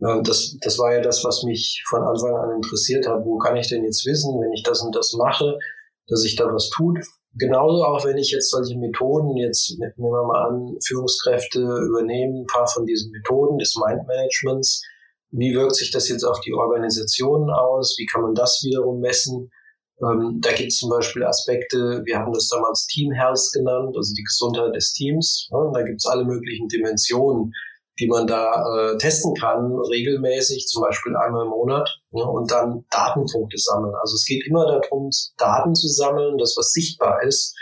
Das, 0.00 0.56
das 0.60 0.78
war 0.78 0.94
ja 0.94 1.02
das, 1.02 1.24
was 1.24 1.42
mich 1.42 1.84
von 1.88 2.02
Anfang 2.02 2.34
an 2.34 2.56
interessiert 2.56 3.06
hat. 3.06 3.24
Wo 3.24 3.36
kann 3.36 3.56
ich 3.56 3.68
denn 3.68 3.84
jetzt 3.84 4.06
wissen, 4.06 4.40
wenn 4.40 4.52
ich 4.52 4.62
das 4.62 4.80
und 4.80 4.96
das 4.96 5.12
mache, 5.12 5.58
dass 6.08 6.22
sich 6.22 6.36
da 6.36 6.46
was 6.46 6.70
tut? 6.70 6.98
Genauso 7.34 7.84
auch, 7.84 8.04
wenn 8.04 8.16
ich 8.16 8.30
jetzt 8.30 8.50
solche 8.50 8.76
Methoden, 8.78 9.36
jetzt 9.36 9.78
nehmen 9.78 9.92
wir 9.96 10.26
mal 10.26 10.48
an, 10.48 10.76
Führungskräfte 10.84 11.60
übernehmen, 11.60 12.42
ein 12.42 12.46
paar 12.46 12.66
von 12.66 12.86
diesen 12.86 13.12
Methoden 13.12 13.58
des 13.58 13.76
Mindmanagements. 13.76 14.82
Wie 15.30 15.54
wirkt 15.54 15.76
sich 15.76 15.92
das 15.92 16.08
jetzt 16.08 16.24
auf 16.24 16.40
die 16.40 16.54
Organisationen 16.54 17.50
aus? 17.50 17.94
Wie 17.98 18.06
kann 18.06 18.22
man 18.22 18.34
das 18.34 18.62
wiederum 18.64 19.00
messen? 19.00 19.50
Ähm, 20.02 20.40
da 20.40 20.52
gibt 20.52 20.72
es 20.72 20.78
zum 20.78 20.90
Beispiel 20.90 21.22
Aspekte, 21.24 22.02
wir 22.04 22.18
haben 22.18 22.32
das 22.32 22.48
damals 22.48 22.86
Team 22.86 23.12
Health 23.12 23.50
genannt, 23.52 23.94
also 23.94 24.14
die 24.14 24.24
Gesundheit 24.24 24.74
des 24.74 24.92
Teams. 24.94 25.48
Ja, 25.52 25.70
da 25.72 25.82
gibt 25.82 25.98
es 25.98 26.06
alle 26.06 26.24
möglichen 26.24 26.68
Dimensionen 26.68 27.52
die 28.00 28.06
man 28.06 28.26
da 28.26 28.64
äh, 28.74 28.96
testen 28.96 29.34
kann, 29.34 29.72
regelmäßig, 29.72 30.66
zum 30.66 30.82
Beispiel 30.82 31.14
einmal 31.16 31.44
im 31.44 31.50
Monat, 31.50 31.88
ne, 32.10 32.24
und 32.24 32.50
dann 32.50 32.84
Datenpunkte 32.90 33.58
sammeln. 33.58 33.94
Also 34.00 34.14
es 34.14 34.24
geht 34.24 34.46
immer 34.46 34.66
darum, 34.66 35.10
Daten 35.36 35.74
zu 35.74 35.88
sammeln, 35.88 36.38
das 36.38 36.56
was 36.56 36.72
sichtbar 36.72 37.22
ist. 37.22 37.54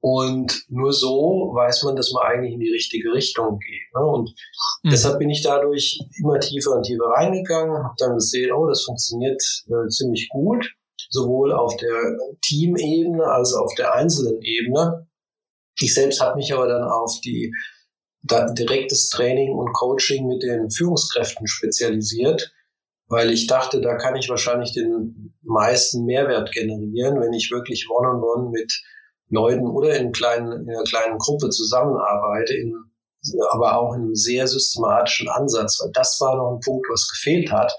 Und 0.00 0.66
nur 0.68 0.92
so 0.92 1.50
weiß 1.54 1.84
man, 1.84 1.96
dass 1.96 2.12
man 2.12 2.24
eigentlich 2.26 2.52
in 2.52 2.60
die 2.60 2.70
richtige 2.70 3.12
Richtung 3.14 3.58
geht. 3.58 3.94
Ne? 3.94 4.06
Und 4.06 4.34
mhm. 4.82 4.90
deshalb 4.90 5.18
bin 5.18 5.30
ich 5.30 5.42
dadurch 5.42 5.98
immer 6.20 6.38
tiefer 6.38 6.72
und 6.72 6.82
tiefer 6.82 7.06
reingegangen, 7.06 7.82
habe 7.82 7.94
dann 7.96 8.14
gesehen, 8.14 8.52
oh, 8.52 8.66
das 8.66 8.84
funktioniert 8.84 9.42
äh, 9.66 9.88
ziemlich 9.88 10.28
gut, 10.28 10.70
sowohl 11.08 11.54
auf 11.54 11.74
der 11.78 12.18
Teamebene 12.42 13.24
als 13.24 13.54
auch 13.54 13.64
auf 13.64 13.74
der 13.76 13.94
einzelnen 13.94 14.42
Ebene. 14.42 15.08
Ich 15.80 15.94
selbst 15.94 16.20
habe 16.20 16.36
mich 16.36 16.52
aber 16.52 16.68
dann 16.68 16.84
auf 16.84 17.18
die 17.24 17.50
direktes 18.24 19.08
Training 19.10 19.52
und 19.52 19.72
Coaching 19.72 20.26
mit 20.26 20.42
den 20.42 20.70
Führungskräften 20.70 21.46
spezialisiert, 21.46 22.52
weil 23.08 23.30
ich 23.30 23.46
dachte, 23.46 23.80
da 23.80 23.96
kann 23.96 24.16
ich 24.16 24.28
wahrscheinlich 24.28 24.72
den 24.72 25.34
meisten 25.42 26.04
Mehrwert 26.04 26.52
generieren, 26.52 27.20
wenn 27.20 27.32
ich 27.34 27.50
wirklich 27.50 27.88
one-on-one 27.90 28.44
-on 28.44 28.46
-one 28.46 28.50
mit 28.50 28.82
Leuten 29.28 29.66
oder 29.66 29.96
in, 29.96 30.12
kleinen, 30.12 30.52
in 30.52 30.70
einer 30.70 30.84
kleinen 30.84 31.18
Gruppe 31.18 31.50
zusammenarbeite, 31.50 32.54
in, 32.54 32.74
aber 33.50 33.78
auch 33.78 33.94
in 33.94 34.02
einem 34.02 34.14
sehr 34.14 34.46
systematischen 34.46 35.28
Ansatz, 35.28 35.80
weil 35.82 35.92
das 35.92 36.18
war 36.20 36.36
noch 36.36 36.54
ein 36.54 36.60
Punkt, 36.60 36.86
was 36.90 37.08
gefehlt 37.08 37.50
hat. 37.52 37.74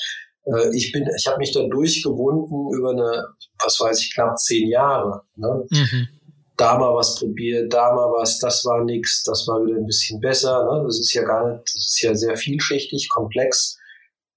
Äh, 0.46 0.76
ich 0.76 0.92
bin, 0.92 1.08
ich 1.18 1.28
habe 1.28 1.38
mich 1.38 1.54
da 1.54 1.64
durchgewunden 1.68 2.78
über 2.78 2.92
eine, 2.92 3.26
was 3.64 3.80
weiß 3.80 4.00
ich, 4.02 4.14
knapp 4.14 4.38
zehn 4.38 4.70
Jahre. 4.70 5.24
Ne? 5.36 5.66
Mhm 5.70 6.08
da 6.58 6.78
mal 6.78 6.96
was 6.96 7.20
probiert, 7.20 7.74
da 7.74 7.94
mal 7.94 8.12
was, 8.12 8.39
das 8.39 8.63
war 8.65 8.84
nix, 8.84 9.24
das 9.24 9.48
war 9.48 9.63
wieder 9.65 9.78
ein 9.78 9.86
bisschen 9.86 10.20
besser. 10.20 10.63
Ne? 10.63 10.84
Das 10.86 11.00
ist 11.00 11.13
ja 11.13 11.24
gar 11.24 11.50
nicht, 11.50 11.63
das 11.63 11.76
ist 11.76 12.02
ja 12.02 12.15
sehr 12.15 12.38
vielschichtig, 12.38 13.10
komplex. 13.10 13.78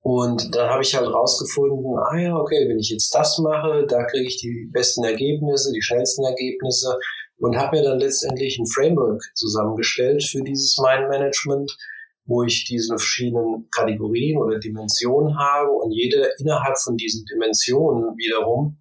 Und 0.01 0.55
dann 0.55 0.71
habe 0.71 0.83
ich 0.83 0.95
halt 0.95 1.07
rausgefunden, 1.07 1.85
ah 1.99 2.19
ja, 2.19 2.37
okay, 2.37 2.69
wenn 2.69 2.79
ich 2.79 2.91
jetzt 2.91 3.15
das 3.15 3.39
mache, 3.39 3.87
da 3.87 4.05
kriege 4.05 4.27
ich 4.27 4.39
die 4.39 4.69
besten 4.73 5.05
Ergebnisse, 5.05 5.73
die 5.73 5.83
schnellsten 5.83 6.25
Ergebnisse 6.25 6.97
und 7.39 7.57
habe 7.57 7.77
mir 7.77 7.85
dann 7.85 7.99
letztendlich 7.99 8.59
ein 8.59 8.67
Framework 8.67 9.23
zusammengestellt 9.35 10.25
für 10.25 10.43
dieses 10.43 10.79
Mind 10.79 11.09
Management, 11.09 11.77
wo 12.25 12.43
ich 12.43 12.65
diese 12.65 12.97
verschiedenen 12.97 13.69
Kategorien 13.71 14.39
oder 14.39 14.59
Dimensionen 14.59 15.39
habe 15.39 15.71
und 15.71 15.93
jede 15.93 16.31
innerhalb 16.39 16.79
von 16.79 16.97
diesen 16.97 17.25
Dimensionen 17.27 18.17
wiederum 18.17 18.79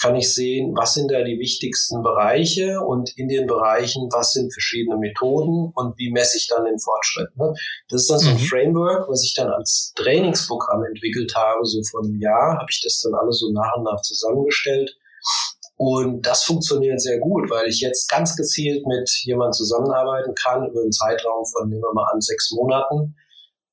kann 0.00 0.16
ich 0.16 0.34
sehen, 0.34 0.74
was 0.76 0.94
sind 0.94 1.10
da 1.10 1.22
die 1.22 1.38
wichtigsten 1.38 2.02
Bereiche 2.02 2.80
und 2.80 3.16
in 3.16 3.28
den 3.28 3.46
Bereichen, 3.46 4.08
was 4.10 4.32
sind 4.32 4.52
verschiedene 4.52 4.96
Methoden 4.96 5.72
und 5.74 5.98
wie 5.98 6.10
messe 6.10 6.38
ich 6.38 6.48
dann 6.48 6.64
den 6.64 6.78
Fortschritt. 6.78 7.36
Ne? 7.36 7.52
Das 7.88 8.02
ist 8.02 8.10
dann 8.10 8.18
so 8.18 8.30
ein 8.30 8.34
mhm. 8.34 8.46
Framework, 8.46 9.08
was 9.08 9.22
ich 9.24 9.34
dann 9.34 9.48
als 9.48 9.92
Trainingsprogramm 9.96 10.84
entwickelt 10.84 11.34
habe. 11.36 11.64
So 11.64 11.82
vor 11.90 12.02
einem 12.02 12.18
Jahr 12.18 12.58
habe 12.58 12.66
ich 12.70 12.80
das 12.82 13.00
dann 13.00 13.14
alles 13.14 13.40
so 13.40 13.52
nach 13.52 13.76
und 13.76 13.84
nach 13.84 14.00
zusammengestellt. 14.00 14.96
Und 15.76 16.26
das 16.26 16.44
funktioniert 16.44 17.00
sehr 17.00 17.18
gut, 17.18 17.50
weil 17.50 17.66
ich 17.66 17.80
jetzt 17.80 18.10
ganz 18.10 18.36
gezielt 18.36 18.86
mit 18.86 19.10
jemandem 19.24 19.52
zusammenarbeiten 19.52 20.34
kann 20.34 20.68
über 20.68 20.80
einen 20.80 20.92
Zeitraum 20.92 21.44
von, 21.46 21.68
nehmen 21.68 21.82
wir 21.82 21.94
mal 21.94 22.10
an, 22.12 22.20
sechs 22.20 22.50
Monaten 22.52 23.16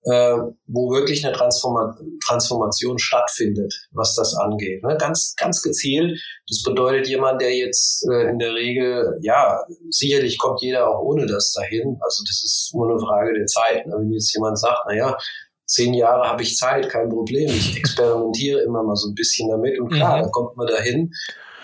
äh, 0.09 0.37
wo 0.67 0.91
wirklich 0.91 1.25
eine 1.25 1.35
Transforma 1.35 1.97
Transformation 2.25 2.97
stattfindet, 2.97 3.73
was 3.91 4.15
das 4.15 4.35
angeht. 4.35 4.83
Ne? 4.83 4.95
Ganz, 4.97 5.35
ganz 5.37 5.61
gezielt. 5.61 6.19
Das 6.47 6.63
bedeutet 6.63 7.07
jemand, 7.07 7.41
der 7.41 7.53
jetzt 7.53 8.07
äh, 8.09 8.29
in 8.29 8.39
der 8.39 8.53
Regel, 8.53 9.19
ja, 9.21 9.59
sicherlich 9.89 10.37
kommt 10.37 10.61
jeder 10.61 10.89
auch 10.89 11.01
ohne 11.01 11.25
das 11.25 11.51
dahin. 11.51 11.97
Also 11.99 12.23
das 12.25 12.41
ist 12.43 12.71
nur 12.73 12.89
eine 12.89 12.99
Frage 12.99 13.33
der 13.33 13.45
Zeit. 13.47 13.85
Ne? 13.85 13.95
Wenn 13.97 14.13
jetzt 14.13 14.33
jemand 14.33 14.57
sagt, 14.57 14.79
na 14.87 14.95
ja, 14.95 15.17
zehn 15.65 15.93
Jahre 15.93 16.29
habe 16.29 16.41
ich 16.41 16.55
Zeit, 16.55 16.87
kein 16.89 17.09
Problem. 17.09 17.49
Ich 17.49 17.75
experimentiere 17.77 18.61
immer 18.61 18.83
mal 18.83 18.95
so 18.95 19.09
ein 19.09 19.15
bisschen 19.15 19.49
damit 19.49 19.77
und 19.79 19.89
klar, 19.89 20.17
mhm. 20.17 20.21
dann 20.21 20.31
kommt 20.31 20.55
man 20.55 20.67
dahin. 20.67 21.11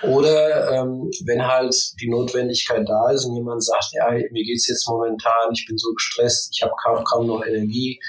Oder 0.04 0.70
ähm, 0.72 1.10
wenn 1.26 1.48
halt 1.48 1.74
die 2.02 2.10
Notwendigkeit 2.10 2.84
da 2.86 3.10
ist 3.12 3.24
und 3.24 3.38
jemand 3.38 3.64
sagt, 3.64 3.92
ja, 3.94 4.12
mir 4.12 4.44
geht's 4.44 4.68
jetzt 4.68 4.86
momentan, 4.90 5.54
ich 5.54 5.66
bin 5.66 5.78
so 5.78 5.94
gestresst, 5.94 6.50
ich 6.54 6.62
habe 6.62 6.74
kaum, 6.84 7.06
kaum 7.06 7.28
noch 7.28 7.46
Energie, 7.46 8.02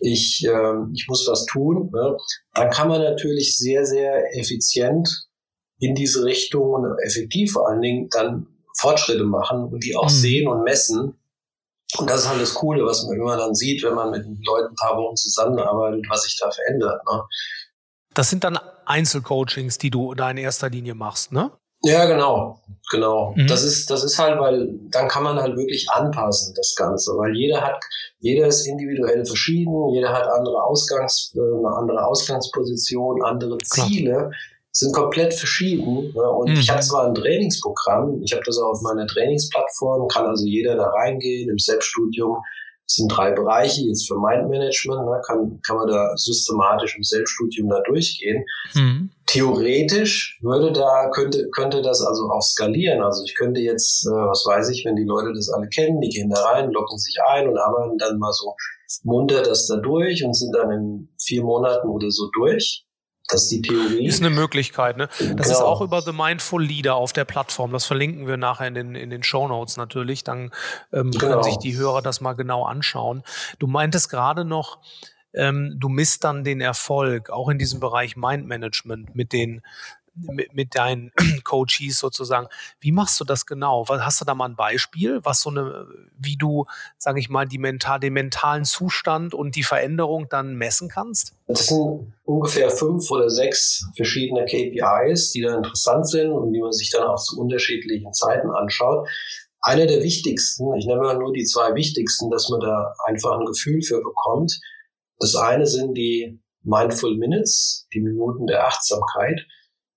ich, 0.00 0.44
äh, 0.46 0.74
ich 0.94 1.06
muss 1.08 1.26
was 1.28 1.46
tun, 1.46 1.90
ne? 1.92 2.16
dann 2.54 2.70
kann 2.70 2.88
man 2.88 3.00
natürlich 3.00 3.56
sehr, 3.56 3.84
sehr 3.84 4.36
effizient 4.36 5.08
in 5.78 5.94
diese 5.94 6.24
Richtung 6.24 6.70
und 6.70 6.98
effektiv 7.04 7.52
vor 7.52 7.68
allen 7.68 7.80
Dingen 7.80 8.08
dann 8.10 8.46
Fortschritte 8.78 9.24
machen 9.24 9.64
und 9.64 9.84
die 9.84 9.96
auch 9.96 10.10
mhm. 10.10 10.14
sehen 10.14 10.48
und 10.48 10.64
messen. 10.64 11.18
Und 11.96 12.10
das 12.10 12.22
ist 12.22 12.28
halt 12.28 12.40
das 12.40 12.54
Coole, 12.54 12.84
was 12.84 13.04
man 13.04 13.16
immer 13.16 13.36
dann 13.36 13.54
sieht, 13.54 13.82
wenn 13.82 13.94
man 13.94 14.10
mit 14.10 14.24
Leuten 14.46 14.68
ein 14.68 14.74
paar 14.74 14.96
Wochen 14.96 15.16
zusammenarbeitet, 15.16 16.04
was 16.08 16.22
sich 16.24 16.38
da 16.38 16.50
verändert. 16.50 17.00
Ne? 17.10 17.22
Das 18.14 18.30
sind 18.30 18.44
dann 18.44 18.58
Einzelcoachings, 18.84 19.78
die 19.78 19.90
du 19.90 20.14
da 20.14 20.30
in 20.30 20.36
erster 20.36 20.68
Linie 20.68 20.94
machst, 20.94 21.32
ne? 21.32 21.50
Ja, 21.82 22.06
genau, 22.06 22.60
genau. 22.90 23.34
Mhm. 23.36 23.46
Das 23.46 23.62
ist, 23.62 23.90
das 23.90 24.02
ist 24.02 24.18
halt, 24.18 24.38
weil 24.40 24.68
dann 24.90 25.08
kann 25.08 25.22
man 25.22 25.38
halt 25.38 25.56
wirklich 25.56 25.88
anpassen, 25.90 26.54
das 26.56 26.74
Ganze, 26.74 27.12
weil 27.12 27.36
jeder 27.36 27.62
hat, 27.62 27.80
jeder 28.18 28.48
ist 28.48 28.66
individuell 28.66 29.24
verschieden, 29.24 29.88
jeder 29.94 30.12
hat 30.12 30.26
andere 30.26 30.62
Ausgangs, 30.62 31.32
äh, 31.36 31.40
eine 31.40 31.76
andere 31.76 32.04
Ausgangsposition, 32.04 33.22
andere 33.22 33.58
Ziele, 33.58 34.10
Klar. 34.10 34.30
sind 34.72 34.92
komplett 34.92 35.34
verschieden. 35.34 36.12
Ne? 36.14 36.30
Und 36.30 36.50
mhm. 36.50 36.58
ich 36.58 36.68
habe 36.68 36.80
zwar 36.80 37.06
ein 37.06 37.14
Trainingsprogramm, 37.14 38.22
ich 38.24 38.32
habe 38.32 38.42
das 38.44 38.58
auch 38.58 38.70
auf 38.70 38.82
meiner 38.82 39.06
Trainingsplattform, 39.06 40.08
kann 40.08 40.26
also 40.26 40.44
jeder 40.44 40.76
da 40.76 40.88
reingehen 40.88 41.48
im 41.48 41.58
Selbststudium 41.58 42.38
das 42.88 42.96
sind 42.96 43.08
drei 43.08 43.32
Bereiche. 43.32 43.82
Jetzt 43.82 44.08
für 44.08 44.18
Mindmanagement 44.18 45.04
ne, 45.04 45.20
kann, 45.26 45.60
kann 45.60 45.76
man 45.76 45.88
da 45.88 46.16
systematisch 46.16 46.96
im 46.96 47.02
Selbststudium 47.02 47.68
da 47.68 47.82
durchgehen. 47.82 48.42
Mhm. 48.74 49.10
Theoretisch 49.26 50.38
würde 50.40 50.72
da, 50.72 51.10
könnte, 51.10 51.50
könnte 51.50 51.82
das 51.82 52.00
also 52.00 52.30
auch 52.30 52.40
skalieren. 52.40 53.02
Also 53.02 53.24
ich 53.24 53.34
könnte 53.34 53.60
jetzt, 53.60 54.06
äh, 54.06 54.10
was 54.10 54.42
weiß 54.46 54.70
ich, 54.70 54.86
wenn 54.86 54.96
die 54.96 55.04
Leute 55.04 55.34
das 55.34 55.50
alle 55.50 55.68
kennen, 55.68 56.00
die 56.00 56.08
gehen 56.08 56.30
da 56.30 56.40
rein, 56.40 56.70
locken 56.70 56.96
sich 56.98 57.18
ein 57.28 57.46
und 57.46 57.58
arbeiten 57.58 57.98
dann 57.98 58.18
mal 58.18 58.32
so 58.32 58.54
munter 59.02 59.42
das 59.42 59.66
da 59.66 59.76
durch 59.76 60.24
und 60.24 60.32
sind 60.32 60.54
dann 60.54 60.70
in 60.70 61.08
vier 61.20 61.42
Monaten 61.42 61.88
oder 61.88 62.10
so 62.10 62.30
durch. 62.32 62.86
Das 63.28 63.42
ist 63.42 63.52
die 63.52 63.62
Theorie. 63.62 64.06
Ist 64.06 64.20
eine 64.20 64.30
Möglichkeit, 64.30 64.96
ne? 64.96 65.08
Das 65.18 65.20
genau. 65.20 65.40
ist 65.42 65.60
auch 65.60 65.82
über 65.82 66.00
The 66.00 66.12
Mindful 66.12 66.64
Leader 66.64 66.94
auf 66.94 67.12
der 67.12 67.26
Plattform. 67.26 67.72
Das 67.72 67.84
verlinken 67.84 68.26
wir 68.26 68.38
nachher 68.38 68.66
in 68.68 68.74
den, 68.74 68.94
in 68.94 69.10
den 69.10 69.22
Show 69.22 69.46
Notes 69.46 69.76
natürlich. 69.76 70.24
Dann 70.24 70.50
ähm, 70.92 71.10
genau. 71.10 71.18
können 71.18 71.42
sich 71.42 71.58
die 71.58 71.76
Hörer 71.76 72.00
das 72.00 72.22
mal 72.22 72.32
genau 72.32 72.64
anschauen. 72.64 73.22
Du 73.58 73.66
meintest 73.66 74.08
gerade 74.08 74.46
noch, 74.46 74.78
ähm, 75.34 75.76
du 75.78 75.90
misst 75.90 76.24
dann 76.24 76.42
den 76.42 76.62
Erfolg, 76.62 77.28
auch 77.28 77.50
in 77.50 77.58
diesem 77.58 77.80
Bereich 77.80 78.16
Mindmanagement 78.16 79.14
mit 79.14 79.34
den 79.34 79.60
mit, 80.26 80.54
mit 80.54 80.74
deinen 80.74 81.12
Coaches 81.44 81.98
sozusagen. 81.98 82.48
Wie 82.80 82.92
machst 82.92 83.18
du 83.20 83.24
das 83.24 83.46
genau? 83.46 83.86
Hast 83.88 84.20
du 84.20 84.24
da 84.24 84.34
mal 84.34 84.48
ein 84.48 84.56
Beispiel, 84.56 85.20
was 85.24 85.40
so 85.40 85.50
eine, 85.50 85.86
wie 86.18 86.36
du, 86.36 86.66
sage 86.98 87.20
ich 87.20 87.28
mal, 87.28 87.46
die 87.46 87.58
mental, 87.58 88.00
den 88.00 88.12
mentalen 88.12 88.64
Zustand 88.64 89.34
und 89.34 89.56
die 89.56 89.62
Veränderung 89.62 90.28
dann 90.28 90.54
messen 90.54 90.88
kannst? 90.88 91.34
Das 91.46 91.66
sind 91.66 92.12
ungefähr 92.24 92.70
fünf 92.70 93.10
oder 93.10 93.30
sechs 93.30 93.86
verschiedene 93.96 94.44
KPIs, 94.44 95.32
die 95.32 95.42
da 95.42 95.56
interessant 95.56 96.08
sind 96.08 96.30
und 96.30 96.52
die 96.52 96.60
man 96.60 96.72
sich 96.72 96.90
dann 96.90 97.04
auch 97.04 97.20
zu 97.20 97.40
unterschiedlichen 97.40 98.12
Zeiten 98.12 98.50
anschaut. 98.50 99.08
Einer 99.60 99.86
der 99.86 100.02
wichtigsten, 100.02 100.72
ich 100.74 100.86
nenne 100.86 101.00
mal 101.00 101.18
nur 101.18 101.32
die 101.32 101.44
zwei 101.44 101.74
wichtigsten, 101.74 102.30
dass 102.30 102.48
man 102.48 102.60
da 102.60 102.94
einfach 103.06 103.38
ein 103.38 103.44
Gefühl 103.44 103.82
für 103.82 104.00
bekommt. 104.00 104.60
Das 105.18 105.34
eine 105.34 105.66
sind 105.66 105.94
die 105.94 106.40
Mindful 106.62 107.16
Minutes, 107.16 107.86
die 107.92 108.00
Minuten 108.00 108.46
der 108.46 108.66
Achtsamkeit 108.66 109.46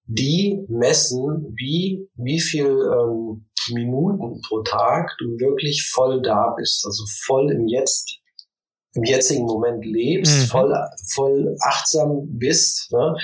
die 0.06 0.66
messen, 0.68 1.54
wie, 1.56 2.10
wie 2.16 2.40
viel 2.40 2.68
ähm, 2.68 3.46
Minuten 3.72 4.42
pro 4.42 4.62
Tag 4.64 5.12
du 5.20 5.26
wirklich 5.40 5.90
voll 5.94 6.22
da 6.22 6.54
bist, 6.58 6.86
also 6.86 7.04
voll 7.26 7.52
im 7.52 7.68
Jetzt, 7.68 8.20
im 8.94 9.04
jetzigen 9.04 9.46
Moment 9.46 9.86
lebst, 9.86 10.38
mhm. 10.40 10.46
voll, 10.46 10.76
voll 11.14 11.56
achtsam 11.62 12.28
bist. 12.38 12.92
Ne? 12.92 13.16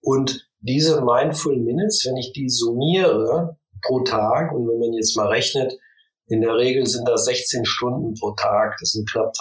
Und 0.00 0.48
diese 0.60 1.02
Mindful 1.02 1.56
Minutes, 1.56 2.04
wenn 2.06 2.16
ich 2.16 2.32
die 2.32 2.48
summiere 2.48 3.56
pro 3.82 4.00
Tag 4.00 4.52
und 4.52 4.66
wenn 4.68 4.78
man 4.78 4.92
jetzt 4.94 5.16
mal 5.16 5.28
rechnet, 5.28 5.78
in 6.26 6.40
der 6.40 6.56
Regel 6.56 6.86
sind 6.86 7.06
das 7.06 7.26
16 7.26 7.66
Stunden 7.66 8.14
pro 8.14 8.32
Tag, 8.32 8.76
das 8.80 8.92
sind 8.92 9.10
knapp 9.10 9.32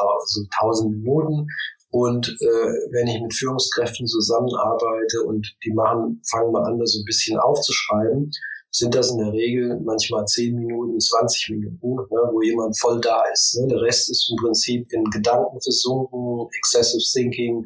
1000 0.60 0.98
Minuten. 0.98 1.48
Und 1.94 2.28
äh, 2.28 2.74
wenn 2.90 3.06
ich 3.06 3.22
mit 3.22 3.36
Führungskräften 3.36 4.08
zusammenarbeite 4.08 5.22
und 5.28 5.56
die 5.64 5.72
machen, 5.74 6.20
fangen 6.28 6.52
mal 6.52 6.64
an, 6.64 6.80
das 6.80 6.94
so 6.94 7.02
ein 7.02 7.06
bisschen 7.06 7.38
aufzuschreiben, 7.38 8.32
sind 8.72 8.96
das 8.96 9.12
in 9.12 9.20
der 9.20 9.32
Regel 9.32 9.80
manchmal 9.86 10.26
10 10.26 10.56
Minuten, 10.56 11.00
20 11.00 11.50
Minuten, 11.52 11.94
ne, 11.94 12.30
wo 12.32 12.42
jemand 12.42 12.80
voll 12.80 13.00
da 13.00 13.22
ist. 13.32 13.60
Ne. 13.60 13.68
Der 13.68 13.82
Rest 13.84 14.10
ist 14.10 14.28
im 14.32 14.44
Prinzip 14.44 14.92
in 14.92 15.04
Gedanken 15.12 15.62
versunken, 15.62 16.48
Excessive 16.58 17.04
Thinking, 17.14 17.64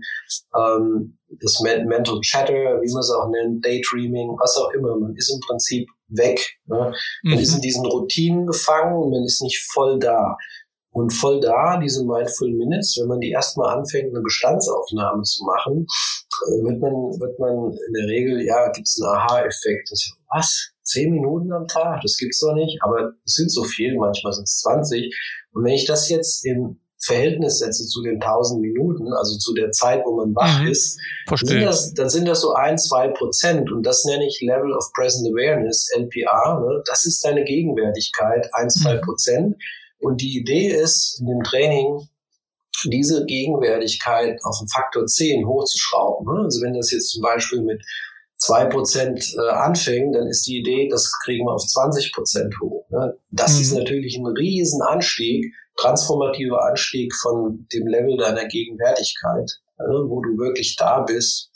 ähm, 0.53 1.17
das 1.39 1.61
Mental 1.61 2.19
Chatter, 2.19 2.81
wie 2.81 2.91
man 2.91 2.99
es 2.99 3.11
auch 3.11 3.29
nennt, 3.29 3.65
Daydreaming, 3.65 4.35
was 4.41 4.57
auch 4.57 4.71
immer. 4.71 4.97
Man 4.97 5.15
ist 5.15 5.33
im 5.33 5.39
Prinzip 5.39 5.87
weg. 6.09 6.41
Ne. 6.65 6.91
Man 7.23 7.37
mhm. 7.37 7.39
ist 7.39 7.55
in 7.55 7.61
diesen 7.61 7.85
Routinen 7.85 8.45
gefangen 8.45 9.01
und 9.01 9.11
man 9.11 9.23
ist 9.23 9.41
nicht 9.41 9.65
voll 9.71 9.97
da. 9.99 10.35
Und 10.97 11.11
voll 11.11 11.39
da, 11.39 11.77
diese 11.77 12.03
Mindful 12.03 12.51
Minutes, 12.53 12.97
wenn 12.99 13.07
man 13.07 13.19
die 13.19 13.29
erstmal 13.29 13.77
anfängt, 13.77 14.09
eine 14.09 14.23
Bestandsaufnahme 14.23 15.21
zu 15.21 15.43
machen, 15.45 15.85
äh, 15.85 16.63
wird 16.63 16.81
man, 16.81 16.91
wird 16.91 17.37
man 17.37 17.71
in 17.71 17.93
der 17.93 18.07
Regel, 18.07 18.41
ja, 18.41 18.71
gibt 18.71 18.87
es 18.87 18.99
einen 18.99 19.15
Aha-Effekt. 19.15 19.91
Was? 20.33 20.71
Zehn 20.81 21.11
Minuten 21.11 21.53
am 21.53 21.67
Tag? 21.67 22.01
Das 22.01 22.17
gibt's 22.17 22.39
doch 22.39 22.55
nicht. 22.55 22.79
Aber 22.81 23.11
es 23.23 23.33
sind 23.35 23.51
so 23.51 23.63
viel, 23.63 23.95
manchmal 23.95 24.33
sind 24.33 24.45
es 24.45 24.57
20. 24.61 25.15
Und 25.53 25.65
wenn 25.65 25.73
ich 25.73 25.85
das 25.85 26.09
jetzt 26.09 26.43
in 26.43 26.79
Verhältnis 26.99 27.59
setze 27.59 27.85
zu 27.85 28.01
den 28.01 28.19
1000 28.19 28.59
Minuten, 28.59 29.13
also 29.13 29.37
zu 29.37 29.53
der 29.53 29.69
Zeit, 29.69 30.01
wo 30.03 30.15
man 30.15 30.33
wach 30.33 30.61
mhm. 30.61 30.69
ist, 30.69 30.99
sind 31.43 31.61
das, 31.61 31.93
dann 31.93 32.09
sind 32.09 32.27
das 32.27 32.41
so 32.41 32.53
ein, 32.53 32.75
zwei 32.79 33.09
Prozent. 33.09 33.71
Und 33.71 33.83
das 33.83 34.03
nenne 34.05 34.25
ich 34.25 34.41
Level 34.41 34.73
of 34.73 34.91
Present 34.95 35.27
Awareness, 35.31 35.91
LPR. 35.95 36.59
Ne? 36.59 36.81
Das 36.87 37.05
ist 37.05 37.23
deine 37.23 37.43
Gegenwärtigkeit, 37.43 38.49
ein, 38.53 38.71
zwei 38.71 38.95
mhm. 38.95 39.01
Und 39.99 40.21
die 40.21 40.37
Idee 40.37 40.67
ist, 40.67 41.19
in 41.19 41.27
dem 41.27 41.43
Training 41.43 42.07
diese 42.85 43.25
Gegenwärtigkeit 43.25 44.39
auf 44.43 44.57
einen 44.59 44.69
Faktor 44.69 45.05
10 45.05 45.47
hochzuschrauben. 45.47 46.25
Ne? 46.25 46.43
Also 46.43 46.61
wenn 46.61 46.73
das 46.73 46.91
jetzt 46.91 47.11
zum 47.11 47.23
Beispiel 47.23 47.61
mit 47.61 47.81
zwei 48.37 48.65
Prozent 48.65 49.33
äh, 49.35 49.49
anfängt, 49.49 50.15
dann 50.15 50.27
ist 50.27 50.45
die 50.45 50.59
Idee, 50.59 50.87
das 50.89 51.11
kriegen 51.23 51.45
wir 51.45 51.53
auf 51.53 51.65
20 51.65 52.13
Prozent 52.13 52.53
hoch. 52.61 52.87
Ne? 52.89 53.17
Das 53.31 53.55
mhm. 53.55 53.61
ist 53.61 53.73
natürlich 53.73 54.17
ein 54.17 54.27
riesen 54.27 54.81
Anstieg, 54.83 55.53
transformativer 55.75 56.63
Anstieg 56.65 57.13
von 57.15 57.67
dem 57.73 57.87
Level 57.87 58.17
deiner 58.17 58.45
Gegenwärtigkeit, 58.45 59.51
ne? 59.79 60.05
wo 60.07 60.21
du 60.21 60.37
wirklich 60.37 60.75
da 60.75 61.01
bist 61.01 61.51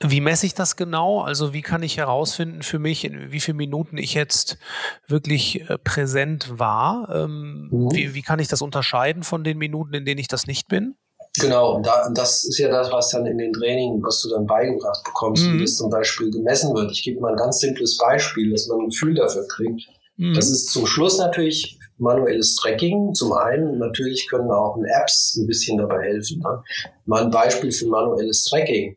wie 0.00 0.20
messe 0.20 0.46
ich 0.46 0.54
das 0.54 0.76
genau? 0.76 1.20
Also 1.20 1.52
wie 1.52 1.62
kann 1.62 1.82
ich 1.82 1.96
herausfinden 1.96 2.62
für 2.62 2.78
mich, 2.78 3.04
in 3.04 3.32
wie 3.32 3.40
viele 3.40 3.56
Minuten 3.56 3.98
ich 3.98 4.14
jetzt 4.14 4.58
wirklich 5.06 5.68
äh, 5.68 5.78
präsent 5.78 6.58
war? 6.58 7.08
Ähm, 7.14 7.68
mhm. 7.70 7.92
wie, 7.92 8.14
wie 8.14 8.22
kann 8.22 8.38
ich 8.38 8.48
das 8.48 8.62
unterscheiden 8.62 9.22
von 9.22 9.44
den 9.44 9.58
Minuten, 9.58 9.94
in 9.94 10.04
denen 10.04 10.18
ich 10.18 10.28
das 10.28 10.46
nicht 10.46 10.68
bin? 10.68 10.94
Genau, 11.40 11.76
und 11.76 11.86
da, 11.86 12.10
das 12.14 12.44
ist 12.44 12.58
ja 12.58 12.68
das, 12.68 12.90
was 12.90 13.10
dann 13.10 13.26
in 13.26 13.38
den 13.38 13.52
Trainings, 13.52 14.02
was 14.04 14.22
du 14.22 14.30
dann 14.30 14.46
beigebracht 14.46 15.04
bekommst, 15.04 15.44
mhm. 15.44 15.54
wie 15.54 15.62
das 15.62 15.76
zum 15.76 15.90
Beispiel 15.90 16.30
gemessen 16.30 16.74
wird. 16.74 16.90
Ich 16.90 17.02
gebe 17.02 17.20
mal 17.20 17.32
ein 17.32 17.36
ganz 17.36 17.60
simples 17.60 17.96
Beispiel, 17.98 18.50
dass 18.50 18.66
man 18.68 18.80
ein 18.80 18.88
Gefühl 18.88 19.14
dafür 19.14 19.46
kriegt. 19.46 19.88
Mhm. 20.16 20.34
Das 20.34 20.50
ist 20.50 20.72
zum 20.72 20.86
Schluss 20.86 21.18
natürlich 21.18 21.78
manuelles 21.98 22.56
Tracking. 22.56 23.14
Zum 23.14 23.32
einen, 23.32 23.78
natürlich 23.78 24.28
können 24.28 24.50
auch 24.50 24.78
Apps 25.00 25.36
ein 25.36 25.46
bisschen 25.46 25.78
dabei 25.78 26.02
helfen. 26.02 26.40
Ne? 26.40 26.62
Mal 27.06 27.24
ein 27.24 27.30
Beispiel 27.30 27.72
für 27.72 27.86
manuelles 27.86 28.44
Tracking. 28.44 28.96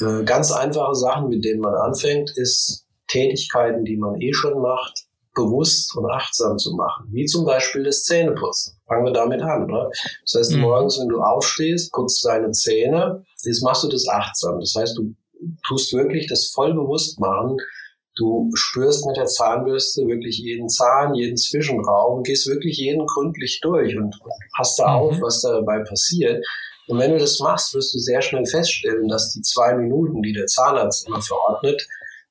Äh, 0.00 0.24
ganz 0.24 0.52
einfache 0.52 0.94
Sachen, 0.94 1.28
mit 1.28 1.44
denen 1.44 1.60
man 1.60 1.74
anfängt, 1.74 2.30
ist 2.36 2.86
Tätigkeiten, 3.08 3.84
die 3.84 3.96
man 3.96 4.20
eh 4.20 4.32
schon 4.32 4.60
macht, 4.60 5.06
bewusst 5.34 5.96
und 5.96 6.10
achtsam 6.10 6.58
zu 6.58 6.74
machen. 6.74 7.06
Wie 7.10 7.24
zum 7.26 7.44
Beispiel 7.44 7.84
das 7.84 8.04
Zähneputzen. 8.04 8.78
Fangen 8.86 9.04
wir 9.04 9.12
damit 9.12 9.40
an. 9.42 9.66
Ne? 9.66 9.90
Das 10.24 10.34
heißt, 10.36 10.52
mhm. 10.54 10.62
morgens, 10.62 10.98
wenn 10.98 11.08
du 11.08 11.22
aufstehst, 11.22 11.92
putzt 11.92 12.24
deine 12.24 12.50
Zähne, 12.50 13.24
jetzt 13.44 13.62
machst 13.62 13.84
du 13.84 13.88
das 13.88 14.08
achtsam. 14.08 14.58
Das 14.58 14.74
heißt, 14.76 14.98
du 14.98 15.14
tust 15.66 15.92
wirklich 15.92 16.26
das 16.26 16.46
voll 16.46 16.74
bewusst 16.74 17.20
machen. 17.20 17.56
Du 18.16 18.50
spürst 18.54 19.06
mit 19.06 19.16
der 19.16 19.26
Zahnbürste 19.26 20.06
wirklich 20.08 20.38
jeden 20.38 20.68
Zahn, 20.68 21.14
jeden 21.14 21.36
Zwischenraum, 21.36 22.24
gehst 22.24 22.48
wirklich 22.48 22.76
jeden 22.76 23.06
gründlich 23.06 23.60
durch 23.62 23.96
und 23.96 24.18
passt 24.56 24.78
da 24.80 24.88
mhm. 24.88 24.94
auf, 24.96 25.20
was 25.20 25.40
da 25.40 25.52
dabei 25.52 25.84
passiert. 25.84 26.44
Und 26.88 26.98
wenn 26.98 27.12
du 27.12 27.18
das 27.18 27.38
machst, 27.40 27.74
wirst 27.74 27.94
du 27.94 27.98
sehr 27.98 28.22
schnell 28.22 28.46
feststellen, 28.46 29.08
dass 29.08 29.32
die 29.32 29.42
zwei 29.42 29.74
Minuten, 29.74 30.22
die 30.22 30.32
der 30.32 30.46
Zahnarzt 30.46 31.06
immer 31.06 31.22
verordnet, 31.22 31.86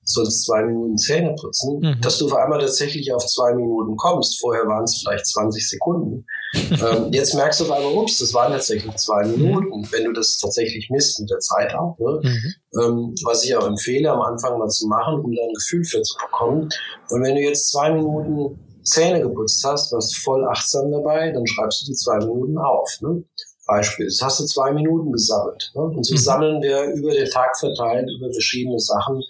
sollst 0.07 0.45
zwei 0.45 0.63
Minuten 0.63 0.97
Zähne 0.97 1.35
putzen, 1.35 1.79
mhm. 1.79 2.01
dass 2.01 2.17
du 2.17 2.27
auf 2.27 2.33
einmal 2.33 2.59
tatsächlich 2.59 3.13
auf 3.13 3.25
zwei 3.25 3.53
Minuten 3.53 3.97
kommst. 3.97 4.39
Vorher 4.39 4.65
waren 4.65 4.85
es 4.85 5.03
vielleicht 5.03 5.27
20 5.27 5.69
Sekunden. 5.69 6.25
ähm, 6.71 7.11
jetzt 7.11 7.35
merkst 7.35 7.59
du 7.59 7.65
auf 7.65 7.71
einmal, 7.71 7.93
ups, 7.93 8.19
das 8.19 8.33
waren 8.33 8.53
tatsächlich 8.53 8.95
zwei 8.95 9.25
mhm. 9.25 9.43
Minuten, 9.43 9.91
wenn 9.91 10.05
du 10.05 10.13
das 10.13 10.39
tatsächlich 10.39 10.89
misst 10.89 11.19
mit 11.19 11.29
der 11.29 11.39
Zeit 11.39 11.75
auch. 11.75 11.97
Ne? 11.99 12.21
Mhm. 12.23 12.53
Ähm, 12.81 13.15
was 13.25 13.43
ich 13.43 13.55
auch 13.55 13.67
empfehle, 13.67 14.09
am 14.09 14.21
Anfang 14.21 14.57
mal 14.57 14.69
zu 14.69 14.87
machen, 14.87 15.19
um 15.19 15.35
da 15.35 15.41
ein 15.43 15.53
Gefühl 15.53 15.83
für 15.83 16.01
zu 16.01 16.15
bekommen. 16.17 16.69
Und 17.09 17.23
wenn 17.23 17.35
du 17.35 17.41
jetzt 17.41 17.71
zwei 17.71 17.91
Minuten 17.91 18.57
Zähne 18.83 19.21
geputzt 19.21 19.61
hast, 19.65 19.91
warst 19.91 20.15
voll 20.17 20.47
achtsam 20.47 20.89
dabei, 20.89 21.31
dann 21.31 21.45
schreibst 21.45 21.81
du 21.81 21.87
die 21.87 21.95
zwei 21.95 22.17
Minuten 22.19 22.57
auf. 22.57 22.89
Ne? 23.01 23.23
Beispiel. 23.67 24.07
Das 24.07 24.21
hast 24.21 24.39
du 24.39 24.45
zwei 24.45 24.71
Minuten 24.71 25.11
gesammelt. 25.11 25.71
Ne? 25.75 25.81
Und 25.81 26.05
so 26.05 26.15
mhm. 26.15 26.19
sammeln 26.19 26.61
wir 26.61 26.85
über 26.93 27.11
den 27.11 27.29
Tag 27.29 27.57
verteilt, 27.57 28.09
über 28.17 28.31
verschiedene 28.31 28.79
Sachen, 28.79 29.21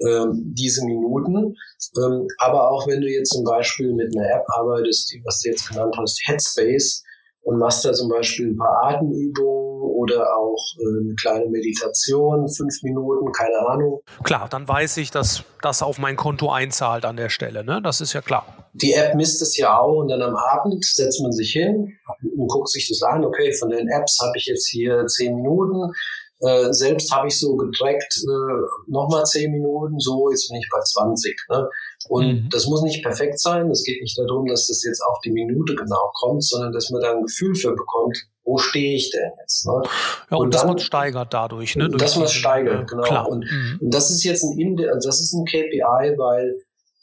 ähm, 0.00 0.52
diese 0.54 0.84
Minuten. 0.84 1.56
Ähm, 1.96 2.26
aber 2.38 2.70
auch 2.70 2.86
wenn 2.86 3.00
du 3.00 3.08
jetzt 3.08 3.32
zum 3.32 3.44
Beispiel 3.44 3.92
mit 3.94 4.14
einer 4.14 4.28
App 4.28 4.44
arbeitest, 4.58 5.12
die, 5.12 5.22
was 5.24 5.40
du 5.40 5.50
jetzt 5.50 5.68
genannt 5.68 5.94
hast, 5.98 6.20
Headspace, 6.26 7.02
und 7.46 7.58
machst 7.58 7.84
da 7.84 7.92
zum 7.92 8.08
Beispiel 8.08 8.48
ein 8.48 8.56
paar 8.56 8.86
Atemübungen 8.86 9.80
oder 9.82 10.36
auch 10.36 10.58
äh, 10.80 11.00
eine 11.00 11.14
kleine 11.14 11.46
Meditation, 11.46 12.48
fünf 12.48 12.82
Minuten, 12.82 13.30
keine 13.30 13.58
Ahnung. 13.68 14.00
Klar, 14.24 14.48
dann 14.50 14.66
weiß 14.66 14.96
ich, 14.96 15.12
dass 15.12 15.44
das 15.62 15.80
auf 15.80 15.98
mein 15.98 16.16
Konto 16.16 16.50
einzahlt 16.50 17.04
an 17.04 17.16
der 17.16 17.28
Stelle. 17.28 17.62
Ne? 17.62 17.80
Das 17.80 18.00
ist 18.00 18.14
ja 18.14 18.20
klar. 18.20 18.68
Die 18.72 18.94
App 18.94 19.14
misst 19.14 19.40
es 19.42 19.56
ja 19.56 19.78
auch 19.78 20.00
und 20.00 20.08
dann 20.08 20.22
am 20.22 20.34
Abend 20.34 20.84
setzt 20.84 21.22
man 21.22 21.30
sich 21.30 21.52
hin 21.52 21.96
und 22.36 22.48
guckt 22.48 22.68
sich 22.68 22.88
das 22.88 23.02
an. 23.02 23.24
Okay, 23.24 23.52
von 23.52 23.70
den 23.70 23.88
Apps 23.88 24.18
habe 24.20 24.36
ich 24.36 24.46
jetzt 24.46 24.66
hier 24.68 25.06
zehn 25.06 25.36
Minuten 25.36 25.92
äh, 26.40 26.72
selbst 26.72 27.10
habe 27.12 27.28
ich 27.28 27.40
so 27.40 27.56
getrackt, 27.56 28.18
äh, 28.22 28.90
nochmal 28.90 29.24
zehn 29.24 29.50
Minuten, 29.52 29.98
so, 29.98 30.30
jetzt 30.30 30.48
bin 30.48 30.58
ich 30.58 30.68
bei 30.70 30.80
20. 30.80 31.34
Ne? 31.50 31.68
Und 32.08 32.26
mhm. 32.26 32.48
das 32.50 32.66
muss 32.66 32.82
nicht 32.82 33.02
perfekt 33.02 33.40
sein. 33.40 33.70
Es 33.70 33.82
geht 33.84 34.02
nicht 34.02 34.18
darum, 34.18 34.46
dass 34.46 34.66
das 34.66 34.84
jetzt 34.84 35.00
auf 35.00 35.18
die 35.24 35.30
Minute 35.30 35.74
genau 35.74 36.10
kommt, 36.14 36.44
sondern 36.44 36.72
dass 36.72 36.90
man 36.90 37.00
da 37.00 37.12
ein 37.12 37.22
Gefühl 37.22 37.54
für 37.54 37.74
bekommt, 37.74 38.18
wo 38.44 38.58
stehe 38.58 38.96
ich 38.96 39.10
denn 39.10 39.30
jetzt? 39.40 39.66
Ne? 39.66 39.82
Ja, 40.30 40.36
und, 40.36 40.44
und 40.44 40.54
dass 40.54 40.64
man 40.66 40.78
steigert 40.78 41.32
dadurch, 41.32 41.74
ne? 41.74 41.88
Durch 41.88 42.02
dass 42.02 42.16
man 42.16 42.28
steigert, 42.28 42.88
genau. 42.88 43.02
Klar. 43.02 43.28
Und, 43.28 43.44
mhm. 43.50 43.78
und, 43.80 43.94
das 43.94 44.10
ist 44.10 44.22
jetzt 44.22 44.44
ein, 44.44 44.78
also 44.92 45.08
das 45.08 45.20
ist 45.20 45.32
ein 45.32 45.46
KPI, 45.46 46.18
weil 46.18 46.54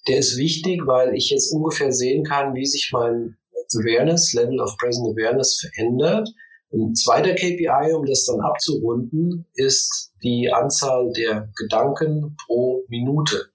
der 0.08 0.20
ist 0.20 0.38
wichtig, 0.38 0.82
weil 0.86 1.16
ich 1.16 1.32
jetzt 1.32 1.52
ungefähr 1.52 1.92
sehen 1.92 2.24
kann, 2.24 2.54
wie 2.54 2.66
sich 2.66 2.92
mein 2.94 3.36
Awareness, 3.74 4.34
Level 4.34 4.62
of 4.62 4.78
Present 4.78 5.08
Awareness 5.08 5.60
verändert 5.60 6.30
ein 6.74 6.96
zweiter 6.96 7.34
KPI, 7.34 7.94
um 7.94 8.06
das 8.06 8.26
dann 8.26 8.42
abzurunden, 8.42 9.46
ist 9.54 10.12
die 10.24 10.52
Anzahl 10.52 11.12
der 11.14 11.50
Gedanken 11.56 12.36
pro 12.46 12.84
Minute. 12.88 13.50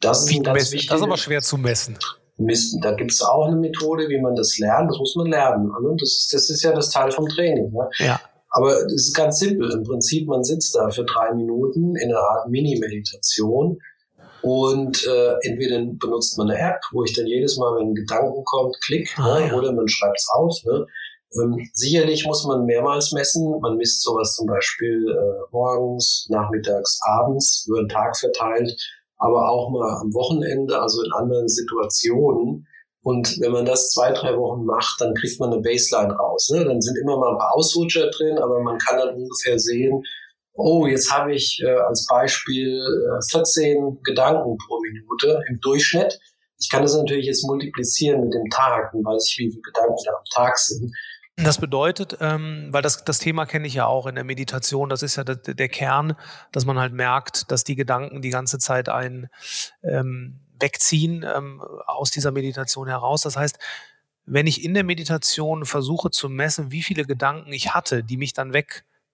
Das 0.00 0.28
ist, 0.28 0.44
ganz 0.44 0.72
wichtig. 0.72 0.88
das 0.88 1.00
ist 1.00 1.02
aber 1.02 1.16
schwer 1.16 1.40
zu 1.40 1.56
messen. 1.56 1.96
Misten. 2.36 2.80
Da 2.80 2.92
gibt 2.92 3.10
es 3.12 3.20
auch 3.20 3.46
eine 3.46 3.56
Methode, 3.56 4.08
wie 4.08 4.20
man 4.20 4.34
das 4.36 4.58
lernt. 4.58 4.90
Das 4.90 4.98
muss 4.98 5.16
man 5.16 5.26
lernen. 5.26 5.70
Das 5.98 6.08
ist, 6.08 6.32
das 6.32 6.50
ist 6.50 6.62
ja 6.62 6.72
das 6.72 6.90
Teil 6.90 7.10
vom 7.10 7.28
Training. 7.28 7.72
Ja. 7.98 8.20
Aber 8.50 8.76
es 8.86 9.08
ist 9.08 9.14
ganz 9.14 9.40
simpel. 9.40 9.70
Im 9.72 9.82
Prinzip, 9.82 10.26
man 10.28 10.44
sitzt 10.44 10.74
da 10.74 10.88
für 10.90 11.04
drei 11.04 11.34
Minuten 11.34 11.96
in 11.96 12.10
einer 12.10 12.20
Art 12.20 12.48
Mini-Meditation 12.48 13.78
und 14.42 15.04
äh, 15.06 15.34
entweder 15.42 15.80
benutzt 15.84 16.38
man 16.38 16.48
eine 16.48 16.58
App, 16.60 16.80
wo 16.92 17.02
ich 17.02 17.12
dann 17.14 17.26
jedes 17.26 17.56
Mal, 17.58 17.76
wenn 17.76 17.88
ein 17.88 17.94
Gedanken 17.94 18.44
kommt, 18.44 18.76
klick, 18.84 19.12
ah, 19.18 19.40
ne, 19.40 19.48
ja. 19.48 19.54
oder 19.54 19.72
man 19.72 19.88
schreibt 19.88 20.18
es 20.18 20.28
auf. 20.32 20.56
Ne? 20.64 20.86
Ähm, 21.34 21.58
sicherlich 21.74 22.24
muss 22.26 22.44
man 22.44 22.64
mehrmals 22.64 23.12
messen. 23.12 23.60
Man 23.60 23.76
misst 23.76 24.02
sowas 24.02 24.34
zum 24.34 24.46
Beispiel 24.46 25.08
äh, 25.08 25.52
morgens, 25.52 26.26
nachmittags, 26.30 26.98
abends, 27.02 27.66
über 27.68 27.80
den 27.80 27.88
Tag 27.88 28.16
verteilt, 28.16 28.74
aber 29.18 29.50
auch 29.50 29.70
mal 29.70 30.00
am 30.00 30.14
Wochenende, 30.14 30.80
also 30.80 31.02
in 31.02 31.12
anderen 31.12 31.48
Situationen. 31.48 32.66
Und 33.02 33.38
wenn 33.40 33.52
man 33.52 33.64
das 33.64 33.90
zwei, 33.90 34.12
drei 34.12 34.36
Wochen 34.36 34.64
macht, 34.64 35.00
dann 35.00 35.14
kriegt 35.14 35.38
man 35.38 35.52
eine 35.52 35.62
Baseline 35.62 36.14
raus. 36.14 36.50
Ne? 36.52 36.64
Dann 36.64 36.80
sind 36.80 36.98
immer 36.98 37.18
mal 37.18 37.32
ein 37.32 37.38
paar 37.38 37.54
Ausrutscher 37.54 38.10
drin, 38.10 38.38
aber 38.38 38.60
man 38.62 38.78
kann 38.78 38.98
dann 38.98 39.14
ungefähr 39.14 39.58
sehen, 39.58 40.02
oh, 40.54 40.86
jetzt 40.86 41.10
habe 41.12 41.34
ich 41.34 41.60
äh, 41.62 41.70
als 41.70 42.06
Beispiel 42.06 42.80
äh, 42.80 43.22
14 43.30 44.00
Gedanken 44.02 44.56
pro 44.58 44.80
Minute 44.80 45.40
im 45.48 45.60
Durchschnitt. 45.60 46.18
Ich 46.60 46.68
kann 46.68 46.82
das 46.82 46.96
natürlich 46.96 47.26
jetzt 47.26 47.46
multiplizieren 47.46 48.24
mit 48.24 48.34
dem 48.34 48.50
Tag, 48.50 48.90
dann 48.92 49.04
weiß 49.04 49.28
ich, 49.28 49.38
wie 49.38 49.50
viele 49.50 49.62
Gedanken 49.62 49.96
da 50.04 50.10
am 50.10 50.24
Tag 50.34 50.58
sind. 50.58 50.92
Das 51.44 51.58
bedeutet, 51.58 52.18
ähm, 52.20 52.68
weil 52.70 52.82
das, 52.82 53.04
das 53.04 53.20
Thema 53.20 53.46
kenne 53.46 53.66
ich 53.68 53.74
ja 53.74 53.86
auch 53.86 54.06
in 54.06 54.16
der 54.16 54.24
Meditation, 54.24 54.88
das 54.88 55.02
ist 55.02 55.16
ja 55.16 55.24
der, 55.24 55.36
der 55.36 55.68
Kern, 55.68 56.16
dass 56.50 56.64
man 56.64 56.78
halt 56.78 56.92
merkt, 56.92 57.50
dass 57.52 57.62
die 57.62 57.76
Gedanken 57.76 58.22
die 58.22 58.30
ganze 58.30 58.58
Zeit 58.58 58.88
einen 58.88 59.28
ähm, 59.82 60.40
wegziehen 60.58 61.24
ähm, 61.24 61.62
aus 61.86 62.10
dieser 62.10 62.32
Meditation 62.32 62.88
heraus. 62.88 63.22
Das 63.22 63.36
heißt, 63.36 63.58
wenn 64.26 64.46
ich 64.46 64.64
in 64.64 64.74
der 64.74 64.84
Meditation 64.84 65.64
versuche 65.64 66.10
zu 66.10 66.28
messen, 66.28 66.72
wie 66.72 66.82
viele 66.82 67.04
Gedanken 67.04 67.52
ich 67.52 67.72
hatte, 67.72 68.02
die 68.02 68.16
mich 68.16 68.32
dann 68.32 68.52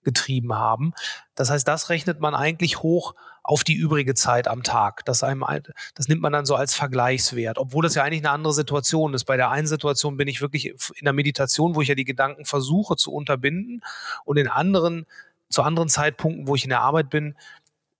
weggetrieben 0.05 0.53
haben, 0.53 0.93
das 1.35 1.49
heißt, 1.49 1.67
das 1.67 1.89
rechnet 1.89 2.19
man 2.19 2.35
eigentlich 2.35 2.81
hoch 2.81 3.15
auf 3.43 3.63
die 3.63 3.75
übrige 3.75 4.15
Zeit 4.15 4.47
am 4.47 4.63
Tag. 4.63 5.05
Das, 5.05 5.21
einem, 5.21 5.45
das 5.93 6.07
nimmt 6.07 6.21
man 6.21 6.33
dann 6.33 6.45
so 6.45 6.55
als 6.55 6.73
Vergleichswert, 6.73 7.57
obwohl 7.57 7.83
das 7.83 7.95
ja 7.95 8.03
eigentlich 8.03 8.21
eine 8.21 8.31
andere 8.31 8.53
Situation 8.53 9.13
ist. 9.13 9.25
Bei 9.25 9.37
der 9.37 9.51
einen 9.51 9.67
Situation 9.67 10.17
bin 10.17 10.27
ich 10.27 10.41
wirklich 10.41 10.67
in 10.67 11.03
der 11.03 11.13
Meditation, 11.13 11.75
wo 11.75 11.81
ich 11.81 11.87
ja 11.87 11.95
die 11.95 12.05
Gedanken 12.05 12.45
versuche 12.45 12.95
zu 12.95 13.11
unterbinden 13.11 13.81
und 14.23 14.37
in 14.37 14.47
anderen, 14.47 15.05
zu 15.49 15.61
anderen 15.61 15.89
Zeitpunkten, 15.89 16.47
wo 16.47 16.55
ich 16.55 16.63
in 16.63 16.71
der 16.71 16.81
Arbeit 16.81 17.09
bin, 17.09 17.35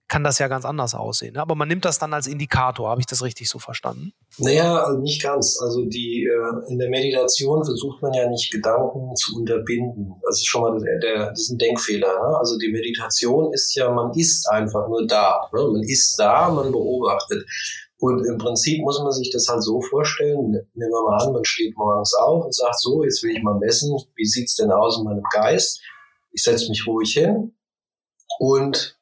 kann 0.08 0.24
das 0.24 0.38
ja 0.38 0.48
ganz 0.48 0.66
anders 0.66 0.94
aussehen. 0.94 1.34
Ne? 1.34 1.42
Aber 1.42 1.56
man 1.56 1.68
nimmt 1.68 1.84
das 1.84 1.98
dann 1.98 2.14
als 2.14 2.28
Indikator. 2.28 2.90
Habe 2.90 3.02
ich 3.02 3.08
das 3.08 3.24
richtig 3.24 3.50
so 3.50 3.58
verstanden? 3.58 4.14
Naja, 4.38 4.84
also 4.84 5.02
nicht 5.02 5.22
ganz. 5.22 5.60
Also 5.62 5.84
die 5.86 6.26
äh, 6.26 6.72
in 6.72 6.78
der 6.78 6.90
Meditation 6.90 7.66
versucht 7.66 8.02
man 8.04 8.14
ja 8.14 8.30
nicht 8.30 8.52
Gedanken 8.52 9.16
zu 9.16 9.36
unterbinden. 9.38 10.14
Das 10.24 10.38
ist 10.38 10.48
schon 10.48 10.62
mal 10.62 10.80
der, 10.80 11.00
der 11.00 11.30
das 11.30 11.42
ist 11.42 11.52
ein 11.52 11.58
Denkfehler. 11.58 12.08
Ne? 12.08 12.38
Also 12.38 12.58
die 12.58 12.72
Meditation 12.72 13.52
ist 13.54 13.74
ja, 13.76 13.92
man 13.92 14.12
ist 14.14 14.48
einfach 14.50 14.88
nur 14.88 15.08
da. 15.08 15.50
Ne? 15.52 15.62
Man 15.72 15.84
ist 15.84 16.16
da, 16.20 16.52
man 16.52 16.72
beobachtet. 16.72 17.46
Und 17.98 18.26
im 18.26 18.38
Prinzip 18.38 18.82
muss 18.82 19.00
man 19.00 19.12
sich 19.12 19.32
das 19.32 19.48
halt 19.48 19.64
so 19.64 19.82
vorstellen, 19.82 20.52
nehmen 20.52 20.92
wir 20.92 21.10
mal 21.10 21.26
an, 21.26 21.34
man 21.34 21.46
steht 21.46 21.76
morgens 21.78 22.14
auf 22.14 22.46
und 22.46 22.54
sagt 22.54 22.80
so, 22.80 23.04
jetzt 23.04 23.24
will 23.24 23.36
ich 23.36 23.42
mal 23.42 23.58
messen, 23.58 23.98
wie 24.16 24.26
sieht's 24.26 24.56
denn 24.56 24.70
aus 24.70 24.98
in 24.98 25.06
meinem 25.06 25.24
Geist? 25.32 25.82
Ich 26.32 26.44
setze 26.44 26.70
mich 26.70 26.86
ruhig 26.86 27.14
hin 27.14 27.56
und 28.38 28.95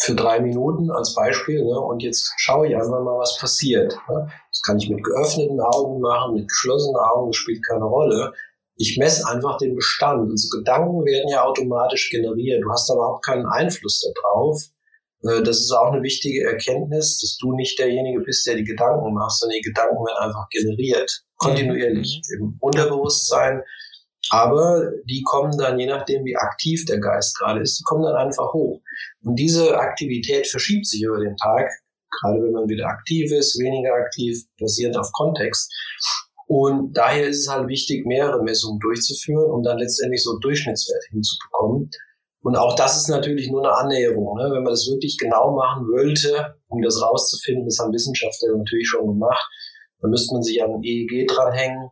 für 0.00 0.14
drei 0.14 0.40
Minuten 0.40 0.90
als 0.90 1.14
Beispiel. 1.14 1.64
Ne? 1.64 1.78
Und 1.78 2.02
jetzt 2.02 2.32
schaue 2.36 2.68
ich 2.68 2.74
einfach 2.74 3.02
mal, 3.02 3.18
was 3.18 3.38
passiert. 3.38 3.98
Ne? 4.08 4.30
Das 4.50 4.62
kann 4.62 4.78
ich 4.78 4.88
mit 4.88 5.02
geöffneten 5.02 5.60
Augen 5.60 6.00
machen, 6.00 6.34
mit 6.34 6.48
geschlossenen 6.48 6.96
Augen, 6.96 7.30
das 7.30 7.36
spielt 7.36 7.64
keine 7.66 7.84
Rolle. 7.84 8.32
Ich 8.76 8.96
messe 8.96 9.26
einfach 9.26 9.58
den 9.58 9.74
Bestand. 9.74 10.30
Also 10.30 10.48
Gedanken 10.56 11.04
werden 11.04 11.28
ja 11.28 11.44
automatisch 11.44 12.10
generiert. 12.10 12.62
Du 12.62 12.70
hast 12.70 12.90
aber 12.90 13.00
überhaupt 13.00 13.24
keinen 13.24 13.46
Einfluss 13.46 14.08
darauf. 14.14 14.62
Äh, 15.22 15.42
das 15.42 15.58
ist 15.58 15.72
auch 15.72 15.92
eine 15.92 16.02
wichtige 16.02 16.44
Erkenntnis, 16.44 17.18
dass 17.18 17.36
du 17.38 17.52
nicht 17.54 17.78
derjenige 17.78 18.20
bist, 18.20 18.46
der 18.46 18.54
die 18.54 18.64
Gedanken 18.64 19.12
macht, 19.14 19.32
sondern 19.32 19.56
die 19.58 19.68
Gedanken 19.68 19.96
werden 19.96 20.28
einfach 20.28 20.48
generiert. 20.50 21.24
Kontinuierlich. 21.36 22.22
Mhm. 22.28 22.36
Im 22.36 22.56
Unterbewusstsein 22.60 23.62
aber 24.30 24.90
die 25.08 25.22
kommen 25.22 25.56
dann, 25.56 25.78
je 25.78 25.86
nachdem, 25.86 26.24
wie 26.24 26.36
aktiv 26.36 26.84
der 26.84 27.00
Geist 27.00 27.38
gerade 27.38 27.60
ist, 27.60 27.78
die 27.78 27.84
kommen 27.84 28.02
dann 28.02 28.16
einfach 28.16 28.52
hoch. 28.52 28.80
Und 29.22 29.36
diese 29.36 29.78
Aktivität 29.78 30.46
verschiebt 30.46 30.86
sich 30.86 31.02
über 31.02 31.18
den 31.18 31.36
Tag, 31.36 31.70
gerade 32.20 32.42
wenn 32.42 32.52
man 32.52 32.68
wieder 32.68 32.86
aktiv 32.86 33.32
ist, 33.32 33.58
weniger 33.58 33.94
aktiv, 33.94 34.44
basierend 34.58 34.98
auf 34.98 35.10
Kontext. 35.12 35.72
Und 36.46 36.96
daher 36.96 37.28
ist 37.28 37.40
es 37.40 37.48
halt 37.48 37.68
wichtig, 37.68 38.06
mehrere 38.06 38.42
Messungen 38.42 38.80
durchzuführen, 38.80 39.50
um 39.50 39.62
dann 39.62 39.78
letztendlich 39.78 40.22
so 40.22 40.38
Durchschnittswert 40.38 41.04
hinzubekommen. 41.10 41.90
Und 42.40 42.56
auch 42.56 42.74
das 42.74 42.96
ist 42.96 43.08
natürlich 43.08 43.50
nur 43.50 43.62
eine 43.62 43.76
Annäherung. 43.76 44.38
Ne? 44.38 44.44
Wenn 44.44 44.62
man 44.62 44.72
das 44.72 44.88
wirklich 44.88 45.18
genau 45.18 45.54
machen 45.54 45.86
wollte, 45.88 46.56
um 46.68 46.80
das 46.80 47.02
rauszufinden, 47.02 47.66
das 47.66 47.78
haben 47.78 47.92
Wissenschaftler 47.92 48.56
natürlich 48.56 48.88
schon 48.88 49.06
gemacht, 49.06 49.46
dann 50.00 50.10
müsste 50.10 50.34
man 50.34 50.42
sich 50.42 50.62
an 50.62 50.70
ein 50.70 50.82
EEG 50.82 51.26
dranhängen, 51.28 51.90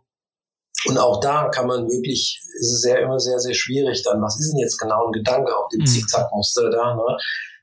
und 0.89 0.99
auch 0.99 1.21
da 1.21 1.49
kann 1.49 1.67
man 1.67 1.89
wirklich, 1.89 2.41
ist 2.61 2.73
es 2.73 2.85
ja 2.85 2.97
immer 2.99 3.19
sehr, 3.19 3.39
sehr 3.39 3.55
schwierig 3.55 4.03
dann, 4.05 4.23
was 4.23 4.39
ist 4.41 4.53
denn 4.53 4.61
jetzt 4.61 4.79
genau 4.79 5.07
ein 5.07 5.13
Gedanke 5.13 5.57
auf 5.57 5.69
dem 5.69 5.81
mhm. 5.81 5.87
Zickzackmuster 5.87 6.71
da, 6.71 6.95
ne? 6.95 7.17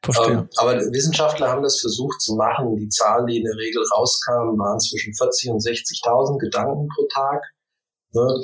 Ähm, 0.05 0.49
aber 0.57 0.75
Wissenschaftler 0.91 1.49
haben 1.49 1.63
das 1.63 1.79
versucht 1.79 2.19
zu 2.19 2.35
machen. 2.35 2.75
Die 2.75 2.89
Zahlen, 2.89 3.25
die 3.25 3.37
in 3.37 3.45
der 3.45 3.55
Regel 3.55 3.81
rauskamen, 3.95 4.59
waren 4.59 4.79
zwischen 4.79 5.13
40 5.13 5.51
und 5.51 5.61
60.000 5.61 6.39
Gedanken 6.39 6.89
pro 6.93 7.07
Tag. 7.07 7.41
Ne? 8.11 8.41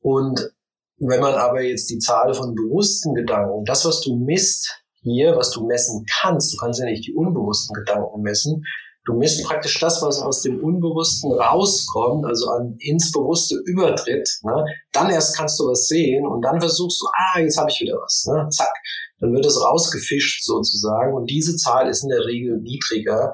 Und 0.00 0.50
wenn 0.98 1.20
man 1.20 1.34
aber 1.34 1.62
jetzt 1.62 1.88
die 1.90 1.98
Zahl 1.98 2.34
von 2.34 2.54
bewussten 2.54 3.14
Gedanken, 3.14 3.64
das, 3.64 3.84
was 3.84 4.00
du 4.00 4.16
misst 4.16 4.82
hier, 5.02 5.36
was 5.36 5.50
du 5.50 5.66
messen 5.66 6.04
kannst, 6.20 6.52
du 6.52 6.56
kannst 6.58 6.80
ja 6.80 6.86
nicht 6.86 7.06
die 7.06 7.14
unbewussten 7.14 7.74
Gedanken 7.74 8.20
messen, 8.22 8.64
Du 9.04 9.14
misst 9.14 9.44
praktisch 9.44 9.80
das, 9.80 10.00
was 10.02 10.20
aus 10.20 10.42
dem 10.42 10.62
Unbewussten 10.62 11.32
rauskommt, 11.32 12.24
also 12.24 12.50
an 12.50 12.76
ins 12.78 13.10
Bewusste 13.10 13.56
übertritt. 13.64 14.28
Ne? 14.44 14.64
Dann 14.92 15.10
erst 15.10 15.36
kannst 15.36 15.58
du 15.58 15.64
was 15.64 15.86
sehen 15.86 16.24
und 16.24 16.42
dann 16.42 16.60
versuchst 16.60 17.00
du, 17.00 17.06
ah, 17.12 17.40
jetzt 17.40 17.58
habe 17.58 17.68
ich 17.70 17.80
wieder 17.80 17.96
was. 17.96 18.24
Ne? 18.28 18.48
Zack. 18.50 18.72
Dann 19.18 19.32
wird 19.34 19.44
es 19.44 19.60
rausgefischt 19.60 20.44
sozusagen 20.44 21.14
und 21.14 21.26
diese 21.30 21.56
Zahl 21.56 21.88
ist 21.88 22.04
in 22.04 22.10
der 22.10 22.24
Regel 22.26 22.58
niedriger, 22.58 23.32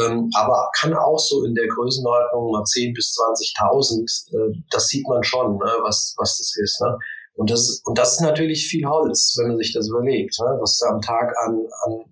ähm, 0.00 0.30
aber 0.34 0.70
kann 0.78 0.94
auch 0.94 1.18
so 1.18 1.44
in 1.44 1.54
der 1.54 1.68
Größenordnung 1.68 2.50
mal 2.50 2.64
10 2.64 2.94
bis 2.94 3.14
20.000, 3.14 4.02
äh, 4.32 4.62
das 4.70 4.86
sieht 4.86 5.06
man 5.06 5.22
schon, 5.22 5.56
ne, 5.56 5.72
was, 5.82 6.14
was 6.16 6.38
das 6.38 6.56
ist. 6.56 6.80
Ne? 6.80 6.96
Und 7.34 7.50
das, 7.50 7.82
und 7.84 7.98
das 7.98 8.14
ist 8.14 8.20
natürlich 8.20 8.66
viel 8.66 8.86
Holz, 8.86 9.36
wenn 9.38 9.48
man 9.48 9.58
sich 9.58 9.74
das 9.74 9.88
überlegt, 9.88 10.38
ne, 10.40 10.56
was 10.60 10.78
da 10.78 10.88
am 10.88 11.02
Tag 11.02 11.34
an, 11.44 11.66
an 11.84 12.04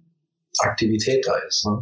Aktivität 0.58 1.26
da 1.26 1.34
ist. 1.48 1.64
Ne? 1.66 1.80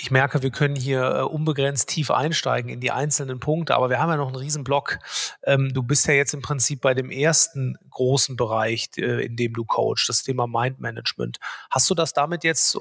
Ich 0.00 0.10
merke, 0.10 0.42
wir 0.42 0.50
können 0.50 0.74
hier 0.74 1.02
äh, 1.02 1.22
unbegrenzt 1.22 1.88
tief 1.88 2.10
einsteigen 2.10 2.68
in 2.68 2.80
die 2.80 2.90
einzelnen 2.90 3.38
Punkte, 3.38 3.76
aber 3.76 3.90
wir 3.90 4.00
haben 4.00 4.10
ja 4.10 4.16
noch 4.16 4.26
einen 4.26 4.36
riesen 4.36 4.64
Block. 4.64 4.98
Ähm, 5.44 5.72
du 5.72 5.82
bist 5.82 6.06
ja 6.08 6.14
jetzt 6.14 6.34
im 6.34 6.42
Prinzip 6.42 6.80
bei 6.80 6.94
dem 6.94 7.10
ersten 7.10 7.76
großen 7.90 8.36
Bereich, 8.36 8.88
äh, 8.96 9.24
in 9.24 9.36
dem 9.36 9.52
du 9.52 9.64
coachst, 9.64 10.08
das 10.08 10.22
Thema 10.24 10.46
Mind 10.48 10.80
Management. 10.80 11.38
Hast 11.70 11.88
du 11.90 11.94
das 11.94 12.12
damit 12.12 12.42
jetzt 12.42 12.76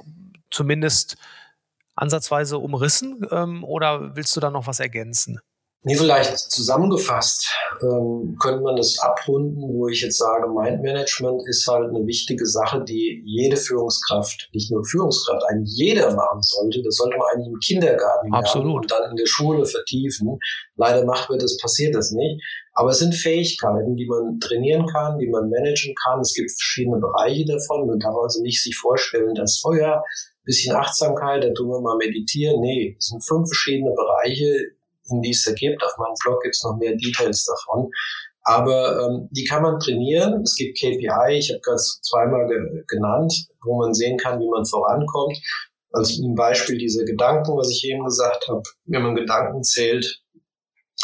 zumindest 0.49 1.18
ansatzweise 1.95 2.57
umrissen 2.57 3.22
ähm, 3.30 3.64
oder 3.64 4.16
willst 4.16 4.36
du 4.36 4.39
da 4.39 4.49
noch 4.49 4.66
was 4.66 4.80
ergänzen? 4.80 5.39
Nee, 5.86 5.95
vielleicht 5.95 6.38
zusammengefasst 6.38 7.51
ähm, 7.81 8.38
könnte 8.41 8.61
man 8.61 8.77
das 8.77 8.97
abrunden, 8.99 9.61
wo 9.61 9.89
ich 9.89 10.01
jetzt 10.01 10.17
sage, 10.17 10.47
Mindmanagement 10.47 11.43
ist 11.45 11.67
halt 11.67 11.89
eine 11.89 12.07
wichtige 12.07 12.45
Sache, 12.45 12.81
die 12.86 13.21
jede 13.25 13.57
Führungskraft, 13.57 14.49
nicht 14.53 14.71
nur 14.71 14.86
Führungskraft, 14.86 15.43
eigentlich 15.49 15.75
jeder 15.75 16.15
machen 16.15 16.41
sollte. 16.41 16.81
Das 16.84 16.95
sollte 16.95 17.17
man 17.17 17.27
eigentlich 17.34 17.53
im 17.53 17.59
Kindergarten 17.59 18.34
Absolut. 18.34 18.84
und 18.84 18.91
dann 18.91 19.11
in 19.11 19.17
der 19.17 19.25
Schule 19.25 19.65
vertiefen. 19.65 20.39
Leider 20.77 21.03
macht 21.05 21.29
wir 21.29 21.38
das, 21.38 21.57
passiert 21.57 21.93
das 21.95 22.11
nicht. 22.11 22.41
Aber 22.75 22.91
es 22.91 22.99
sind 22.99 23.13
Fähigkeiten, 23.13 23.97
die 23.97 24.07
man 24.07 24.39
trainieren 24.39 24.88
kann, 24.88 25.19
die 25.19 25.27
man 25.27 25.49
managen 25.49 25.93
kann. 26.05 26.21
Es 26.21 26.34
gibt 26.34 26.49
verschiedene 26.49 26.99
Bereiche 26.99 27.43
davon. 27.45 27.88
Man 27.88 27.99
darf 27.99 28.15
also 28.23 28.41
nicht 28.41 28.63
sich 28.63 28.77
vorstellen, 28.77 29.36
dass, 29.36 29.61
oh 29.65 29.73
ja, 29.73 30.01
bisschen 30.45 30.75
Achtsamkeit, 30.75 31.43
da 31.43 31.51
tun 31.53 31.67
wir 31.67 31.81
mal 31.81 31.97
meditieren. 31.97 32.61
Nee, 32.61 32.95
es 32.97 33.07
sind 33.07 33.23
fünf 33.25 33.49
verschiedene 33.49 33.91
Bereiche, 33.93 34.71
in 35.09 35.21
die 35.21 35.31
es 35.31 35.43
da 35.43 35.53
gibt. 35.53 35.83
Auf 35.83 35.97
meinem 35.97 36.15
Blog 36.23 36.41
gibt 36.43 36.55
es 36.55 36.63
noch 36.63 36.77
mehr 36.77 36.95
Details 36.95 37.45
davon. 37.45 37.89
Aber 38.45 38.99
ähm, 38.99 39.29
die 39.31 39.45
kann 39.45 39.63
man 39.63 39.79
trainieren. 39.79 40.41
Es 40.41 40.55
gibt 40.55 40.77
KPI, 40.77 41.37
ich 41.37 41.49
habe 41.49 41.61
gerade 41.61 41.77
zweimal 41.77 42.47
ge 42.47 42.83
genannt, 42.87 43.33
wo 43.63 43.77
man 43.77 43.93
sehen 43.93 44.17
kann, 44.17 44.39
wie 44.39 44.49
man 44.49 44.65
vorankommt. 44.65 45.37
Also 45.91 46.21
zum 46.21 46.35
Beispiel 46.35 46.77
diese 46.77 47.05
Gedanken, 47.05 47.55
was 47.55 47.69
ich 47.69 47.83
eben 47.85 48.03
gesagt 48.03 48.47
habe, 48.49 48.63
wenn 48.85 49.03
man 49.03 49.15
Gedanken 49.15 49.63
zählt 49.63 50.23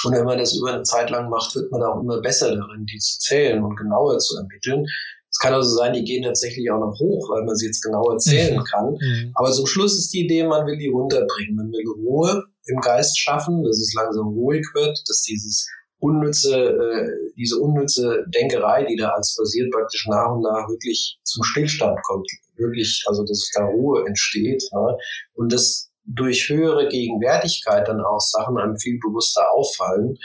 und 0.03 0.13
wenn 0.13 0.25
man 0.25 0.37
das 0.37 0.55
über 0.55 0.73
eine 0.73 0.83
Zeit 0.83 1.09
lang 1.09 1.29
macht, 1.29 1.55
wird 1.55 1.71
man 1.71 1.83
auch 1.83 2.01
immer 2.01 2.21
besser 2.21 2.55
darin, 2.55 2.85
die 2.85 2.97
zu 2.97 3.19
zählen 3.19 3.63
und 3.63 3.75
genauer 3.75 4.17
zu 4.17 4.37
ermitteln. 4.37 4.85
Es 5.31 5.37
kann 5.39 5.53
also 5.53 5.75
sein, 5.75 5.93
die 5.93 6.03
gehen 6.03 6.23
tatsächlich 6.23 6.69
auch 6.71 6.79
noch 6.79 6.99
hoch, 6.99 7.29
weil 7.29 7.43
man 7.45 7.55
sie 7.55 7.67
jetzt 7.67 7.83
genau 7.83 8.09
erzählen 8.11 8.57
mhm. 8.57 8.63
kann. 8.63 8.91
Mhm. 8.93 9.31
Aber 9.35 9.51
zum 9.51 9.67
Schluss 9.67 9.97
ist 9.97 10.11
die 10.13 10.25
Idee, 10.25 10.43
man 10.43 10.65
will 10.65 10.77
die 10.77 10.87
runterbringen. 10.87 11.55
Man 11.55 11.71
will 11.71 11.87
Ruhe 11.87 12.43
im 12.65 12.79
Geist 12.81 13.17
schaffen, 13.19 13.63
dass 13.63 13.77
es 13.77 13.93
langsam 13.95 14.29
ruhig 14.29 14.65
wird, 14.73 14.97
dass 15.07 15.21
dieses 15.21 15.67
unnütze, 15.99 16.55
äh, 16.55 17.31
diese 17.37 17.57
unnütze 17.57 18.25
Denkerei, 18.33 18.85
die 18.85 18.95
da 18.95 19.09
als 19.09 19.35
passiert, 19.37 19.71
praktisch 19.71 20.07
nach 20.07 20.31
und 20.31 20.41
nach 20.41 20.67
wirklich 20.69 21.19
zum 21.23 21.43
Stillstand 21.43 21.99
kommt. 22.03 22.29
Wirklich, 22.55 23.03
also 23.07 23.23
dass 23.23 23.49
da 23.53 23.65
Ruhe 23.65 24.05
entsteht. 24.07 24.63
Ne? 24.73 24.97
Und 25.33 25.53
dass 25.53 25.89
durch 26.05 26.49
höhere 26.49 26.87
Gegenwärtigkeit 26.87 27.87
dann 27.87 28.01
auch 28.01 28.19
Sachen 28.19 28.57
einem 28.57 28.77
viel 28.77 28.99
bewusster 28.99 29.51
auffallen. 29.53 30.17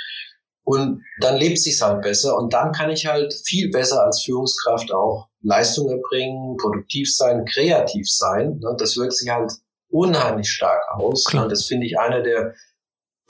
Und 0.64 1.02
dann 1.20 1.36
lebt 1.36 1.58
sich's 1.58 1.82
halt 1.82 2.00
besser 2.00 2.38
und 2.38 2.54
dann 2.54 2.72
kann 2.72 2.90
ich 2.90 3.06
halt 3.06 3.34
viel 3.44 3.70
besser 3.70 4.02
als 4.02 4.22
Führungskraft 4.24 4.92
auch 4.92 5.28
Leistung 5.42 5.90
erbringen, 5.90 6.56
produktiv 6.56 7.14
sein, 7.14 7.44
kreativ 7.44 8.10
sein. 8.10 8.58
Ne? 8.60 8.74
Das 8.78 8.96
wirkt 8.96 9.12
sich 9.12 9.28
halt 9.28 9.52
unheimlich 9.90 10.50
stark 10.50 10.82
aus. 10.94 11.24
Klar. 11.24 11.44
Und 11.44 11.52
das 11.52 11.66
finde 11.66 11.86
ich 11.86 11.98
einer 11.98 12.22
der, 12.22 12.54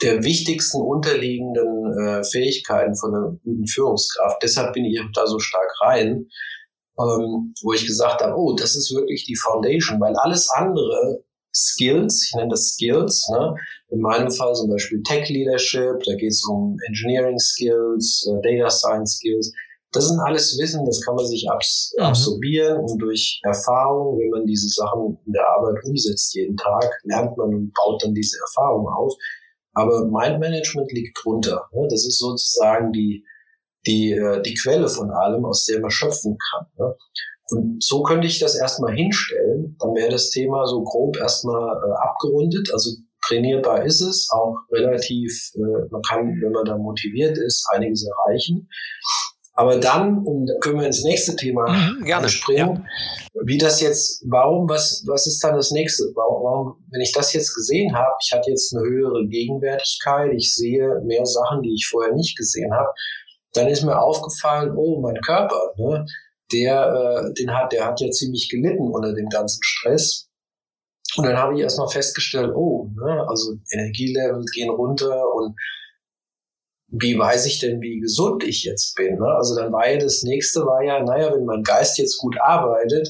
der 0.01 0.23
wichtigsten 0.23 0.81
unterliegenden 0.81 2.07
äh, 2.07 2.23
Fähigkeiten 2.23 2.95
von 2.95 3.13
einer 3.13 3.37
guten 3.43 3.67
Führungskraft. 3.67 4.41
Deshalb 4.41 4.73
bin 4.73 4.85
ich 4.85 4.99
da 5.13 5.27
so 5.27 5.39
stark 5.39 5.69
rein, 5.81 6.27
ähm, 6.97 7.53
wo 7.61 7.73
ich 7.73 7.85
gesagt 7.85 8.21
habe, 8.21 8.35
oh, 8.37 8.55
das 8.55 8.75
ist 8.77 8.95
wirklich 8.95 9.25
die 9.25 9.35
Foundation, 9.35 9.99
weil 9.99 10.15
alles 10.15 10.49
andere 10.49 11.23
Skills, 11.55 12.27
ich 12.27 12.35
nenne 12.35 12.49
das 12.49 12.73
Skills, 12.73 13.27
ne? 13.31 13.55
in 13.89 14.01
meinem 14.01 14.29
Fall 14.29 14.53
zum 14.53 14.69
Beispiel 14.69 15.01
Tech 15.03 15.29
Leadership, 15.29 16.03
da 16.05 16.15
geht 16.15 16.31
es 16.31 16.45
um 16.45 16.77
Engineering 16.87 17.39
Skills, 17.39 18.29
äh, 18.29 18.41
Data 18.41 18.69
Science 18.69 19.15
Skills. 19.15 19.51
Das 19.91 20.09
sind 20.09 20.19
alles 20.19 20.57
Wissen, 20.59 20.85
das 20.85 20.99
kann 21.01 21.15
man 21.15 21.25
sich 21.25 21.49
abs 21.49 21.93
mhm. 21.97 22.03
absorbieren 22.03 22.79
und 22.79 23.01
durch 23.01 23.39
Erfahrung, 23.43 24.19
wenn 24.19 24.29
man 24.29 24.45
diese 24.45 24.67
Sachen 24.67 25.17
in 25.25 25.31
der 25.31 25.47
Arbeit 25.47 25.81
umsetzt 25.85 26.35
jeden 26.35 26.57
Tag, 26.57 26.91
lernt 27.03 27.37
man 27.37 27.53
und 27.53 27.73
baut 27.73 28.03
dann 28.03 28.13
diese 28.13 28.37
Erfahrung 28.39 28.87
auf. 28.89 29.13
Aber 29.73 30.05
Mind 30.05 30.39
Management 30.39 30.91
liegt 30.91 31.17
drunter. 31.23 31.69
Ne? 31.73 31.87
Das 31.89 32.05
ist 32.05 32.19
sozusagen 32.19 32.91
die, 32.91 33.25
die, 33.85 34.11
äh, 34.11 34.41
die 34.41 34.55
Quelle 34.55 34.89
von 34.89 35.11
allem, 35.11 35.45
aus 35.45 35.65
der 35.65 35.79
man 35.79 35.91
schöpfen 35.91 36.37
kann. 36.51 36.65
Ne? 36.77 36.95
Und 37.51 37.83
so 37.83 38.01
könnte 38.03 38.27
ich 38.27 38.39
das 38.39 38.55
erstmal 38.55 38.95
hinstellen. 38.95 39.75
Dann 39.79 39.93
wäre 39.93 40.09
das 40.09 40.29
Thema 40.29 40.65
so 40.65 40.83
grob 40.83 41.17
erstmal 41.17 41.77
äh, 41.77 42.07
abgerundet. 42.07 42.69
Also 42.73 42.91
trainierbar 43.27 43.83
ist 43.83 44.01
es, 44.01 44.29
auch 44.31 44.57
relativ, 44.71 45.51
äh, 45.55 45.87
man 45.91 46.01
kann, 46.01 46.39
wenn 46.41 46.51
man 46.51 46.65
da 46.65 46.77
motiviert 46.77 47.37
ist, 47.37 47.67
einiges 47.73 48.05
erreichen. 48.05 48.67
Aber 49.57 49.79
dann, 49.79 50.17
um, 50.25 50.45
können 50.59 50.79
wir 50.79 50.87
ins 50.87 51.03
nächste 51.03 51.35
Thema 51.35 51.69
mhm, 51.69 52.03
gerne. 52.03 52.27
springen, 52.27 52.85
ja. 53.33 53.41
wie 53.45 53.57
das 53.57 53.79
jetzt, 53.79 54.21
warum, 54.27 54.67
was, 54.67 55.05
was 55.07 55.27
ist 55.27 55.41
dann 55.41 55.55
das 55.55 55.71
nächste? 55.71 56.03
Warum, 56.13 56.43
warum, 56.43 56.85
wenn 56.91 56.99
ich 56.99 57.13
das 57.13 57.31
jetzt 57.31 57.55
gesehen 57.55 57.95
habe, 57.95 58.11
ich 58.21 58.33
hatte 58.33 58.49
jetzt 58.49 58.75
eine 58.75 58.85
höhere 58.85 59.25
Gegenwärtigkeit, 59.27 60.33
ich 60.35 60.53
sehe 60.53 60.99
mehr 61.05 61.25
Sachen, 61.25 61.61
die 61.61 61.73
ich 61.73 61.87
vorher 61.89 62.13
nicht 62.13 62.37
gesehen 62.37 62.73
habe, 62.73 62.89
dann 63.53 63.67
ist 63.69 63.83
mir 63.83 63.97
aufgefallen, 63.97 64.73
oh, 64.75 64.99
mein 64.99 65.21
Körper, 65.21 65.71
ne? 65.77 66.05
Der, 66.51 66.93
äh, 67.27 67.33
den 67.33 67.55
hat, 67.55 67.71
der 67.71 67.85
hat 67.85 67.99
ja 68.01 68.09
ziemlich 68.11 68.49
gelitten 68.49 68.91
unter 68.91 69.13
dem 69.13 69.29
ganzen 69.29 69.59
Stress. 69.61 70.29
Und 71.17 71.25
dann 71.25 71.37
habe 71.37 71.55
ich 71.55 71.61
erstmal 71.61 71.87
festgestellt, 71.87 72.51
oh, 72.55 72.89
ne, 72.95 73.25
also 73.27 73.53
Energielevel 73.71 74.43
gehen 74.53 74.69
runter 74.69 75.33
und 75.33 75.55
wie 76.87 77.17
weiß 77.17 77.45
ich 77.45 77.59
denn, 77.59 77.81
wie 77.81 77.99
gesund 77.99 78.43
ich 78.43 78.63
jetzt 78.63 78.95
bin? 78.95 79.17
Ne? 79.17 79.27
Also 79.27 79.55
dann 79.55 79.71
war 79.71 79.89
ja 79.89 79.97
das 79.97 80.23
nächste 80.23 80.65
war 80.65 80.83
ja, 80.83 81.03
naja, 81.03 81.33
wenn 81.33 81.45
mein 81.45 81.63
Geist 81.63 81.97
jetzt 81.97 82.17
gut 82.17 82.37
arbeitet, 82.39 83.09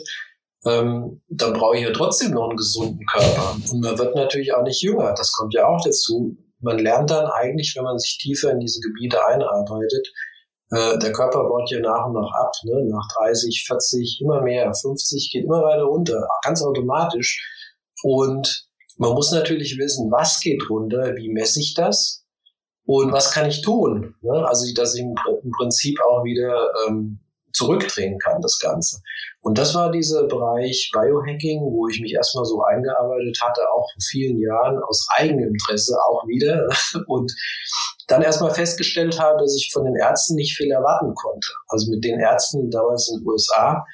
ähm, 0.65 1.21
dann 1.27 1.53
brauche 1.53 1.75
ich 1.75 1.83
ja 1.83 1.91
trotzdem 1.91 2.31
noch 2.31 2.49
einen 2.49 2.57
gesunden 2.57 3.05
Körper. 3.05 3.55
Und 3.71 3.81
man 3.81 3.97
wird 3.97 4.15
natürlich 4.15 4.53
auch 4.53 4.63
nicht 4.63 4.81
jünger. 4.81 5.13
Das 5.13 5.31
kommt 5.33 5.53
ja 5.53 5.67
auch 5.67 5.81
dazu. 5.83 6.37
Man 6.59 6.79
lernt 6.79 7.11
dann 7.11 7.27
eigentlich, 7.27 7.73
wenn 7.75 7.83
man 7.83 7.99
sich 7.99 8.17
tiefer 8.17 8.51
in 8.51 8.59
diese 8.59 8.79
Gebiete 8.79 9.23
einarbeitet, 9.25 10.11
äh, 10.75 10.97
der 10.99 11.11
Körper 11.11 11.43
baut 11.43 11.69
ja 11.71 11.79
nach 11.79 12.05
und 12.07 12.13
nach 12.13 12.31
ab, 12.33 12.51
ne? 12.63 12.85
nach 12.89 13.07
30, 13.17 13.65
40, 13.65 14.19
immer 14.21 14.41
mehr, 14.41 14.73
50 14.73 15.31
geht 15.31 15.45
immer 15.45 15.63
weiter 15.63 15.83
runter, 15.83 16.27
ganz 16.43 16.61
automatisch. 16.61 17.41
Und 18.03 18.67
man 18.97 19.13
muss 19.13 19.31
natürlich 19.31 19.77
wissen, 19.77 20.11
was 20.11 20.39
geht 20.39 20.69
runter, 20.69 21.15
wie 21.15 21.29
messe 21.29 21.59
ich 21.59 21.73
das 21.73 22.25
und 22.85 23.11
was 23.11 23.31
kann 23.31 23.47
ich 23.47 23.61
tun. 23.61 24.15
Ne? 24.21 24.47
Also, 24.47 24.65
dass 24.75 24.95
ich 24.95 25.01
im, 25.01 25.15
Prinzip 25.57 25.99
auch 26.01 26.23
wieder 26.23 26.71
ähm, 26.87 27.19
zurückdrehen 27.55 28.19
kann, 28.19 28.41
das 28.41 28.59
Ganze. 28.59 29.01
Und 29.41 29.57
das 29.57 29.73
war 29.75 29.91
dieser 29.91 30.27
Bereich 30.27 30.91
Biohacking, 30.93 31.61
wo 31.61 31.87
ich 31.87 32.01
mich 32.01 32.13
erstmal 32.13 32.45
so 32.45 32.61
eingearbeitet 32.63 33.37
hatte, 33.41 33.61
auch 33.61 33.89
vor 33.91 34.01
vielen 34.09 34.39
Jahren 34.39 34.81
aus 34.83 35.07
eigenem 35.15 35.49
Interesse 35.49 35.95
auch 36.09 36.27
wieder. 36.27 36.67
Und 37.07 37.33
dann 38.07 38.21
erstmal 38.21 38.53
festgestellt 38.53 39.19
habe, 39.19 39.39
dass 39.39 39.55
ich 39.55 39.71
von 39.71 39.85
den 39.85 39.95
Ärzten 39.95 40.35
nicht 40.35 40.55
viel 40.55 40.71
erwarten 40.71 41.13
konnte. 41.15 41.47
Also 41.69 41.91
mit 41.91 42.03
den 42.03 42.19
Ärzten 42.19 42.69
damals 42.69 43.09
in 43.11 43.19
den 43.19 43.27
USA, 43.27 43.85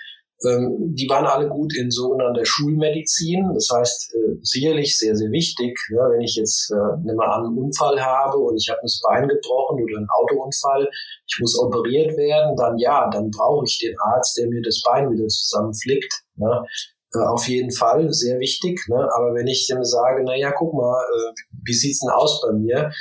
ähm, 0.48 0.96
die 0.96 1.08
waren 1.10 1.26
alle 1.26 1.48
gut 1.50 1.76
in 1.78 1.92
sogenannter 1.92 2.46
Schulmedizin. 2.46 3.52
Das 3.54 3.70
heißt, 3.74 4.16
äh, 4.16 4.38
sicherlich 4.42 4.98
sehr, 4.98 5.16
sehr 5.16 5.32
wichtig, 5.32 5.78
ne, 5.92 6.00
wenn 6.12 6.22
ich 6.22 6.36
jetzt, 6.36 6.72
äh, 6.72 6.98
nimm 7.04 7.16
mal 7.16 7.32
an, 7.32 7.46
einen 7.46 7.58
Unfall 7.58 8.00
habe 8.02 8.38
und 8.38 8.58
ich 8.58 8.70
habe 8.70 8.80
das 8.82 9.00
Bein 9.08 9.28
gebrochen 9.28 9.84
oder 9.84 9.98
einen 9.98 10.08
Autounfall, 10.10 10.90
ich 11.28 11.38
muss 11.40 11.58
operiert 11.60 12.18
werden, 12.18 12.56
dann 12.56 12.78
ja, 12.78 13.10
dann 13.10 13.30
brauche 13.30 13.66
ich 13.66 13.80
den 13.80 13.96
Arzt, 14.00 14.38
der 14.38 14.48
mir 14.48 14.62
das 14.62 14.82
Bein 14.84 15.12
wieder 15.12 15.28
zusammenflickt. 15.28 16.14
Ne. 16.36 16.66
Äh, 17.14 17.20
auf 17.20 17.48
jeden 17.48 17.72
Fall, 17.72 18.12
sehr 18.12 18.40
wichtig. 18.40 18.82
Ne? 18.88 19.10
Aber 19.16 19.34
wenn 19.36 19.48
ich 19.48 19.68
dem 19.68 19.84
sage, 19.84 20.24
na 20.26 20.36
ja, 20.36 20.52
guck 20.52 20.74
mal, 20.74 21.02
äh, 21.02 21.34
wie 21.66 21.74
sieht's 21.74 22.00
denn 22.00 22.10
aus 22.10 22.42
bei 22.42 22.54
mir? 22.54 22.92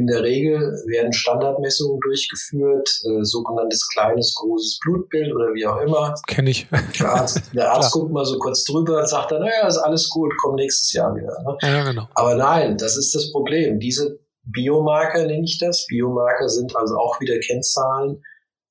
In 0.00 0.06
der 0.06 0.22
Regel 0.22 0.58
werden 0.86 1.12
Standardmessungen 1.12 2.00
durchgeführt, 2.00 2.88
äh, 3.04 3.22
sogenanntes 3.22 3.86
kleines, 3.92 4.34
großes 4.34 4.78
Blutbild 4.82 5.30
oder 5.34 5.52
wie 5.52 5.66
auch 5.66 5.78
immer. 5.82 6.14
Kenne 6.26 6.48
ich. 6.48 6.66
Der 6.98 7.12
Arzt, 7.12 7.42
der 7.54 7.70
Arzt 7.70 7.92
guckt 7.92 8.10
mal 8.10 8.24
so 8.24 8.38
kurz 8.38 8.64
drüber 8.64 9.00
und 9.00 9.06
sagt 9.06 9.30
dann, 9.30 9.42
naja, 9.42 9.66
ist 9.68 9.76
alles 9.76 10.08
gut, 10.08 10.32
komm 10.40 10.54
nächstes 10.54 10.94
Jahr 10.94 11.14
wieder. 11.14 11.36
Ne? 11.42 11.54
Ja, 11.60 11.84
genau. 11.84 12.08
Aber 12.14 12.34
nein, 12.34 12.78
das 12.78 12.96
ist 12.96 13.14
das 13.14 13.30
Problem. 13.30 13.78
Diese 13.78 14.18
Biomarker, 14.44 15.26
nenne 15.26 15.44
ich 15.44 15.58
das. 15.58 15.84
Biomarker 15.86 16.48
sind 16.48 16.74
also 16.74 16.96
auch 16.96 17.20
wieder 17.20 17.38
Kennzahlen, 17.38 18.22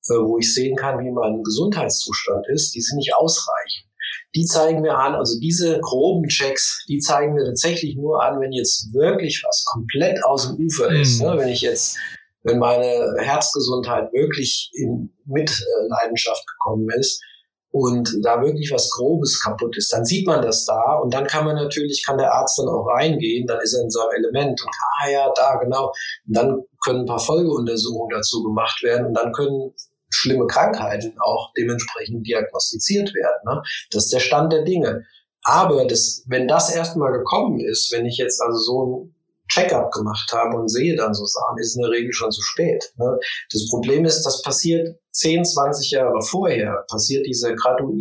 äh, 0.08 0.14
wo 0.14 0.36
ich 0.38 0.52
sehen 0.52 0.74
kann, 0.74 0.98
wie 0.98 1.12
mein 1.12 1.44
Gesundheitszustand 1.44 2.48
ist. 2.48 2.74
Die 2.74 2.80
sind 2.80 2.96
nicht 2.96 3.14
ausreichend. 3.14 3.86
Die 4.34 4.44
zeigen 4.44 4.80
mir 4.80 4.96
an, 4.96 5.14
also 5.14 5.40
diese 5.40 5.80
groben 5.80 6.28
Checks, 6.28 6.84
die 6.88 6.98
zeigen 6.98 7.34
mir 7.34 7.44
tatsächlich 7.44 7.96
nur 7.96 8.22
an, 8.22 8.40
wenn 8.40 8.52
jetzt 8.52 8.92
wirklich 8.94 9.42
was 9.44 9.64
komplett 9.64 10.24
aus 10.24 10.46
dem 10.46 10.64
Ufer 10.64 10.90
ist. 10.90 11.20
Mhm. 11.20 11.26
Ne? 11.26 11.38
Wenn 11.38 11.48
ich 11.48 11.62
jetzt 11.62 11.96
wenn 12.42 12.58
meine 12.58 13.14
Herzgesundheit 13.18 14.12
wirklich 14.12 14.70
in 14.74 15.12
Mitleidenschaft 15.26 16.44
gekommen 16.46 16.88
ist 16.98 17.22
und 17.70 18.10
da 18.22 18.40
wirklich 18.40 18.72
was 18.72 18.90
Grobes 18.90 19.40
kaputt 19.42 19.76
ist, 19.76 19.92
dann 19.92 20.04
sieht 20.04 20.26
man 20.26 20.42
das 20.42 20.64
da 20.64 20.98
und 21.02 21.12
dann 21.12 21.26
kann 21.26 21.44
man 21.44 21.56
natürlich, 21.56 22.02
kann 22.04 22.18
der 22.18 22.32
Arzt 22.32 22.58
dann 22.58 22.68
auch 22.68 22.86
reingehen, 22.86 23.46
dann 23.46 23.60
ist 23.60 23.74
er 23.74 23.84
in 23.84 23.90
seinem 23.90 24.10
Element 24.16 24.60
und 24.62 24.70
ah 25.02 25.10
ja, 25.10 25.32
da 25.36 25.56
genau. 25.56 25.92
Und 26.26 26.36
dann 26.36 26.62
können 26.82 27.00
ein 27.00 27.06
paar 27.06 27.20
Folgeuntersuchungen 27.20 28.10
dazu 28.10 28.42
gemacht 28.42 28.82
werden 28.82 29.08
und 29.08 29.14
dann 29.14 29.32
können 29.32 29.72
schlimme 30.10 30.46
Krankheiten 30.46 31.16
auch 31.20 31.52
dementsprechend 31.56 32.26
diagnostiziert 32.26 33.14
werden. 33.14 33.40
Ne? 33.46 33.62
Das 33.90 34.04
ist 34.04 34.12
der 34.12 34.20
Stand 34.20 34.52
der 34.52 34.62
Dinge. 34.62 35.04
Aber 35.42 35.86
das, 35.86 36.24
wenn 36.26 36.48
das 36.48 36.74
erstmal 36.74 37.12
gekommen 37.12 37.60
ist, 37.60 37.92
wenn 37.92 38.06
ich 38.06 38.18
jetzt 38.18 38.42
also 38.42 38.58
so 38.58 38.86
ein 38.86 39.14
Checkup 39.48 39.90
gemacht 39.90 40.30
habe 40.32 40.56
und 40.56 40.68
sehe 40.68 40.96
dann 40.96 41.12
so 41.12 41.24
Sachen, 41.24 41.58
ist 41.58 41.76
in 41.76 41.82
der 41.82 41.90
Regel 41.90 42.12
schon 42.12 42.30
zu 42.30 42.42
spät. 42.42 42.92
Ne? 42.98 43.18
Das 43.50 43.68
Problem 43.68 44.04
ist, 44.04 44.22
das 44.22 44.42
passiert 44.42 44.96
10, 45.12 45.44
20 45.44 45.90
Jahre 45.90 46.22
vorher, 46.22 46.84
passiert 46.88 47.26
dieser 47.26 47.54
Gradu 47.54 47.96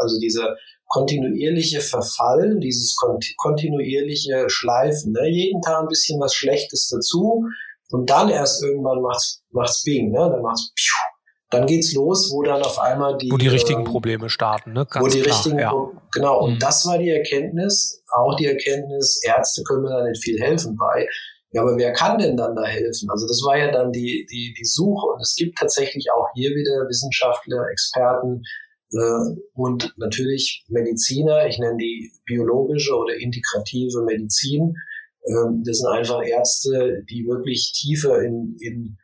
also 0.00 0.18
dieser 0.20 0.56
kontinuierliche 0.88 1.80
Verfall, 1.80 2.58
dieses 2.58 2.96
kontinuierliche 3.38 4.50
Schleifen, 4.50 5.12
ne? 5.12 5.28
jeden 5.28 5.62
Tag 5.62 5.82
ein 5.82 5.88
bisschen 5.88 6.20
was 6.20 6.34
Schlechtes 6.34 6.88
dazu 6.88 7.44
und 7.90 8.10
dann 8.10 8.28
erst 8.28 8.62
irgendwann 8.62 9.00
macht's, 9.00 9.42
macht's 9.50 9.82
Bing, 9.84 10.10
ne? 10.10 10.18
dann 10.18 10.42
macht's 10.42 10.72
piu, 10.74 11.09
dann 11.50 11.66
geht's 11.66 11.92
los, 11.94 12.30
wo 12.32 12.42
dann 12.42 12.62
auf 12.62 12.78
einmal 12.78 13.18
die 13.18 13.30
wo 13.30 13.36
die 13.36 13.48
richtigen 13.48 13.80
ähm, 13.80 13.86
Probleme 13.86 14.30
starten, 14.30 14.72
ne? 14.72 14.86
Ganz 14.88 15.04
wo 15.04 15.08
die 15.08 15.20
klar, 15.20 15.36
richtigen 15.36 15.58
ja. 15.58 15.72
genau 16.12 16.44
und 16.44 16.54
mhm. 16.54 16.58
das 16.60 16.86
war 16.86 16.98
die 16.98 17.10
Erkenntnis, 17.10 18.02
auch 18.12 18.36
die 18.36 18.46
Erkenntnis, 18.46 19.20
Ärzte 19.24 19.62
können 19.64 19.82
mir 19.82 19.90
da 19.90 20.04
nicht 20.08 20.22
viel 20.22 20.40
helfen 20.40 20.76
bei. 20.76 21.08
Ja, 21.52 21.62
aber 21.62 21.76
wer 21.76 21.92
kann 21.92 22.18
denn 22.18 22.36
dann 22.36 22.54
da 22.54 22.64
helfen? 22.64 23.10
Also 23.10 23.26
das 23.26 23.42
war 23.44 23.58
ja 23.58 23.72
dann 23.72 23.90
die 23.90 24.26
die 24.30 24.54
die 24.56 24.64
Suche 24.64 25.06
und 25.06 25.20
es 25.20 25.34
gibt 25.34 25.58
tatsächlich 25.58 26.06
auch 26.12 26.28
hier 26.34 26.50
wieder 26.50 26.88
Wissenschaftler, 26.88 27.66
Experten 27.72 28.42
äh, 28.92 29.40
und 29.54 29.92
natürlich 29.96 30.64
Mediziner. 30.68 31.48
Ich 31.48 31.58
nenne 31.58 31.76
die 31.78 32.12
biologische 32.24 32.94
oder 32.94 33.16
integrative 33.16 34.04
Medizin. 34.04 34.74
Ähm, 35.26 35.64
das 35.66 35.78
sind 35.78 35.90
einfach 35.90 36.22
Ärzte, 36.22 37.02
die 37.10 37.26
wirklich 37.26 37.72
tiefer 37.72 38.22
in 38.22 38.56
in 38.60 38.96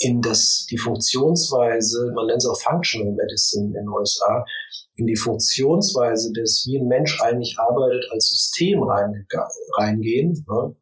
in 0.00 0.22
das, 0.22 0.66
die 0.70 0.78
Funktionsweise, 0.78 2.10
man 2.14 2.26
nennt 2.26 2.38
es 2.38 2.46
auch 2.46 2.60
Functional 2.60 3.12
Medicine 3.12 3.66
in 3.66 3.72
den 3.74 3.88
USA, 3.88 4.44
in 4.96 5.06
die 5.06 5.16
Funktionsweise 5.16 6.32
des, 6.32 6.66
wie 6.66 6.78
ein 6.78 6.88
Mensch 6.88 7.20
eigentlich 7.20 7.58
arbeitet, 7.58 8.06
als 8.10 8.28
System 8.28 8.82
reingehen. 8.82 10.44
Ne? 10.48 10.74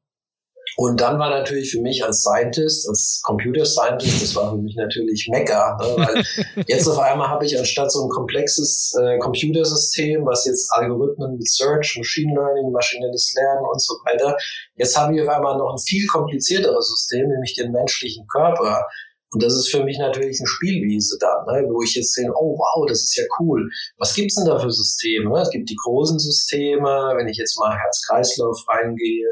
Und 0.77 1.01
dann 1.01 1.19
war 1.19 1.31
natürlich 1.31 1.73
für 1.73 1.81
mich 1.81 2.05
als 2.05 2.23
Scientist, 2.23 2.89
als 2.89 3.21
Computer 3.25 3.65
Scientist, 3.65 4.23
das 4.23 4.37
war 4.37 4.53
für 4.53 4.59
mich 4.59 4.77
natürlich 4.77 5.29
Mecca, 5.29 5.77
ne? 5.81 5.87
weil 5.97 6.65
jetzt 6.69 6.87
auf 6.87 7.01
einmal 7.01 7.29
habe 7.29 7.45
ich 7.45 7.59
anstatt 7.59 7.91
so 7.91 8.05
ein 8.05 8.11
komplexes 8.11 8.95
äh, 9.03 9.19
Computersystem, 9.19 10.25
was 10.25 10.47
jetzt 10.47 10.71
Algorithmen 10.73 11.37
mit 11.37 11.49
Search, 11.49 11.97
Machine 11.99 12.33
Learning, 12.33 12.71
maschinelles 12.71 13.35
Lernen 13.35 13.67
und 13.67 13.83
so 13.83 13.95
weiter, 14.05 14.37
jetzt 14.77 14.97
habe 14.97 15.17
ich 15.17 15.23
auf 15.23 15.29
einmal 15.29 15.59
noch 15.59 15.73
ein 15.73 15.79
viel 15.79 16.07
komplizierteres 16.07 16.89
System, 16.89 17.29
nämlich 17.29 17.55
den 17.55 17.73
menschlichen 17.73 18.29
Körper, 18.29 18.85
und 19.31 19.43
das 19.43 19.55
ist 19.55 19.69
für 19.69 19.85
mich 19.85 19.99
natürlich 19.99 20.41
eine 20.41 20.47
Spielwiese 20.47 21.19
da, 21.21 21.45
ne, 21.47 21.67
wo 21.69 21.83
ich 21.83 21.95
jetzt 21.95 22.15
sehe, 22.15 22.31
oh 22.35 22.57
wow, 22.57 22.87
das 22.89 23.03
ist 23.03 23.17
ja 23.17 23.25
cool. 23.39 23.69
Was 23.99 24.15
gibt's 24.15 24.37
denn 24.37 24.47
da 24.47 24.59
für 24.59 24.71
Systeme? 24.71 25.39
Es 25.41 25.51
gibt 25.51 25.69
die 25.69 25.77
großen 25.77 26.19
Systeme, 26.19 27.13
wenn 27.17 27.29
ich 27.29 27.37
jetzt 27.37 27.59
mal 27.59 27.77
Herz-Kreislauf 27.77 28.65
reingehe, 28.69 29.29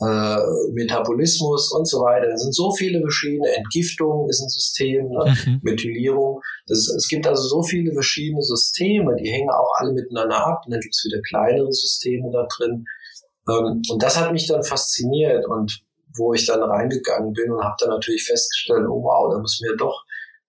äh, 0.00 0.38
Metabolismus 0.72 1.72
und 1.72 1.86
so 1.86 2.00
weiter. 2.00 2.26
Es 2.32 2.42
sind 2.42 2.54
so 2.54 2.72
viele 2.72 3.00
verschiedene, 3.00 3.54
Entgiftung 3.54 4.28
ist 4.28 4.42
ein 4.42 4.48
System, 4.48 5.08
ne? 5.10 5.36
mhm. 5.46 5.60
Methylierung. 5.62 6.40
Das, 6.66 6.88
es 6.88 7.06
gibt 7.08 7.26
also 7.26 7.42
so 7.46 7.62
viele 7.62 7.92
verschiedene 7.92 8.42
Systeme, 8.42 9.14
die 9.22 9.30
hängen 9.30 9.50
auch 9.50 9.72
alle 9.76 9.92
miteinander 9.92 10.44
ab. 10.44 10.62
Und 10.64 10.72
dann 10.72 10.80
gibt's 10.80 11.04
wieder 11.04 11.20
kleinere 11.28 11.72
Systeme 11.72 12.30
da 12.32 12.48
drin. 12.56 12.84
Ähm, 13.48 13.82
und 13.90 14.02
das 14.02 14.18
hat 14.18 14.32
mich 14.32 14.48
dann 14.48 14.64
fasziniert. 14.64 15.46
Und 15.46 15.84
wo 16.16 16.34
ich 16.34 16.46
dann 16.46 16.62
reingegangen 16.62 17.32
bin 17.32 17.50
und 17.52 17.64
habe 17.64 17.76
dann 17.78 17.90
natürlich 17.90 18.24
festgestellt, 18.24 18.86
oh 18.88 19.02
wow, 19.02 19.32
da 19.32 19.38
muss 19.40 19.60
mir 19.62 19.76
doch 19.76 20.04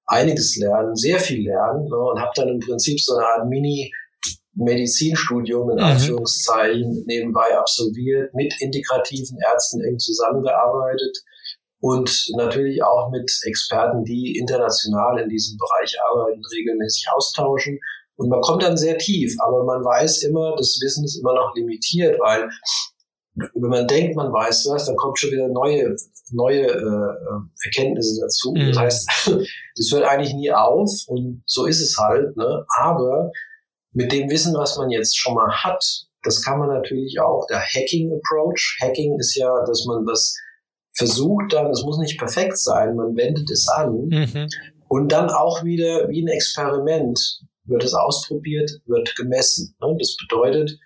einiges 0.05 0.57
lernen, 0.57 0.95
sehr 0.95 1.20
viel 1.20 1.45
lernen 1.45 1.86
ne, 1.86 1.97
und 1.97 2.20
habe 2.20 2.32
dann 2.36 2.49
im 2.49 2.59
Prinzip 2.59 2.99
so 2.99 3.16
eine 3.16 3.26
Art 3.26 3.47
Mini 3.47 3.91
Medizinstudium 4.53 5.70
in 5.72 5.78
mhm. 5.78 5.84
Anführungszeichen 5.84 7.03
nebenbei 7.07 7.57
absolviert, 7.57 8.34
mit 8.34 8.53
integrativen 8.59 9.38
Ärzten 9.49 9.82
eng 9.82 9.97
zusammengearbeitet 9.97 11.18
und 11.80 12.28
natürlich 12.36 12.84
auch 12.84 13.09
mit 13.12 13.32
Experten, 13.43 14.03
die 14.03 14.38
international 14.38 15.20
in 15.20 15.30
diesem 15.30 15.57
Bereich 15.57 15.95
arbeiten, 16.09 16.41
regelmäßig 16.53 17.07
austauschen. 17.16 17.80
Und 18.18 18.30
man 18.30 18.41
kommt 18.41 18.62
dann 18.62 18.78
sehr 18.78 18.97
tief, 18.97 19.36
aber 19.39 19.64
man 19.64 19.84
weiß 19.84 20.24
immer, 20.24 20.53
das 20.55 20.78
Wissen 20.84 21.05
ist 21.05 21.20
immer 21.20 21.34
noch 21.34 21.55
limitiert, 21.55 22.20
weil 22.20 22.49
wenn 23.34 23.69
man 23.69 23.88
denkt, 23.88 24.15
man 24.15 24.32
weiß 24.32 24.67
was, 24.71 24.86
dann 24.86 24.95
kommt 24.97 25.17
schon 25.17 25.32
wieder 25.32 25.47
neue, 25.47 25.95
neue 26.32 26.67
äh, 26.67 27.65
Erkenntnisse 27.65 28.21
dazu. 28.21 28.53
Mhm. 28.53 28.67
Das 28.67 28.77
heißt, 28.77 29.09
das 29.75 29.91
hört 29.91 30.03
eigentlich 30.03 30.34
nie 30.34 30.51
auf 30.51 30.91
und 31.07 31.41
so 31.45 31.65
ist 31.65 31.82
es 31.82 31.97
halt. 31.97 32.36
Ne? 32.36 32.65
Aber 32.79 33.32
mit 33.93 34.11
dem 34.11 34.29
Wissen, 34.29 34.53
was 34.55 34.77
man 34.77 34.89
jetzt 34.89 35.17
schon 35.17 35.36
mal 35.36 35.51
hat, 35.51 35.84
das 36.23 36.43
kann 36.43 36.59
man 36.59 36.69
natürlich 36.69 37.19
auch, 37.19 37.47
der 37.47 37.61
Hacking-Approach, 37.61 38.77
Hacking 38.82 39.17
ist 39.19 39.36
ja, 39.36 39.63
dass 39.65 39.86
man 39.86 40.05
das 40.05 40.36
versucht 40.93 41.53
dann, 41.53 41.71
es 41.71 41.84
muss 41.84 41.97
nicht 41.97 42.19
perfekt 42.19 42.57
sein, 42.57 42.95
man 42.95 43.15
wendet 43.15 43.49
es 43.49 43.67
an 43.69 44.07
mhm. 44.07 44.47
und 44.89 45.11
dann 45.11 45.29
auch 45.29 45.63
wieder 45.63 46.09
wie 46.09 46.21
ein 46.21 46.27
Experiment 46.27 47.41
wird 47.63 47.84
es 47.84 47.93
ausprobiert, 47.93 48.69
wird 48.86 49.15
gemessen. 49.15 49.75
Ne? 49.82 49.95
Das 49.97 50.17
bedeutet, 50.17 50.77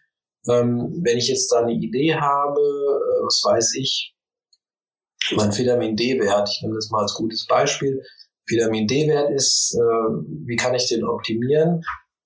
ähm, 0.49 1.01
wenn 1.03 1.17
ich 1.17 1.27
jetzt 1.27 1.51
da 1.51 1.61
eine 1.61 1.73
Idee 1.73 2.15
habe, 2.15 2.59
äh, 2.59 3.23
was 3.25 3.41
weiß 3.43 3.75
ich, 3.75 4.13
mein 5.35 5.55
Vitamin 5.55 5.95
D-Wert, 5.95 6.49
ich 6.51 6.61
nehme 6.61 6.75
das 6.75 6.89
mal 6.91 7.01
als 7.01 7.15
gutes 7.15 7.45
Beispiel, 7.47 8.01
Vitamin 8.47 8.87
D-Wert 8.87 9.31
ist, 9.31 9.75
äh, 9.75 9.81
wie 10.45 10.55
kann 10.55 10.75
ich 10.75 10.87
den 10.87 11.03
optimieren? 11.03 11.81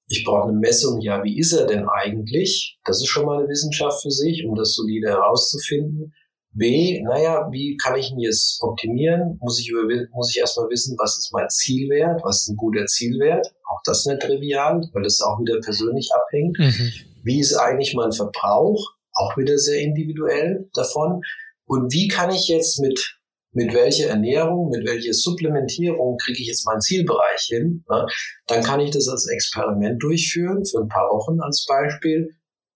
Ich 0.08 0.24
brauche 0.26 0.50
eine 0.50 0.58
Messung, 0.58 1.00
ja, 1.02 1.24
wie 1.24 1.38
ist 1.38 1.54
er 1.54 1.66
denn 1.66 1.88
eigentlich? 1.88 2.80
Das 2.84 2.98
ist 2.98 3.08
schon 3.08 3.26
mal 3.26 3.40
eine 3.40 3.48
Wissenschaft 3.48 4.02
für 4.02 4.12
sich, 4.12 4.46
um 4.46 4.56
das 4.56 4.74
solide 4.74 5.10
herauszufinden. 5.10 6.14
B, 6.52 7.00
naja, 7.04 7.48
wie 7.52 7.78
kann 7.78 7.96
ich 7.96 8.12
ihn 8.12 8.20
jetzt 8.20 8.60
optimieren? 8.62 9.38
Muss 9.40 9.60
ich, 9.60 9.70
über, 9.70 9.84
muss 10.12 10.32
ich 10.32 10.40
erstmal 10.40 10.68
wissen, 10.70 10.98
was 10.98 11.18
ist 11.20 11.30
mein 11.32 11.48
Zielwert? 11.50 12.22
Was 12.24 12.42
ist 12.42 12.50
ein 12.50 12.58
guter 12.58 12.86
Zielwert? 12.88 13.46
Auch 13.70 13.82
das 13.86 14.06
nicht 14.08 14.22
trivial, 14.22 14.82
weil 14.94 15.04
das 15.04 15.22
auch 15.22 15.40
wieder 15.40 15.60
persönlich 15.62 16.10
abhängt. 16.12 16.58
Mhm. 16.58 16.92
Wie 17.24 17.40
ist 17.40 17.56
eigentlich 17.56 17.94
mein 17.96 18.12
Verbrauch? 18.12 18.94
Auch 19.14 19.38
wieder 19.38 19.58
sehr 19.58 19.82
individuell 19.82 20.70
davon. 20.74 21.22
Und 21.66 21.92
wie 21.94 22.08
kann 22.08 22.32
ich 22.32 22.48
jetzt 22.48 22.80
mit 22.80 23.20
mit 23.52 23.74
welcher 23.74 24.10
Ernährung, 24.10 24.70
mit 24.70 24.88
welcher 24.88 25.14
Supplementierung 25.14 26.18
kriege 26.18 26.42
ich 26.42 26.48
jetzt 26.48 26.66
meinen 26.66 26.82
Zielbereich 26.82 27.42
hin, 27.48 27.84
ne? 27.90 28.06
dann 28.48 28.64
kann 28.64 28.80
ich 28.80 28.92
das 28.92 29.08
als 29.08 29.28
Experiment 29.28 30.02
durchführen, 30.02 30.66
für 30.66 30.80
ein 30.80 30.88
paar 30.88 31.10
Wochen 31.10 31.42
als 31.42 31.66
Beispiel. 31.68 32.30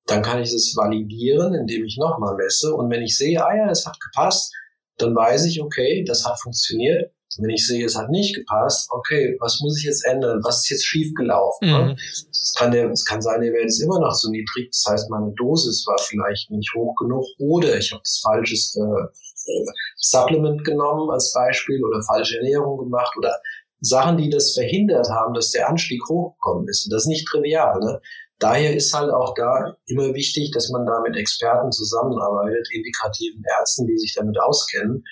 Dann 0.06 0.22
kann 0.22 0.42
ich 0.42 0.52
das 0.52 0.74
validieren, 0.76 1.54
indem 1.54 1.86
ich 1.86 1.98
nochmal 1.98 2.36
messe. 2.36 2.74
Und 2.74 2.90
wenn 2.90 3.04
ich 3.04 3.16
sehe, 3.16 3.42
ah 3.46 3.56
ja, 3.56 3.68
das 3.68 3.86
hat 3.86 3.98
gepasst, 4.00 4.52
dann 4.98 5.16
weiß 5.16 5.46
ich, 5.46 5.62
okay, 5.62 6.04
das 6.06 6.26
hat 6.26 6.42
funktioniert. 6.42 7.14
Wenn 7.40 7.50
ich 7.50 7.66
sehe, 7.66 7.86
es 7.86 7.98
hat 7.98 8.10
nicht 8.10 8.36
gepasst, 8.36 8.90
okay, 8.92 9.36
was 9.40 9.60
muss 9.62 9.78
ich 9.78 9.86
jetzt 9.86 10.06
ändern? 10.06 10.42
Was 10.44 10.60
ist 10.60 10.70
jetzt 10.70 10.86
schiefgelaufen? 10.86 11.68
Ne? 11.68 11.84
Mhm. 11.86 11.98
Es 12.32 12.54
kann, 12.58 12.72
der, 12.72 12.90
es 12.92 13.06
kann 13.06 13.22
sein, 13.22 13.42
der 13.42 13.54
Wert 13.54 13.66
ist 13.66 13.82
immer 13.82 14.00
noch 14.00 14.16
zu 14.16 14.30
niedrig. 14.30 14.70
Das 14.72 14.86
heißt, 14.92 15.10
meine 15.10 15.34
Dosis 15.36 15.86
war 15.88 15.98
vielleicht 16.00 16.52
nicht 16.52 16.74
hoch 16.76 16.96
genug 16.96 17.26
oder 17.40 17.78
ich 17.78 17.92
habe 17.92 18.02
das 18.04 18.22
falsches 18.24 18.76
äh, 18.76 19.74
Supplement 19.98 20.64
genommen 20.64 21.10
als 21.10 21.34
Beispiel 21.34 21.84
oder 21.84 22.02
falsche 22.04 22.38
Ernährung 22.38 22.78
gemacht 22.78 23.14
oder 23.18 23.34
Sachen, 23.82 24.18
die 24.18 24.30
das 24.30 24.54
verhindert 24.54 25.10
haben, 25.10 25.34
dass 25.34 25.52
der 25.52 25.68
Anstieg 25.68 26.02
hochgekommen 26.08 26.68
ist. 26.70 26.86
Und 26.86 26.94
das 26.94 27.04
ist 27.04 27.10
nicht 27.10 27.28
trivial. 27.28 27.80
Ne? 27.80 28.00
daher 28.44 28.76
ist 28.76 28.94
halt 28.94 29.12
auch 29.12 29.34
da 29.36 29.76
immer 29.86 30.14
wichtig, 30.14 30.52
dass 30.52 30.70
man 30.70 30.86
da 30.86 31.00
mit 31.02 31.16
Experten 31.16 31.72
zusammenarbeitet, 31.72 32.68
indikativen 32.72 33.44
Ärzten, 33.60 33.88
die 33.88 33.98
sich 33.98 34.14
damit 34.16 34.40
auskennen. 34.40 35.04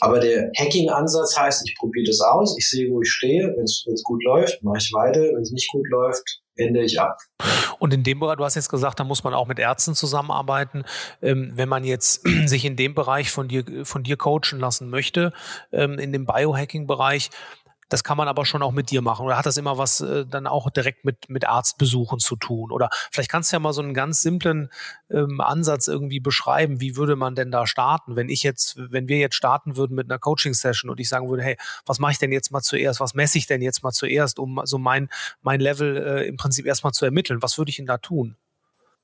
Aber 0.00 0.18
der 0.18 0.50
Hacking-Ansatz 0.58 1.36
heißt, 1.36 1.68
ich 1.68 1.76
probiere 1.78 2.06
das 2.06 2.20
aus, 2.20 2.56
ich 2.58 2.68
sehe, 2.68 2.90
wo 2.90 3.02
ich 3.02 3.10
stehe. 3.10 3.52
Wenn 3.56 3.64
es 3.64 4.02
gut 4.04 4.22
läuft, 4.24 4.62
mache 4.62 4.78
ich 4.78 4.90
weiter. 4.92 5.20
Wenn 5.20 5.42
es 5.42 5.52
nicht 5.52 5.70
gut 5.70 5.86
läuft, 5.90 6.40
ende 6.56 6.82
ich 6.82 7.00
ab. 7.00 7.18
Und 7.78 7.94
in 7.94 8.02
dem 8.02 8.20
Bereich, 8.20 8.36
du 8.36 8.44
hast 8.44 8.54
jetzt 8.54 8.68
gesagt, 8.68 9.00
da 9.00 9.04
muss 9.04 9.24
man 9.24 9.34
auch 9.34 9.46
mit 9.46 9.58
Ärzten 9.58 9.94
zusammenarbeiten. 9.94 10.84
Ähm, 11.22 11.52
wenn 11.54 11.68
man 11.68 11.84
jetzt 11.84 12.26
sich 12.46 12.64
in 12.64 12.76
dem 12.76 12.94
Bereich 12.94 13.30
von 13.30 13.48
dir, 13.48 13.64
von 13.84 14.02
dir 14.02 14.16
coachen 14.16 14.58
lassen 14.58 14.90
möchte, 14.90 15.32
ähm, 15.72 15.98
in 15.98 16.12
dem 16.12 16.26
Biohacking-Bereich, 16.26 17.30
das 17.90 18.04
kann 18.04 18.16
man 18.16 18.28
aber 18.28 18.46
schon 18.46 18.62
auch 18.62 18.72
mit 18.72 18.90
dir 18.90 19.02
machen. 19.02 19.26
Oder 19.26 19.36
hat 19.36 19.46
das 19.46 19.56
immer 19.56 19.76
was 19.76 20.00
äh, 20.00 20.24
dann 20.24 20.46
auch 20.46 20.70
direkt 20.70 21.04
mit, 21.04 21.28
mit 21.28 21.46
Arztbesuchen 21.46 22.18
zu 22.20 22.36
tun? 22.36 22.70
Oder 22.72 22.88
vielleicht 23.10 23.30
kannst 23.30 23.52
du 23.52 23.56
ja 23.56 23.60
mal 23.60 23.72
so 23.72 23.82
einen 23.82 23.92
ganz 23.94 24.22
simplen 24.22 24.70
ähm, 25.10 25.40
Ansatz 25.40 25.88
irgendwie 25.88 26.20
beschreiben. 26.20 26.80
Wie 26.80 26.96
würde 26.96 27.16
man 27.16 27.34
denn 27.34 27.50
da 27.50 27.66
starten? 27.66 28.16
Wenn 28.16 28.28
ich 28.28 28.42
jetzt, 28.42 28.76
wenn 28.78 29.08
wir 29.08 29.18
jetzt 29.18 29.34
starten 29.34 29.76
würden 29.76 29.94
mit 29.94 30.10
einer 30.10 30.18
Coaching-Session 30.18 30.90
und 30.90 31.00
ich 31.00 31.08
sagen 31.08 31.28
würde, 31.28 31.42
hey, 31.42 31.56
was 31.84 31.98
mache 31.98 32.12
ich 32.12 32.18
denn 32.18 32.32
jetzt 32.32 32.52
mal 32.52 32.62
zuerst? 32.62 33.00
Was 33.00 33.14
messe 33.14 33.38
ich 33.38 33.46
denn 33.46 33.60
jetzt 33.60 33.82
mal 33.82 33.92
zuerst, 33.92 34.38
um 34.38 34.60
so 34.64 34.78
mein, 34.78 35.08
mein 35.42 35.60
Level 35.60 35.96
äh, 35.96 36.28
im 36.28 36.36
Prinzip 36.36 36.66
erstmal 36.66 36.92
zu 36.92 37.04
ermitteln? 37.04 37.42
Was 37.42 37.58
würde 37.58 37.70
ich 37.70 37.76
denn 37.76 37.86
da 37.86 37.98
tun? 37.98 38.36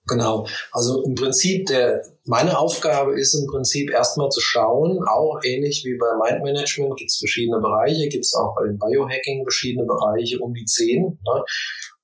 Genau. 0.08 0.46
Also 0.70 1.02
im 1.02 1.14
Prinzip, 1.14 1.66
der, 1.66 2.02
meine 2.24 2.58
Aufgabe 2.58 3.18
ist 3.18 3.34
im 3.34 3.46
Prinzip 3.46 3.90
erstmal 3.90 4.28
zu 4.28 4.40
schauen, 4.40 5.00
auch 5.08 5.40
ähnlich 5.42 5.84
wie 5.84 5.98
bei 5.98 6.06
Mind 6.22 6.44
Management 6.44 6.96
gibt 6.96 7.10
es 7.10 7.18
verschiedene 7.18 7.60
Bereiche, 7.60 8.08
gibt 8.08 8.24
es 8.24 8.34
auch 8.34 8.54
bei 8.54 8.66
den 8.66 8.78
Biohacking 8.78 9.44
verschiedene 9.44 9.84
Bereiche, 9.84 10.38
um 10.38 10.54
die 10.54 10.64
zehn. 10.64 11.18
Ne? 11.26 11.44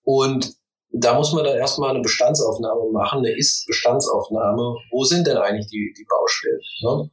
Und 0.03 0.53
da 0.91 1.15
muss 1.15 1.33
man 1.33 1.45
dann 1.45 1.57
erstmal 1.57 1.91
eine 1.91 2.03
Bestandsaufnahme 2.03 2.91
machen, 2.93 3.21
eine 3.21 3.37
Ist-Bestandsaufnahme. 3.37 4.77
Wo 4.91 5.05
sind 5.05 5.27
denn 5.27 5.37
eigentlich 5.37 5.69
die, 5.69 5.95
die 5.97 6.07
Baustellen? 6.09 6.61
Ne? 6.83 7.11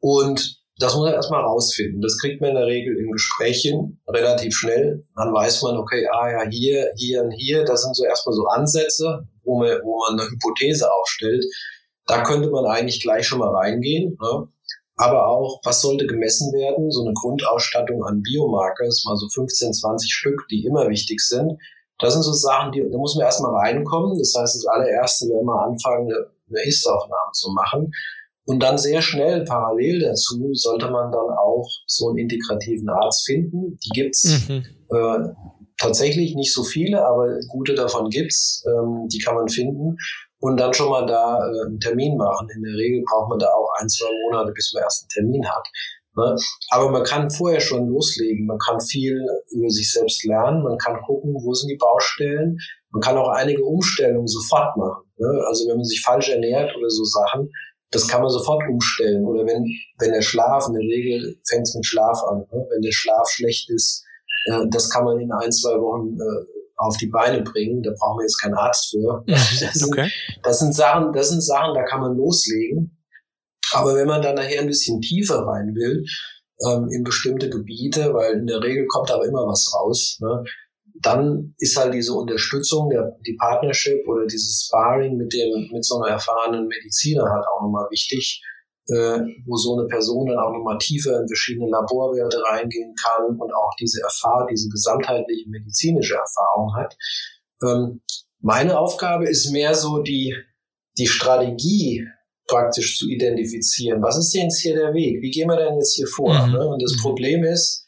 Und 0.00 0.60
das 0.78 0.94
muss 0.94 1.04
man 1.04 1.14
erstmal 1.14 1.42
rausfinden. 1.42 2.02
Das 2.02 2.18
kriegt 2.18 2.40
man 2.40 2.50
in 2.50 2.56
der 2.56 2.66
Regel 2.66 2.98
in 2.98 3.10
Gesprächen 3.10 4.02
relativ 4.08 4.54
schnell. 4.54 5.06
Dann 5.16 5.32
weiß 5.32 5.62
man, 5.62 5.78
okay, 5.78 6.06
ah 6.12 6.30
ja, 6.30 6.50
hier, 6.50 6.90
hier 6.96 7.22
und 7.22 7.30
hier, 7.30 7.64
das 7.64 7.82
sind 7.82 7.96
so 7.96 8.04
erstmal 8.04 8.34
so 8.34 8.44
Ansätze, 8.46 9.26
wo 9.46 9.58
man, 9.58 9.70
wo 9.84 9.98
man 9.98 10.20
eine 10.20 10.30
Hypothese 10.30 10.92
aufstellt. 10.92 11.44
Da 12.06 12.22
könnte 12.22 12.50
man 12.50 12.66
eigentlich 12.66 13.02
gleich 13.02 13.26
schon 13.26 13.38
mal 13.38 13.54
reingehen. 13.54 14.18
Ne? 14.20 14.48
Aber 14.96 15.28
auch, 15.28 15.60
was 15.64 15.80
sollte 15.80 16.06
gemessen 16.06 16.52
werden? 16.52 16.90
So 16.90 17.02
eine 17.04 17.14
Grundausstattung 17.14 18.04
an 18.04 18.22
Biomarkers, 18.22 19.04
mal 19.06 19.16
so 19.16 19.28
15, 19.28 19.72
20 19.72 20.12
Stück, 20.12 20.46
die 20.50 20.64
immer 20.64 20.88
wichtig 20.88 21.20
sind. 21.20 21.58
Das 21.98 22.12
sind 22.12 22.22
so 22.22 22.32
Sachen, 22.32 22.72
die, 22.72 22.80
da 22.90 22.98
muss 22.98 23.16
man 23.16 23.24
erstmal 23.24 23.54
reinkommen. 23.54 24.18
Das 24.18 24.34
heißt, 24.36 24.56
das 24.56 24.66
allererste 24.66 25.28
wäre 25.28 25.44
mal 25.44 25.64
anfangen, 25.66 26.06
eine, 26.06 26.26
eine 26.48 26.66
Ist-Aufnahme 26.66 27.32
zu 27.32 27.50
machen. 27.52 27.92
Und 28.46 28.62
dann 28.62 28.78
sehr 28.78 29.02
schnell 29.02 29.44
parallel 29.44 30.00
dazu 30.00 30.50
sollte 30.52 30.88
man 30.90 31.10
dann 31.10 31.30
auch 31.36 31.68
so 31.86 32.08
einen 32.08 32.18
integrativen 32.18 32.88
Arzt 32.88 33.26
finden. 33.26 33.76
Die 33.84 33.90
gibt's 33.90 34.48
mhm. 34.48 34.64
äh, 34.90 35.18
tatsächlich 35.78 36.34
nicht 36.34 36.52
so 36.52 36.64
viele, 36.64 37.04
aber 37.04 37.38
gute 37.48 37.74
davon 37.74 38.10
gibt's. 38.10 38.64
Ähm, 38.66 39.08
die 39.08 39.18
kann 39.18 39.34
man 39.34 39.48
finden 39.48 39.96
und 40.38 40.58
dann 40.58 40.74
schon 40.74 40.90
mal 40.90 41.06
da 41.06 41.38
äh, 41.38 41.66
einen 41.66 41.80
Termin 41.80 42.16
machen. 42.16 42.48
In 42.54 42.62
der 42.62 42.74
Regel 42.74 43.02
braucht 43.08 43.30
man 43.30 43.38
da 43.38 43.46
auch 43.46 43.70
ein, 43.80 43.88
zwei 43.88 44.08
Monate, 44.24 44.52
bis 44.52 44.72
man 44.74 44.82
erst 44.82 45.02
einen 45.02 45.08
Termin 45.08 45.48
hat. 45.48 45.66
Ne? 46.16 46.34
Aber 46.70 46.90
man 46.90 47.04
kann 47.04 47.30
vorher 47.30 47.60
schon 47.60 47.88
loslegen. 47.88 48.46
Man 48.46 48.58
kann 48.58 48.80
viel 48.80 49.20
über 49.50 49.68
sich 49.68 49.92
selbst 49.92 50.24
lernen. 50.24 50.62
Man 50.62 50.78
kann 50.78 51.00
gucken, 51.02 51.34
wo 51.34 51.52
sind 51.52 51.68
die 51.68 51.76
Baustellen. 51.76 52.58
Man 52.90 53.02
kann 53.02 53.16
auch 53.16 53.28
einige 53.28 53.62
Umstellungen 53.64 54.26
sofort 54.26 54.76
machen. 54.76 55.04
Ne? 55.18 55.28
Also 55.48 55.68
wenn 55.68 55.76
man 55.76 55.84
sich 55.84 56.02
falsch 56.02 56.30
ernährt 56.30 56.74
oder 56.76 56.88
so 56.88 57.04
Sachen, 57.04 57.50
das 57.90 58.08
kann 58.08 58.22
man 58.22 58.30
sofort 58.30 58.62
umstellen. 58.68 59.24
Oder 59.24 59.46
wenn, 59.46 59.64
wenn 59.98 60.12
der 60.12 60.22
Schlaf, 60.22 60.66
in 60.68 60.74
der 60.74 60.82
Regel 60.82 61.36
fängt 61.48 61.68
es 61.68 61.74
mit 61.74 61.86
Schlaf 61.86 62.22
an. 62.24 62.38
Ne? 62.38 62.66
Wenn 62.70 62.82
der 62.82 62.92
Schlaf 62.92 63.28
schlecht 63.28 63.70
ist, 63.70 64.05
äh, 64.46 64.66
das 64.70 64.90
kann 64.90 65.04
man 65.04 65.18
in 65.20 65.32
ein, 65.32 65.52
zwei 65.52 65.78
Wochen 65.80 66.18
äh, 66.18 66.56
auf 66.76 66.96
die 66.96 67.08
Beine 67.08 67.42
bringen. 67.42 67.82
Da 67.82 67.90
brauchen 67.98 68.18
wir 68.18 68.24
jetzt 68.24 68.40
keinen 68.40 68.54
Arzt 68.54 68.90
für. 68.90 69.24
Das, 69.26 69.82
okay. 69.86 70.02
sind, 70.02 70.12
das 70.42 70.58
sind 70.58 70.74
Sachen, 70.74 71.12
das 71.12 71.30
sind 71.30 71.42
Sachen, 71.42 71.74
da 71.74 71.82
kann 71.84 72.00
man 72.00 72.16
loslegen. 72.16 72.96
Aber 73.72 73.94
wenn 73.94 74.06
man 74.06 74.22
dann 74.22 74.36
nachher 74.36 74.60
ein 74.60 74.68
bisschen 74.68 75.00
tiefer 75.00 75.46
rein 75.46 75.74
will, 75.74 76.04
ähm, 76.66 76.88
in 76.90 77.02
bestimmte 77.04 77.50
Gebiete, 77.50 78.14
weil 78.14 78.34
in 78.34 78.46
der 78.46 78.62
Regel 78.62 78.86
kommt 78.86 79.10
aber 79.10 79.26
immer 79.26 79.46
was 79.46 79.72
raus, 79.74 80.18
ne? 80.20 80.44
dann 81.02 81.54
ist 81.58 81.76
halt 81.76 81.92
diese 81.92 82.14
Unterstützung, 82.14 82.88
der, 82.90 83.16
die 83.26 83.36
Partnership 83.38 84.06
oder 84.06 84.26
dieses 84.26 84.66
Sparring 84.66 85.16
mit 85.16 85.32
dem, 85.32 85.68
mit 85.72 85.84
so 85.84 86.00
einer 86.00 86.14
erfahrenen 86.14 86.66
Mediziner 86.66 87.24
halt 87.24 87.44
auch 87.52 87.62
nochmal 87.62 87.86
wichtig, 87.90 88.42
äh, 88.88 89.20
wo 89.46 89.56
so 89.56 89.76
eine 89.76 89.88
Person 89.88 90.26
dann 90.26 90.38
auch 90.38 90.52
nochmal 90.52 90.78
tiefer 90.78 91.20
in 91.20 91.26
verschiedene 91.26 91.68
Laborwerte 91.68 92.40
reingehen 92.48 92.94
kann 92.94 93.38
und 93.38 93.52
auch 93.52 93.72
diese 93.80 94.00
Erfahrung, 94.02 94.48
diese 94.50 94.68
gesamtheitliche 94.68 95.48
medizinische 95.48 96.14
Erfahrung 96.14 96.74
hat. 96.76 96.96
Ähm, 97.62 98.00
meine 98.40 98.78
Aufgabe 98.78 99.28
ist 99.28 99.50
mehr 99.50 99.74
so 99.74 100.02
die, 100.02 100.36
die 100.98 101.06
Strategie 101.06 102.06
praktisch 102.46 102.96
zu 102.96 103.08
identifizieren. 103.08 104.02
Was 104.02 104.18
ist 104.18 104.32
denn 104.32 104.42
jetzt 104.42 104.60
hier 104.60 104.76
der 104.76 104.94
Weg? 104.94 105.20
Wie 105.20 105.30
gehen 105.30 105.48
wir 105.48 105.56
denn 105.56 105.74
jetzt 105.74 105.94
hier 105.94 106.06
vor? 106.06 106.46
Mhm. 106.46 106.52
Ne? 106.52 106.68
Und 106.68 106.82
das 106.82 106.94
mhm. 106.96 107.00
Problem 107.00 107.44
ist, 107.44 107.84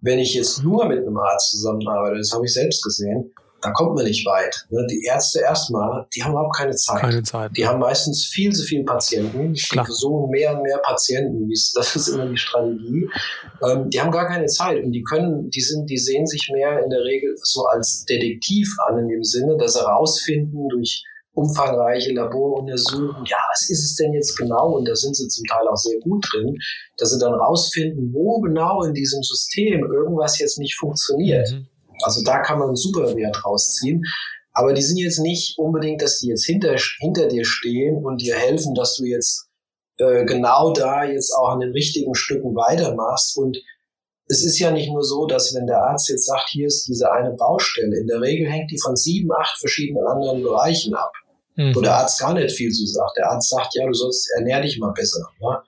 wenn 0.00 0.18
ich 0.18 0.34
jetzt 0.34 0.62
nur 0.62 0.86
mit 0.86 0.98
einem 0.98 1.16
Arzt 1.16 1.52
zusammenarbeite, 1.52 2.18
das 2.18 2.32
habe 2.32 2.44
ich 2.44 2.52
selbst 2.52 2.82
gesehen, 2.82 3.32
da 3.62 3.70
kommt 3.70 3.94
man 3.94 4.04
nicht 4.04 4.26
weit. 4.26 4.66
Ne? 4.70 4.84
Die 4.90 5.04
Ärzte 5.04 5.40
erstmal, 5.40 6.06
die 6.14 6.22
haben 6.22 6.32
überhaupt 6.32 6.56
keine 6.56 6.74
Zeit. 6.74 7.00
Keine 7.00 7.22
Zeit. 7.22 7.56
Die 7.56 7.66
haben 7.66 7.78
meistens 7.78 8.26
viel 8.26 8.52
zu 8.52 8.62
viele 8.64 8.84
Patienten. 8.84 9.54
Die 9.54 9.60
versuchen 9.60 10.30
mehr 10.30 10.56
und 10.56 10.62
mehr 10.62 10.78
Patienten. 10.78 11.48
Das 11.74 11.96
ist 11.96 12.08
immer 12.08 12.26
die 12.26 12.36
Strategie. 12.36 13.08
Ähm, 13.62 13.88
die 13.88 14.00
haben 14.00 14.10
gar 14.10 14.26
keine 14.26 14.46
Zeit 14.46 14.82
und 14.82 14.92
die 14.92 15.02
können, 15.02 15.48
die 15.50 15.60
sind, 15.60 15.88
die 15.88 15.98
sehen 15.98 16.26
sich 16.26 16.50
mehr 16.52 16.82
in 16.82 16.90
der 16.90 17.00
Regel 17.00 17.34
so 17.42 17.64
als 17.66 18.04
Detektiv 18.04 18.68
an 18.88 18.98
in 18.98 19.08
dem 19.08 19.24
Sinne, 19.24 19.56
dass 19.56 19.74
sie 19.74 19.84
rausfinden 19.84 20.68
durch 20.68 21.04
umfangreiche 21.34 22.12
Laboruntersuchungen, 22.12 23.24
ja, 23.24 23.38
was 23.50 23.70
ist 23.70 23.84
es 23.84 23.94
denn 23.96 24.12
jetzt 24.12 24.36
genau? 24.36 24.76
Und 24.76 24.86
da 24.86 24.94
sind 24.94 25.16
sie 25.16 25.28
zum 25.28 25.46
Teil 25.46 25.66
auch 25.66 25.76
sehr 25.76 25.98
gut 26.00 26.26
drin, 26.30 26.58
dass 26.98 27.10
sie 27.10 27.18
dann 27.18 27.32
rausfinden, 27.32 28.12
wo 28.12 28.40
genau 28.40 28.82
in 28.82 28.92
diesem 28.92 29.22
System 29.22 29.90
irgendwas 29.90 30.38
jetzt 30.38 30.58
nicht 30.58 30.76
funktioniert. 30.76 31.50
Mhm. 31.50 31.66
Also 32.02 32.22
da 32.22 32.40
kann 32.40 32.58
man 32.58 32.68
einen 32.68 32.76
super 32.76 33.16
Wert 33.16 33.44
rausziehen. 33.44 34.04
Aber 34.52 34.74
die 34.74 34.82
sind 34.82 34.98
jetzt 34.98 35.18
nicht 35.18 35.58
unbedingt, 35.58 36.02
dass 36.02 36.18
die 36.18 36.28
jetzt 36.28 36.44
hinter, 36.44 36.76
hinter 36.98 37.26
dir 37.28 37.44
stehen 37.44 38.04
und 38.04 38.20
dir 38.20 38.36
helfen, 38.36 38.74
dass 38.74 38.96
du 38.96 39.04
jetzt 39.04 39.48
äh, 39.98 40.24
genau 40.24 40.72
da 40.72 41.04
jetzt 41.04 41.32
auch 41.32 41.50
an 41.50 41.60
den 41.60 41.72
richtigen 41.72 42.14
Stücken 42.14 42.54
weitermachst. 42.54 43.36
Und 43.38 43.58
es 44.26 44.44
ist 44.44 44.58
ja 44.58 44.70
nicht 44.70 44.90
nur 44.90 45.04
so, 45.04 45.26
dass 45.26 45.54
wenn 45.54 45.66
der 45.66 45.82
Arzt 45.82 46.08
jetzt 46.10 46.26
sagt, 46.26 46.48
hier 46.50 46.66
ist 46.66 46.86
diese 46.86 47.10
eine 47.10 47.32
Baustelle, 47.32 47.98
in 47.98 48.06
der 48.06 48.20
Regel 48.20 48.50
hängt 48.50 48.70
die 48.70 48.80
von 48.80 48.96
sieben, 48.96 49.30
acht 49.32 49.58
verschiedenen 49.58 50.06
anderen 50.06 50.42
Bereichen 50.42 50.94
ab. 50.94 51.12
Mhm. 51.56 51.74
Wo 51.74 51.80
der 51.80 51.96
Arzt 51.96 52.20
gar 52.20 52.34
nicht 52.34 52.54
viel 52.54 52.70
zu 52.70 52.86
sagt. 52.86 53.16
Der 53.16 53.30
Arzt 53.30 53.50
sagt, 53.50 53.74
ja, 53.74 53.86
du 53.86 53.92
sollst 53.92 54.30
ernähr 54.36 54.60
dich 54.62 54.78
mal 54.78 54.92
besser. 54.92 55.20
Ne? 55.40 55.58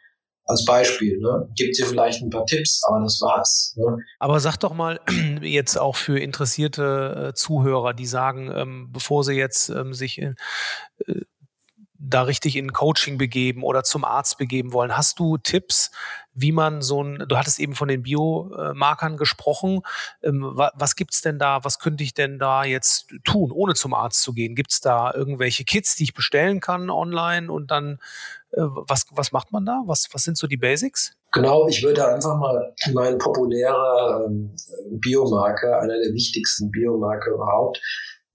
Als 0.47 0.65
Beispiel, 0.65 1.19
ne? 1.21 1.49
Gibt 1.57 1.79
dir 1.79 1.87
vielleicht 1.87 2.23
ein 2.23 2.29
paar 2.29 2.45
Tipps, 2.45 2.83
aber 2.87 3.01
das 3.01 3.21
war's. 3.23 3.75
Ne? 3.77 3.97
Aber 4.19 4.41
sag 4.41 4.59
doch 4.59 4.75
mal 4.75 5.01
jetzt 5.41 5.77
auch 5.77 5.97
für 5.97 6.19
interessierte 6.19 7.29
äh, 7.31 7.35
Zuhörer, 7.35 7.95
die 7.95 8.07
sagen, 8.07 8.53
ähm, 8.55 8.89
bevor 8.93 9.25
sie 9.25 9.35
jetzt 9.35 9.71
ähm, 9.71 9.95
sich 9.95 10.19
in, 10.19 10.35
äh, 11.07 11.23
da 12.09 12.23
richtig 12.23 12.57
in 12.57 12.73
Coaching 12.73 13.19
begeben 13.19 13.63
oder 13.63 13.83
zum 13.83 14.05
Arzt 14.05 14.39
begeben 14.39 14.73
wollen, 14.73 14.97
hast 14.97 15.19
du 15.19 15.39
Tipps, 15.39 15.91
wie 16.35 16.53
man 16.53 16.83
so 16.83 17.03
ein, 17.03 17.25
du 17.29 17.37
hattest 17.37 17.61
eben 17.61 17.75
von 17.75 17.89
den 17.89 18.03
Biomarkern 18.03 19.17
gesprochen, 19.17 19.83
ähm, 20.23 20.51
was 20.55 20.97
gibt's 20.97 21.23
denn 21.23 21.39
da, 21.39 21.65
was 21.65 21.79
könnte 21.79 22.05
ich 22.05 22.13
denn 22.15 22.39
da 22.39 22.65
jetzt 22.65 23.07
tun, 23.25 23.51
ohne 23.53 23.75
zum 23.75 23.95
Arzt 23.95 24.23
zu 24.23 24.33
gehen? 24.33 24.55
Gibt's 24.55 24.81
da 24.81 25.15
irgendwelche 25.15 25.65
Kits, 25.65 25.97
die 25.97 26.05
ich 26.05 26.15
bestellen 26.15 26.61
kann 26.61 26.91
online 26.91 27.51
und 27.51 27.71
dann, 27.71 28.01
äh, 28.53 28.61
was, 28.63 29.07
was 29.11 29.33
macht 29.33 29.53
man 29.53 29.65
da? 29.65 29.83
Was, 29.87 30.09
was 30.13 30.25
sind 30.25 30.37
so 30.37 30.47
die 30.47 30.57
Basics? 30.57 31.17
Genau, 31.33 31.67
ich 31.67 31.83
würde 31.83 32.07
einfach 32.07 32.37
mal 32.37 32.75
mein 32.93 33.19
populärer 33.19 34.25
ähm, 34.27 34.55
Biomarker, 34.91 35.81
einer 35.81 35.99
der 35.99 36.13
wichtigsten 36.13 36.71
Biomarker 36.71 37.33
überhaupt, 37.33 37.81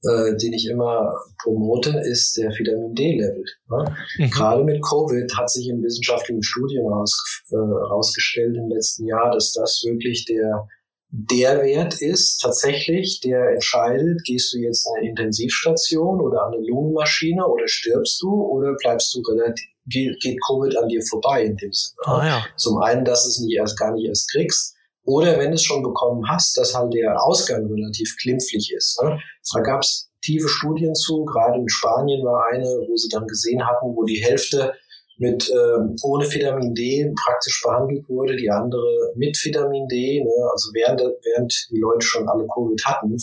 äh, 0.03 0.35
den 0.37 0.53
ich 0.53 0.67
immer 0.69 1.13
promote, 1.43 2.01
ist 2.05 2.37
der 2.37 2.49
Vitamin 2.51 2.95
D-Level. 2.95 3.43
Ne? 3.69 3.95
Mhm. 4.17 4.29
Gerade 4.29 4.63
mit 4.63 4.81
Covid 4.81 5.31
hat 5.37 5.49
sich 5.49 5.67
in 5.67 5.83
wissenschaftlichen 5.83 6.43
Studien 6.43 6.87
raus, 6.87 7.43
äh, 7.51 7.55
rausgestellt 7.55 8.55
im 8.55 8.69
letzten 8.69 9.05
Jahr, 9.07 9.31
dass 9.31 9.53
das 9.53 9.83
wirklich 9.85 10.25
der 10.25 10.67
der 11.11 11.63
Wert 11.63 12.01
ist 12.03 12.37
tatsächlich, 12.37 13.19
der 13.19 13.49
entscheidet, 13.49 14.23
gehst 14.25 14.53
du 14.53 14.59
jetzt 14.59 14.85
in 14.85 14.99
eine 14.99 15.09
Intensivstation 15.09 16.21
oder 16.21 16.43
an 16.43 16.53
eine 16.53 16.63
Lungenmaschine 16.67 17.47
oder 17.47 17.67
stirbst 17.67 18.21
du 18.21 18.29
oder 18.29 18.75
bleibst 18.75 19.15
du 19.15 19.21
relativ, 19.21 19.65
geht, 19.87 20.19
geht 20.21 20.37
Covid 20.47 20.77
an 20.77 20.87
dir 20.87 21.01
vorbei 21.01 21.45
in 21.45 21.57
dem 21.57 21.73
Sinne. 21.73 21.97
Ah, 22.05 22.25
ja. 22.27 22.45
Zum 22.57 22.77
einen, 22.83 23.05
dass 23.05 23.23
du 23.23 23.29
es 23.29 23.39
nicht 23.39 23.57
erst 23.57 23.79
gar 23.79 23.91
nicht 23.93 24.07
erst 24.07 24.29
kriegst 24.31 24.75
oder 25.09 25.39
wenn 25.39 25.49
du 25.49 25.55
es 25.55 25.63
schon 25.63 25.81
bekommen 25.81 26.23
hast, 26.29 26.55
dass 26.57 26.75
halt 26.75 26.93
der 26.93 27.21
Ausgang 27.23 27.65
relativ 27.65 28.15
glimpflich 28.21 28.71
ist. 28.75 29.01
Ne? 29.01 29.19
Da 29.53 29.61
gab 29.61 29.81
es 29.81 30.11
tiefe 30.21 30.47
Studien 30.47 30.93
zu. 30.93 31.25
Gerade 31.25 31.59
in 31.59 31.67
Spanien 31.67 32.23
war 32.23 32.45
eine, 32.51 32.65
wo 32.65 32.95
sie 32.95 33.09
dann 33.09 33.25
gesehen 33.25 33.65
hatten, 33.65 33.95
wo 33.95 34.03
die 34.03 34.23
Hälfte 34.23 34.73
mit 35.17 35.49
ähm, 35.49 35.95
ohne 36.03 36.31
Vitamin 36.31 36.73
D 36.75 37.11
praktisch 37.25 37.61
behandelt 37.65 38.07
wurde, 38.07 38.35
die 38.35 38.49
andere 38.49 39.11
mit 39.15 39.37
Vitamin 39.43 39.87
D, 39.87 40.23
ne, 40.23 40.31
also 40.51 40.71
während, 40.73 41.01
während 41.01 41.67
die 41.71 41.79
Leute 41.79 42.05
schon 42.05 42.29
alle 42.29 42.47
Covid 42.47 42.85
hatten. 42.85 43.17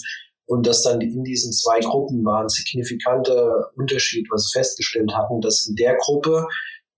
Und 0.46 0.66
dass 0.66 0.82
dann 0.82 1.00
in 1.00 1.24
diesen 1.24 1.52
zwei 1.52 1.80
Gruppen 1.80 2.24
war 2.24 2.42
ein 2.42 2.48
signifikanter 2.48 3.70
Unterschied, 3.76 4.26
was 4.30 4.48
sie 4.48 4.58
festgestellt 4.58 5.12
hatten, 5.16 5.40
dass 5.40 5.66
in 5.68 5.76
der 5.76 5.96
Gruppe 5.96 6.46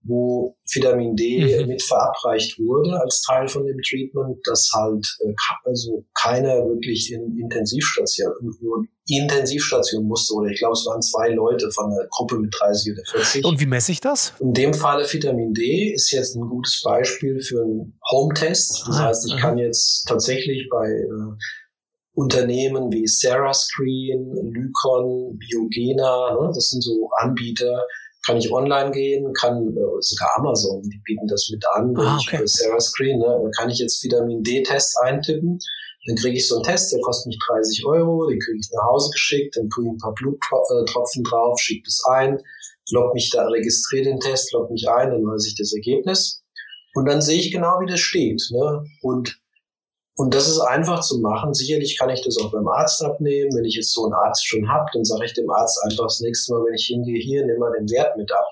wo 0.09 0.57
Vitamin 0.73 1.15
D 1.15 1.61
mhm. 1.61 1.69
mit 1.69 1.83
verabreicht 1.83 2.59
wurde 2.59 3.01
als 3.01 3.23
Teil 3.23 3.47
von 3.47 3.67
dem 3.67 3.79
Treatment, 3.83 4.39
dass 4.45 4.71
halt 4.75 5.07
äh, 5.21 5.33
also 5.65 6.05
keiner 6.15 6.67
wirklich 6.67 7.13
in 7.13 7.39
Intensivstation, 7.39 8.33
Intensivstation 9.07 10.05
musste, 10.05 10.35
oder 10.35 10.51
ich 10.51 10.59
glaube, 10.59 10.73
es 10.73 10.87
waren 10.87 11.03
zwei 11.03 11.29
Leute 11.29 11.71
von 11.71 11.91
der 11.91 12.07
Gruppe 12.11 12.39
mit 12.39 12.55
30 12.59 12.95
oder 12.95 13.03
40. 13.05 13.45
Und 13.45 13.61
wie 13.61 13.67
messe 13.67 13.93
ich 13.93 14.01
das? 14.01 14.33
In 14.41 14.55
dem 14.55 14.75
Falle 14.75 15.11
Vitamin 15.11 15.53
D 15.55 15.93
ist 15.93 16.11
jetzt 16.11 16.35
ein 16.35 16.49
gutes 16.49 16.83
Beispiel 16.83 17.41
für 17.41 17.63
einen 17.63 17.99
Home-Test. 18.11 18.85
Das 18.87 18.97
ah, 18.97 19.05
heißt, 19.05 19.27
ich 19.27 19.35
aha. 19.35 19.41
kann 19.41 19.59
jetzt 19.59 20.07
tatsächlich 20.09 20.69
bei 20.71 20.89
äh, 20.89 21.37
Unternehmen 22.19 22.91
wie 22.91 23.07
Sarah 23.07 23.55
Screen, 23.55 24.33
Lycon, 24.53 25.39
Biogena, 25.39 26.35
ne, 26.35 26.51
das 26.53 26.71
sind 26.71 26.83
so 26.83 27.09
Anbieter, 27.17 27.87
kann 28.27 28.37
ich 28.37 28.53
online 28.53 28.91
gehen, 28.91 29.33
kann 29.33 29.69
äh, 29.69 30.01
sogar 30.01 30.31
Amazon, 30.37 30.83
die 30.83 31.01
bieten 31.05 31.27
das 31.29 31.49
mit 31.51 31.65
an, 31.75 31.95
ah, 31.97 32.19
okay. 32.21 32.43
ich 32.45 32.53
Sarah 32.53 32.81
Screen, 32.81 33.19
ne, 33.19 33.51
kann 33.57 33.71
ich 33.71 33.79
jetzt 33.79 34.03
Vitamin 34.03 34.43
D-Test 34.43 34.99
eintippen, 35.03 35.59
dann 36.07 36.17
kriege 36.17 36.37
ich 36.37 36.49
so 36.49 36.57
einen 36.57 36.65
Test, 36.65 36.93
der 36.93 37.01
kostet 37.01 37.27
mich 37.27 37.39
30 37.49 37.85
Euro, 37.87 38.29
den 38.29 38.39
kriege 38.39 38.59
ich 38.59 38.71
nach 38.73 38.89
Hause 38.91 39.11
geschickt, 39.13 39.57
dann 39.57 39.69
tue 39.69 39.85
ich 39.85 39.91
ein 39.91 39.99
paar 39.99 40.15
Bluttropfen 40.15 41.23
drauf, 41.25 41.61
schicke 41.61 41.83
das 41.85 42.03
ein, 42.11 42.39
log 42.91 43.15
mich 43.15 43.31
da, 43.31 43.47
registriere 43.47 44.05
den 44.05 44.21
Test, 44.21 44.53
log 44.53 44.71
mich 44.71 44.89
ein, 44.89 45.11
dann 45.11 45.23
weiß 45.23 45.47
ich 45.47 45.57
das 45.57 45.75
Ergebnis. 45.75 46.43
Und 46.95 47.07
dann 47.07 47.21
sehe 47.21 47.39
ich 47.39 47.53
genau, 47.53 47.81
wie 47.81 47.91
das 47.91 48.01
steht. 48.01 48.43
Ne? 48.51 48.85
Und 49.03 49.39
und 50.19 50.35
das 50.35 50.49
ist 50.49 50.59
einfach 50.59 51.01
zu 51.01 51.21
machen. 51.21 51.55
Sicherlich 51.55 51.97
kann 51.97 52.11
ich 52.11 52.23
das 52.23 52.39
auch 52.39 52.51
beim 52.51 52.67
Arzt 52.67 53.05
abnehmen. 53.05 53.55
Wenn 53.55 53.65
ich 53.65 53.77
jetzt 53.77 53.93
so 53.93 54.03
einen 54.03 54.15
Arzt 54.15 54.45
schon 54.45 54.69
habe, 54.69 54.85
dann 54.93 55.05
sage 55.05 55.25
ich 55.25 55.33
dem 55.33 55.49
Arzt 55.49 55.81
einfach 55.85 56.07
das 56.07 56.19
nächste 56.19 56.53
Mal, 56.53 56.65
wenn 56.67 56.75
ich 56.75 56.87
hingehe, 56.87 57.23
hier, 57.23 57.47
nimm 57.47 57.61
mal 57.61 57.71
den 57.79 57.89
Wert 57.89 58.17
mit 58.17 58.33
ab. 58.33 58.45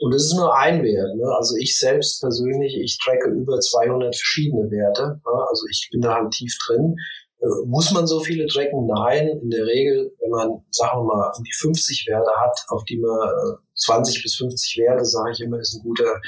Und 0.00 0.12
das 0.12 0.24
ist 0.24 0.34
nur 0.34 0.52
ein 0.58 0.82
Wert. 0.82 1.14
Ne? 1.14 1.32
Also 1.38 1.54
ich 1.56 1.78
selbst 1.78 2.20
persönlich, 2.22 2.76
ich 2.76 2.98
tracke 2.98 3.28
über 3.28 3.60
200 3.60 4.16
verschiedene 4.16 4.68
Werte. 4.68 5.20
Ne? 5.24 5.46
Also 5.48 5.64
ich 5.70 5.90
bin 5.92 6.00
da 6.00 6.14
halt 6.14 6.32
tief 6.32 6.58
drin. 6.66 6.96
Äh, 7.38 7.66
muss 7.66 7.92
man 7.92 8.08
so 8.08 8.18
viele 8.18 8.48
tracken? 8.48 8.88
Nein. 8.88 9.28
In 9.28 9.50
der 9.50 9.64
Regel, 9.64 10.12
wenn 10.18 10.30
man, 10.30 10.64
sagen 10.72 11.02
wir 11.02 11.04
mal, 11.04 11.32
um 11.38 11.44
die 11.44 11.54
50 11.54 12.04
Werte 12.08 12.32
hat, 12.40 12.64
auf 12.66 12.82
die 12.86 12.98
man 12.98 13.28
20 13.76 14.16
äh, 14.16 14.22
bis 14.24 14.34
50 14.34 14.78
Werte, 14.78 15.04
sage 15.04 15.30
ich 15.30 15.40
immer, 15.40 15.60
ist 15.60 15.76
ein 15.76 15.84
guter, 15.84 16.20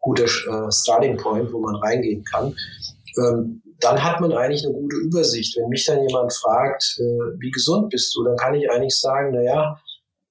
guter 0.00 0.24
äh, 0.24 0.72
Starting 0.72 1.16
Point, 1.18 1.52
wo 1.52 1.60
man 1.60 1.76
reingehen 1.76 2.24
kann. 2.24 2.52
Ähm, 3.16 3.62
dann 3.80 4.02
hat 4.02 4.20
man 4.20 4.32
eigentlich 4.32 4.64
eine 4.64 4.74
gute 4.74 4.96
Übersicht. 4.96 5.56
Wenn 5.56 5.68
mich 5.68 5.84
dann 5.86 6.06
jemand 6.06 6.32
fragt, 6.32 6.96
äh, 6.98 7.02
wie 7.38 7.50
gesund 7.50 7.90
bist 7.90 8.14
du, 8.14 8.24
dann 8.24 8.36
kann 8.36 8.54
ich 8.54 8.70
eigentlich 8.70 8.98
sagen, 8.98 9.32
na 9.32 9.42
ja, 9.42 9.80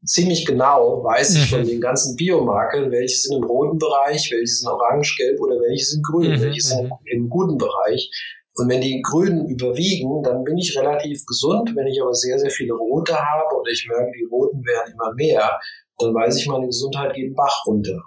ziemlich 0.06 0.45
genau 0.45 1.04
weiß 1.04 1.36
ich 1.36 1.50
von 1.50 1.62
mhm. 1.62 1.68
den 1.68 1.82
ganzen 1.82 2.16
Biomarkern, 2.16 2.91
welche 2.91 3.18
sind 3.18 3.38
im 3.38 3.43
roten 3.43 3.78
Bereich, 3.78 4.32
welche 4.32 4.47
sind 4.47 4.70
orange, 4.70 5.16
gelb 5.18 5.39
oder 5.39 5.56
welche 5.56 5.86
sind 5.86 6.06
grün, 6.06 6.32
mhm. 6.32 6.41
welche 6.41 6.62
sind 6.62 6.91
im 7.06 7.30
guten 7.30 7.58
Bereich. 7.58 8.10
Und 8.56 8.70
wenn 8.70 8.82
die 8.82 9.02
Grünen 9.02 9.47
überwiegen, 9.47 10.22
dann 10.24 10.43
bin 10.43 10.58
ich 10.58 10.78
relativ 10.78 11.26
gesund. 11.26 11.72
Wenn 11.76 11.88
ich 11.88 12.02
aber 12.02 12.14
sehr, 12.14 12.38
sehr 12.39 12.50
viele 12.50 12.74
rote 12.74 13.16
habe 13.16 13.56
oder 13.56 13.72
ich 13.72 13.88
merke, 13.88 14.12
die 14.18 14.26
roten 14.26 14.64
werden 14.66 14.93
immer 14.93 15.14
mehr, 15.14 15.60
dann 15.97 16.14
weiß 16.14 16.38
ich, 16.38 16.47
meine 16.47 16.66
Gesundheit 16.66 17.14
geht 17.14 17.36
Bach 17.36 17.66
runter. 17.66 18.02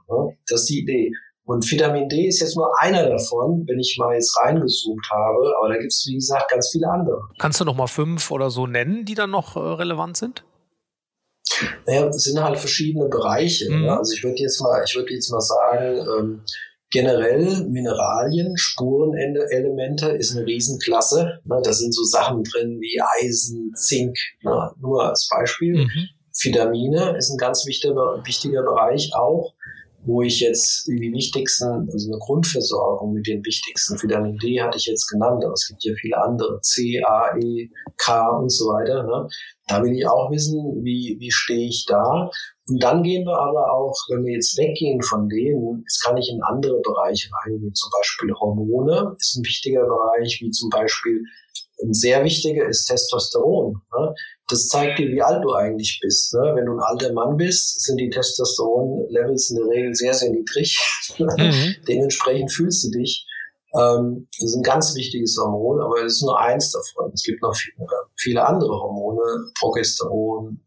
Das 0.48 0.60
ist 0.60 0.70
die 0.70 0.80
Idee. 0.80 1.10
Und 1.52 1.70
Vitamin 1.70 2.08
D 2.08 2.28
ist 2.28 2.40
jetzt 2.40 2.56
nur 2.56 2.70
einer 2.80 3.10
davon, 3.10 3.64
wenn 3.66 3.78
ich 3.78 3.96
mal 3.98 4.14
jetzt 4.14 4.34
reingezoomt 4.40 5.06
habe. 5.10 5.54
Aber 5.58 5.68
da 5.68 5.76
gibt 5.76 5.92
es, 5.92 6.06
wie 6.08 6.14
gesagt, 6.14 6.50
ganz 6.50 6.70
viele 6.72 6.88
andere. 6.88 7.20
Kannst 7.38 7.60
du 7.60 7.64
noch 7.66 7.76
mal 7.76 7.88
fünf 7.88 8.30
oder 8.30 8.48
so 8.48 8.66
nennen, 8.66 9.04
die 9.04 9.14
dann 9.14 9.30
noch 9.30 9.56
äh, 9.56 9.60
relevant 9.60 10.16
sind? 10.16 10.44
Naja, 11.86 12.06
es 12.06 12.24
sind 12.24 12.42
halt 12.42 12.58
verschiedene 12.58 13.06
Bereiche. 13.06 13.70
Mhm. 13.70 13.84
Ja. 13.84 13.98
Also 13.98 14.14
ich 14.14 14.24
würde 14.24 14.40
jetzt 14.40 14.62
mal, 14.62 14.82
ich 14.82 14.94
würde 14.96 15.12
jetzt 15.12 15.30
mal 15.30 15.42
sagen, 15.42 15.98
ähm, 15.98 16.40
generell 16.90 17.66
Mineralien, 17.68 18.56
Spurenelemente 18.56 20.08
ist 20.08 20.34
eine 20.34 20.46
Riesenklasse. 20.46 21.40
Ne, 21.44 21.60
da 21.62 21.72
sind 21.74 21.94
so 21.94 22.04
Sachen 22.04 22.44
drin 22.44 22.78
wie 22.80 22.98
Eisen, 23.20 23.72
Zink, 23.74 24.16
ne, 24.42 24.72
nur 24.80 25.06
als 25.06 25.28
Beispiel. 25.30 25.84
Mhm. 25.84 26.08
Vitamine 26.42 27.14
ist 27.18 27.30
ein 27.30 27.36
ganz 27.36 27.66
wichtiger, 27.66 28.22
wichtiger 28.24 28.62
Bereich 28.62 29.10
auch 29.14 29.52
wo 30.04 30.22
ich 30.22 30.40
jetzt 30.40 30.86
die 30.88 31.12
wichtigsten, 31.12 31.88
also 31.90 32.10
eine 32.10 32.18
Grundversorgung 32.18 33.14
mit 33.14 33.26
den 33.26 33.44
wichtigsten, 33.44 34.00
Vitamin 34.02 34.36
D 34.38 34.60
hatte 34.60 34.76
ich 34.78 34.86
jetzt 34.86 35.08
genannt, 35.08 35.44
aber 35.44 35.52
es 35.52 35.68
gibt 35.68 35.84
ja 35.84 35.92
viele 36.00 36.16
andere, 36.22 36.60
C, 36.60 37.00
A, 37.04 37.36
E, 37.38 37.70
K 37.98 38.28
und 38.38 38.50
so 38.50 38.66
weiter. 38.66 39.04
Ne? 39.04 39.28
Da 39.68 39.82
will 39.82 39.92
ich 39.92 40.06
auch 40.06 40.30
wissen, 40.30 40.82
wie, 40.82 41.16
wie 41.20 41.30
stehe 41.30 41.68
ich 41.68 41.84
da. 41.86 42.30
Und 42.68 42.82
dann 42.82 43.02
gehen 43.02 43.24
wir 43.24 43.38
aber 43.38 43.72
auch, 43.72 43.94
wenn 44.08 44.24
wir 44.24 44.34
jetzt 44.34 44.56
weggehen 44.58 45.02
von 45.02 45.28
denen, 45.28 45.80
jetzt 45.82 46.02
kann 46.02 46.16
ich 46.16 46.30
in 46.30 46.42
andere 46.42 46.80
Bereiche 46.80 47.28
reingehen, 47.44 47.74
zum 47.74 47.90
Beispiel 47.96 48.32
Hormone 48.34 49.16
ist 49.18 49.36
ein 49.36 49.44
wichtiger 49.44 49.84
Bereich, 49.84 50.40
wie 50.40 50.50
zum 50.50 50.68
Beispiel 50.70 51.22
ein 51.82 51.94
sehr 51.94 52.24
wichtiger 52.24 52.68
ist 52.68 52.86
Testosteron. 52.86 53.80
Ne? 53.96 54.14
Das 54.48 54.68
zeigt 54.68 54.98
dir, 54.98 55.08
wie 55.08 55.22
alt 55.22 55.44
du 55.44 55.52
eigentlich 55.52 55.98
bist. 56.02 56.34
Ne? 56.34 56.52
Wenn 56.54 56.66
du 56.66 56.72
ein 56.72 56.80
alter 56.80 57.12
Mann 57.12 57.36
bist, 57.36 57.82
sind 57.82 57.98
die 57.98 58.10
Testosteron-Levels 58.10 59.50
in 59.50 59.56
der 59.56 59.66
Regel 59.66 59.94
sehr, 59.94 60.14
sehr 60.14 60.30
niedrig. 60.30 60.78
Mhm. 61.18 61.74
Dementsprechend 61.88 62.52
fühlst 62.52 62.84
du 62.84 62.90
dich. 62.98 63.26
Ähm, 63.74 64.28
das 64.38 64.50
ist 64.50 64.56
ein 64.56 64.62
ganz 64.62 64.94
wichtiges 64.94 65.38
Hormon, 65.38 65.80
aber 65.80 66.04
es 66.04 66.16
ist 66.16 66.22
nur 66.22 66.38
eins 66.38 66.72
davon. 66.72 67.10
Es 67.14 67.22
gibt 67.22 67.42
noch 67.42 67.54
viele, 67.54 67.86
viele 68.16 68.46
andere 68.46 68.70
Hormone, 68.70 69.50
Progesteron, 69.58 70.60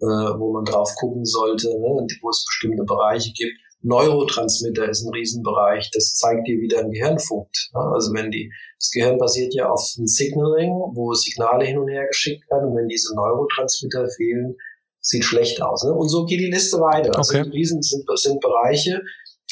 äh, 0.00 0.04
wo 0.04 0.52
man 0.52 0.64
drauf 0.64 0.92
gucken 0.96 1.24
sollte, 1.24 1.68
ne? 1.68 2.06
wo 2.22 2.30
es 2.30 2.44
bestimmte 2.44 2.82
Bereiche 2.84 3.32
gibt. 3.32 3.58
Neurotransmitter 3.82 4.88
ist 4.88 5.04
ein 5.04 5.14
Riesenbereich. 5.14 5.90
Das 5.92 6.14
zeigt 6.14 6.46
dir, 6.48 6.58
wie 6.60 6.68
dein 6.68 6.90
Gehirn 6.90 7.18
funkt. 7.18 7.70
Also 7.72 8.12
wenn 8.12 8.30
die, 8.30 8.50
das 8.78 8.90
Gehirn 8.90 9.18
basiert 9.18 9.54
ja 9.54 9.70
auf 9.70 9.94
einem 9.96 10.06
Signaling, 10.06 10.70
wo 10.94 11.12
Signale 11.14 11.64
hin 11.64 11.78
und 11.78 11.88
her 11.88 12.06
geschickt 12.06 12.44
werden. 12.50 12.70
Und 12.70 12.76
wenn 12.76 12.88
diese 12.88 13.14
Neurotransmitter 13.14 14.08
fehlen, 14.16 14.56
sieht 15.00 15.24
schlecht 15.24 15.62
aus. 15.62 15.84
Ne? 15.84 15.92
Und 15.92 16.08
so 16.08 16.24
geht 16.24 16.40
die 16.40 16.50
Liste 16.50 16.78
weiter. 16.78 17.16
Also 17.16 17.30
okay. 17.30 17.38
Also 17.38 17.50
Riesen 17.52 17.82
sind, 17.82 18.04
sind 18.14 18.40
Bereiche. 18.40 19.00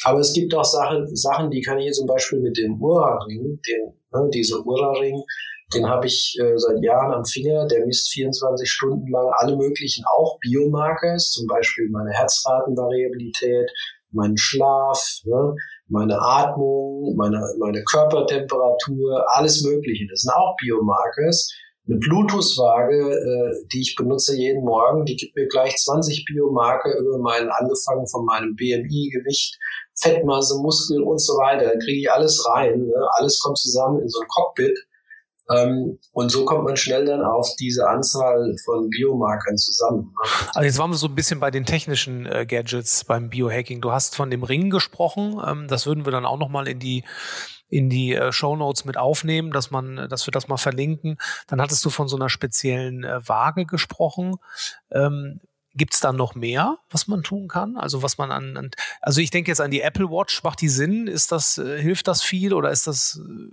Aber 0.03 0.19
es 0.19 0.33
gibt 0.33 0.53
auch 0.53 0.65
Sachen, 0.65 1.15
Sachen, 1.15 1.49
die 1.49 1.61
kann 1.61 1.79
ich 1.79 1.85
hier 1.85 1.93
zum 1.93 2.05
Beispiel 2.05 2.39
mit 2.39 2.57
dem 2.57 2.79
Ura-Ring, 2.81 3.59
den, 3.67 3.93
ne, 4.13 4.29
dieser 4.31 4.63
Ura-Ring, 4.63 5.23
den 5.73 5.87
habe 5.87 6.05
ich 6.05 6.37
äh, 6.39 6.57
seit 6.57 6.81
Jahren 6.81 7.13
am 7.13 7.25
Finger. 7.25 7.67
Der 7.67 7.85
misst 7.85 8.11
24 8.11 8.69
Stunden 8.69 9.11
lang 9.11 9.27
alle 9.37 9.57
möglichen, 9.57 10.05
auch 10.15 10.37
Biomarkers, 10.39 11.31
zum 11.31 11.47
Beispiel 11.47 11.89
meine 11.89 12.11
Herzratenvariabilität, 12.11 13.69
meinen 14.11 14.37
Schlaf, 14.37 15.01
ne, 15.25 15.55
meine 15.87 16.19
Atmung, 16.19 17.15
meine, 17.15 17.41
meine 17.59 17.83
Körpertemperatur, 17.83 19.25
alles 19.33 19.63
Mögliche. 19.63 20.05
Das 20.09 20.21
sind 20.21 20.33
auch 20.33 20.55
Biomarkers. 20.57 21.51
Eine 21.87 21.99
Bluetooth-Waage, 21.99 22.99
äh, 22.99 23.67
die 23.71 23.81
ich 23.81 23.95
benutze 23.95 24.35
jeden 24.35 24.65
Morgen, 24.65 25.05
die 25.05 25.15
gibt 25.15 25.35
mir 25.37 25.47
gleich 25.47 25.75
20 25.77 26.25
Biomarker 26.25 26.97
über 26.99 27.17
meinen, 27.19 27.49
angefangen 27.49 28.05
von 28.07 28.25
meinem 28.25 28.55
BMI, 28.55 29.09
Gewicht, 29.13 29.57
Fettmasse, 29.95 30.59
Muskel 30.61 31.01
und 31.01 31.19
so 31.19 31.33
weiter. 31.33 31.65
Da 31.65 31.79
kriege 31.79 32.01
ich 32.01 32.11
alles 32.11 32.45
rein. 32.49 32.81
Ne? 32.81 32.93
Alles 33.17 33.39
kommt 33.39 33.57
zusammen 33.57 34.01
in 34.01 34.09
so 34.09 34.19
ein 34.19 34.27
Cockpit. 34.27 34.77
Ähm, 35.49 35.99
und 36.11 36.29
so 36.29 36.45
kommt 36.45 36.65
man 36.65 36.75
schnell 36.75 37.05
dann 37.05 37.23
auf 37.23 37.55
diese 37.59 37.87
Anzahl 37.87 38.55
von 38.65 38.89
Biomarkern 38.89 39.57
zusammen. 39.57 40.13
Ne? 40.13 40.49
Also 40.53 40.61
jetzt 40.61 40.77
waren 40.77 40.91
wir 40.91 40.97
so 40.97 41.07
ein 41.07 41.15
bisschen 41.15 41.39
bei 41.39 41.51
den 41.51 41.65
technischen 41.65 42.25
äh, 42.25 42.45
Gadgets 42.45 43.05
beim 43.05 43.29
Biohacking. 43.29 43.81
Du 43.81 43.91
hast 43.91 44.15
von 44.15 44.29
dem 44.29 44.43
Ring 44.43 44.69
gesprochen. 44.69 45.41
Ähm, 45.45 45.67
das 45.67 45.85
würden 45.85 46.05
wir 46.05 46.11
dann 46.11 46.25
auch 46.25 46.37
nochmal 46.37 46.67
in 46.67 46.79
die 46.79 47.03
in 47.69 47.89
die 47.89 48.13
äh, 48.13 48.31
Show 48.31 48.55
Notes 48.55 48.85
mit 48.85 48.97
aufnehmen, 48.97 49.51
dass 49.51 49.71
man, 49.71 50.07
dass 50.09 50.25
wir 50.25 50.31
das 50.31 50.47
mal 50.47 50.57
verlinken. 50.57 51.17
Dann 51.47 51.61
hattest 51.61 51.83
du 51.83 51.89
von 51.89 52.07
so 52.07 52.15
einer 52.15 52.29
speziellen 52.29 53.03
äh, 53.03 53.27
Waage 53.27 53.65
gesprochen. 53.65 54.35
Ähm, 54.91 55.41
Gibt 55.73 55.93
es 55.93 55.99
da 55.99 56.11
noch 56.11 56.33
mehr, 56.33 56.79
was 56.89 57.07
man 57.07 57.21
tun 57.21 57.47
kann? 57.47 57.77
Also 57.77 58.01
was 58.01 58.17
man 58.17 58.31
an, 58.31 58.57
an, 58.57 58.71
also 58.99 59.21
ich 59.21 59.29
denke 59.29 59.51
jetzt 59.51 59.61
an 59.61 59.69
die 59.69 59.81
Apple 59.81 60.09
Watch. 60.09 60.43
Macht 60.43 60.61
die 60.61 60.69
Sinn? 60.69 61.07
Ist 61.07 61.31
das, 61.31 61.57
äh, 61.57 61.79
hilft 61.79 62.07
das 62.07 62.23
viel 62.23 62.53
oder 62.53 62.71
ist 62.71 62.87
das 62.87 63.21
äh, 63.21 63.51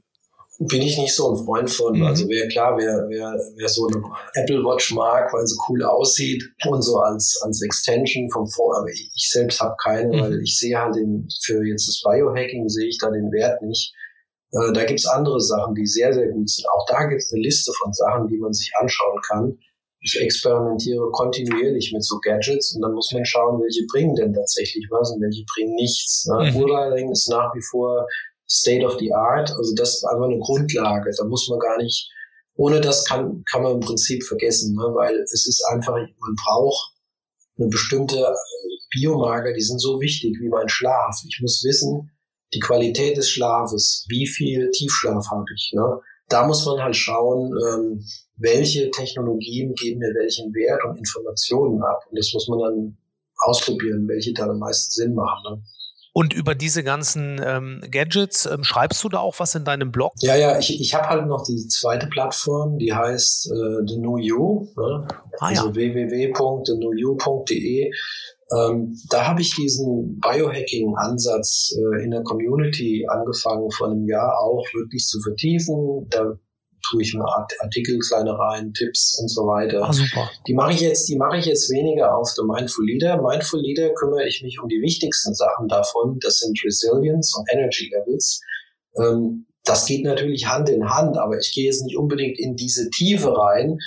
bin 0.59 0.83
ich 0.83 0.99
nicht 0.99 1.15
so 1.15 1.31
ein 1.31 1.45
Freund 1.45 1.71
von. 1.71 1.99
Mhm. 1.99 2.07
Also 2.07 2.29
wer 2.29 2.47
klar, 2.49 2.77
wer, 2.79 3.07
wer, 3.09 3.35
wer 3.57 3.69
so 3.69 3.87
eine 3.87 4.03
Apple 4.35 4.63
Watch 4.65 4.93
mag, 4.93 5.33
weil 5.33 5.47
sie 5.47 5.57
cool 5.69 5.83
aussieht 5.83 6.45
und 6.67 6.83
so 6.83 6.99
als, 6.99 7.41
als 7.43 7.63
Extension 7.63 8.31
vom 8.31 8.47
Vor, 8.49 8.79
aber 8.79 8.89
ich, 8.89 9.11
ich 9.15 9.31
selbst 9.31 9.61
habe 9.61 9.75
keine, 9.83 10.17
mhm. 10.17 10.21
weil 10.21 10.41
ich 10.43 10.57
sehe 10.57 10.79
halt 10.79 10.95
den, 10.95 11.29
für 11.43 11.65
jetzt 11.65 11.89
das 11.89 12.03
Biohacking 12.05 12.69
sehe 12.69 12.89
ich 12.89 12.99
da 12.99 13.11
den 13.11 13.33
Wert 13.33 13.63
nicht. 13.63 13.93
Äh, 14.53 14.73
da 14.73 14.85
gibt's 14.85 15.07
andere 15.07 15.41
Sachen, 15.41 15.75
die 15.75 15.87
sehr, 15.87 16.13
sehr 16.13 16.29
gut 16.29 16.49
sind. 16.49 16.67
Auch 16.73 16.87
da 16.89 17.07
gibt's 17.07 17.33
eine 17.33 17.43
Liste 17.43 17.73
von 17.83 17.93
Sachen, 17.93 18.29
die 18.29 18.39
man 18.39 18.53
sich 18.53 18.71
anschauen 18.81 19.21
kann. 19.29 19.59
ich 20.01 20.21
experimentiere 20.21 21.11
kontinuierlich 21.11 21.93
mit 21.93 22.05
so 22.05 22.21
Gadgets 22.21 22.77
und 22.77 22.83
dann 22.83 22.93
muss 22.93 23.11
man 23.13 23.25
schauen, 23.25 23.61
welche 23.61 23.85
bringen 23.91 24.15
denn 24.15 24.33
tatsächlich 24.33 24.87
was 24.91 25.11
und 25.11 25.21
welche 25.21 25.45
bringen 25.53 25.75
nichts. 25.75 26.27
Ne? 26.27 26.53
Mhm. 26.53 26.57
Urleiling 26.63 27.11
ist 27.11 27.29
nach 27.29 27.53
wie 27.55 27.63
vor 27.63 28.07
State 28.49 28.85
of 28.85 28.99
the 28.99 29.13
Art, 29.13 29.51
also 29.51 29.75
das 29.75 29.95
ist 29.95 30.05
einfach 30.05 30.27
eine 30.27 30.39
Grundlage. 30.39 31.11
Da 31.17 31.25
muss 31.25 31.49
man 31.49 31.59
gar 31.59 31.79
nicht, 31.79 32.11
ohne 32.57 32.81
das 32.81 33.05
kann, 33.05 33.43
kann 33.51 33.63
man 33.63 33.75
im 33.75 33.81
Prinzip 33.81 34.23
vergessen, 34.25 34.75
ne? 34.75 34.83
weil 34.95 35.17
es 35.21 35.47
ist 35.47 35.65
einfach, 35.73 35.95
man 35.95 36.35
braucht 36.45 36.93
eine 37.59 37.69
bestimmte 37.69 38.35
Biomarker, 38.93 39.53
die 39.53 39.63
sind 39.63 39.81
so 39.81 40.01
wichtig 40.01 40.37
wie 40.41 40.49
mein 40.49 40.69
Schlaf. 40.69 41.17
Ich 41.27 41.41
muss 41.41 41.63
wissen, 41.65 42.11
die 42.53 42.61
Qualität 42.61 43.17
des 43.17 43.29
Schlafes, 43.29 44.05
wie 44.09 44.27
viel 44.27 44.71
Tiefschlaf 44.71 45.27
habe 45.31 45.47
ich. 45.55 45.73
Ne? 45.75 46.01
Da 46.29 46.47
muss 46.47 46.65
man 46.65 46.81
halt 46.81 46.97
schauen, 46.97 47.53
ähm, 47.69 48.05
welche 48.37 48.91
Technologien 48.91 49.75
geben 49.75 50.01
mir 50.01 50.15
welchen 50.15 50.53
Wert 50.55 50.85
und 50.85 50.99
Informationen 50.99 51.83
ab. 51.83 52.01
Und 52.11 52.19
das 52.19 52.33
muss 52.33 52.49
man 52.49 52.59
dann 52.61 52.99
ausprobieren, 53.39 54.09
welche 54.09 54.33
da 54.33 54.47
am 54.47 54.59
meisten 54.59 54.91
Sinn 54.91 55.15
machen. 55.15 55.43
Ne? 55.57 55.63
Und 56.17 56.33
über 56.33 56.55
diese 56.55 56.85
ganzen 56.85 57.43
ähm, 57.45 57.83
Gadgets, 57.91 58.47
ähm, 58.47 58.63
schreibst 58.63 59.03
du 59.03 59.09
da 59.09 59.19
auch 59.19 59.41
was 59.41 59.57
in 59.57 59.65
deinem 59.65 59.91
Blog? 59.91 60.13
Ja, 60.21 60.37
ja, 60.37 60.57
ich, 60.61 60.81
ich 60.81 60.95
habe 60.95 61.09
halt 61.09 61.27
noch 61.27 61.45
die 61.45 61.67
zweite 61.67 62.07
Plattform, 62.07 62.79
die 62.79 62.95
heißt 62.95 63.51
äh, 63.51 63.83
The 63.85 63.99
New 63.99 64.19
You, 64.19 64.69
ne? 64.77 65.09
ah, 65.41 65.47
also 65.49 65.71
ja. 65.71 65.75
www.thenewyou.de. 65.75 67.91
Ähm, 68.57 68.97
da 69.11 69.27
habe 69.27 69.41
ich 69.41 69.57
diesen 69.57 70.21
Biohacking-Ansatz 70.21 71.75
äh, 71.77 72.05
in 72.05 72.13
der 72.13 72.23
Community 72.23 73.05
angefangen 73.09 73.73
vor 73.73 73.89
einem 73.89 74.07
Jahr 74.07 74.39
auch 74.39 74.65
wirklich 74.73 75.07
zu 75.07 75.21
vertiefen. 75.21 76.07
Da 76.11 76.39
tue 76.91 77.03
ich 77.03 77.15
mir 77.15 77.25
Artikel, 77.61 77.99
kleine 77.99 78.39
rein, 78.39 78.73
Tipps 78.73 79.19
und 79.21 79.29
so 79.29 79.43
weiter. 79.43 79.83
Ah, 79.83 79.93
super. 79.93 80.31
Die 80.47 80.55
mache 80.55 80.73
ich 80.73 80.81
jetzt, 80.81 81.09
die 81.09 81.17
mache 81.17 81.39
ich 81.39 81.47
jetzt 81.47 81.71
weniger 81.71 82.17
auf 82.17 82.31
The 82.31 82.43
Mindful 82.43 82.85
Leader. 82.85 83.21
Mindful 83.23 83.61
Leader 83.61 83.93
kümmere 83.95 84.27
ich 84.27 84.43
mich 84.43 84.61
um 84.61 84.69
die 84.69 84.81
wichtigsten 84.81 85.35
Sachen 85.35 85.69
davon. 85.69 86.19
Das 86.21 86.39
sind 86.39 86.59
Resilience 86.65 87.35
und 87.37 87.47
Energy 87.53 87.91
Levels. 87.93 88.41
Ähm, 88.97 89.47
das 89.65 89.87
geht 89.87 90.05
natürlich 90.05 90.47
Hand 90.47 90.69
in 90.69 90.89
Hand, 90.89 91.17
aber 91.17 91.39
ich 91.39 91.53
gehe 91.53 91.65
jetzt 91.65 91.83
nicht 91.85 91.97
unbedingt 91.97 92.39
in 92.39 92.55
diese 92.55 92.91
Tiefe 92.91 93.37
rein. 93.37 93.79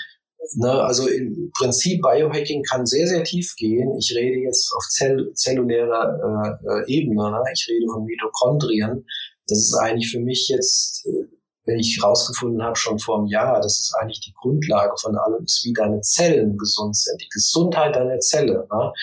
Ne, 0.56 0.72
also 0.72 1.08
im 1.08 1.52
Prinzip 1.58 2.02
Biohacking 2.02 2.64
kann 2.64 2.86
sehr, 2.86 3.06
sehr 3.06 3.24
tief 3.24 3.56
gehen. 3.58 3.96
Ich 4.00 4.16
rede 4.16 4.40
jetzt 4.40 4.72
auf 4.76 4.84
zell 4.90 5.32
zellulärer 5.34 6.58
äh, 6.66 6.94
äh 6.94 6.98
Ebene. 6.98 7.32
Ne? 7.32 7.44
Ich 7.54 7.68
rede 7.70 7.86
von 7.92 8.06
Mitochondrien. 8.06 9.06
Das 9.48 9.60
ist 9.60 9.76
eigentlich 9.76 10.10
für 10.10 10.20
mich 10.20 10.48
jetzt 10.48 11.06
äh, 11.06 11.37
wenn 11.68 11.80
ich 11.80 12.00
herausgefunden 12.02 12.64
habe, 12.64 12.78
schon 12.78 12.98
vor 12.98 13.20
einem 13.20 13.28
Jahr, 13.28 13.60
das 13.62 13.80
ist 13.80 13.94
eigentlich 14.00 14.22
die 14.22 14.34
Grundlage 14.34 14.94
von 15.00 15.16
allem, 15.18 15.44
ist, 15.44 15.64
wie 15.66 15.74
deine 15.74 16.00
Zellen 16.02 16.58
gesund 16.58 16.96
sind, 16.96 17.22
die 17.22 17.30
Gesundheit 17.30 17.96
deiner 17.96 18.20
Zelle. 18.20 18.66
Ne? 18.72 18.94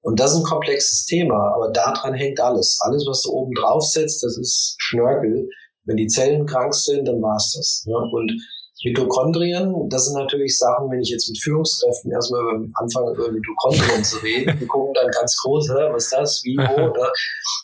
Und 0.00 0.18
das 0.18 0.32
ist 0.32 0.38
ein 0.38 0.44
komplexes 0.44 1.04
Thema, 1.04 1.54
aber 1.54 1.70
daran 1.70 2.14
hängt 2.14 2.40
alles. 2.40 2.78
Alles, 2.80 3.04
was 3.06 3.22
du 3.22 3.30
oben 3.30 3.52
drauf 3.54 3.84
setzt, 3.84 4.22
das 4.22 4.38
ist 4.38 4.74
Schnörkel. 4.78 5.48
Wenn 5.84 5.96
die 5.96 6.06
Zellen 6.06 6.46
krank 6.46 6.74
sind, 6.74 7.06
dann 7.06 7.20
war's 7.20 7.52
das. 7.56 7.84
Ne? 7.86 7.94
Und 7.94 8.32
Mitochondrien, 8.84 9.88
das 9.88 10.06
sind 10.06 10.14
natürlich 10.14 10.58
Sachen, 10.58 10.90
wenn 10.90 11.00
ich 11.00 11.08
jetzt 11.08 11.28
mit 11.28 11.40
Führungskräften 11.42 12.12
erstmal 12.12 12.68
anfange, 12.74 13.12
über 13.12 13.32
Mitochondrien 13.32 14.04
zu 14.04 14.18
reden, 14.18 14.58
die 14.60 14.66
gucken 14.66 14.92
dann 14.94 15.10
ganz 15.10 15.36
groß, 15.42 15.70
was 15.70 16.04
ist 16.04 16.12
das, 16.12 16.42
wie, 16.44 16.56
wo. 16.56 16.84
Ne? 16.94 17.10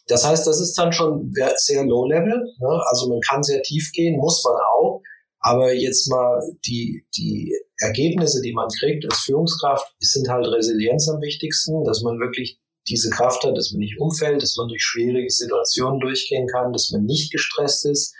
Das 0.08 0.26
heißt, 0.26 0.46
das 0.46 0.60
ist 0.60 0.76
dann 0.76 0.92
schon 0.92 1.32
sehr 1.56 1.84
low-level. 1.84 2.42
Ne? 2.58 2.82
Also 2.88 3.08
man 3.08 3.20
kann 3.20 3.42
sehr 3.42 3.62
tief 3.62 3.90
gehen, 3.92 4.16
muss 4.18 4.42
man 4.44 4.54
auch. 4.54 5.02
Aber 5.40 5.72
jetzt 5.72 6.08
mal 6.10 6.40
die, 6.66 7.06
die 7.16 7.54
Ergebnisse, 7.78 8.42
die 8.42 8.52
man 8.52 8.68
kriegt 8.78 9.04
als 9.04 9.20
Führungskraft, 9.20 9.86
sind 10.00 10.28
halt 10.28 10.46
Resilienz 10.46 11.08
am 11.08 11.20
wichtigsten, 11.20 11.84
dass 11.84 12.02
man 12.02 12.18
wirklich 12.18 12.60
diese 12.88 13.10
Kraft 13.10 13.44
hat, 13.44 13.56
dass 13.56 13.72
man 13.72 13.80
nicht 13.80 13.98
umfällt, 13.98 14.42
dass 14.42 14.56
man 14.56 14.68
durch 14.68 14.82
schwierige 14.82 15.30
Situationen 15.30 16.00
durchgehen 16.00 16.46
kann, 16.46 16.72
dass 16.72 16.90
man 16.90 17.04
nicht 17.04 17.32
gestresst 17.32 17.86
ist, 17.86 18.14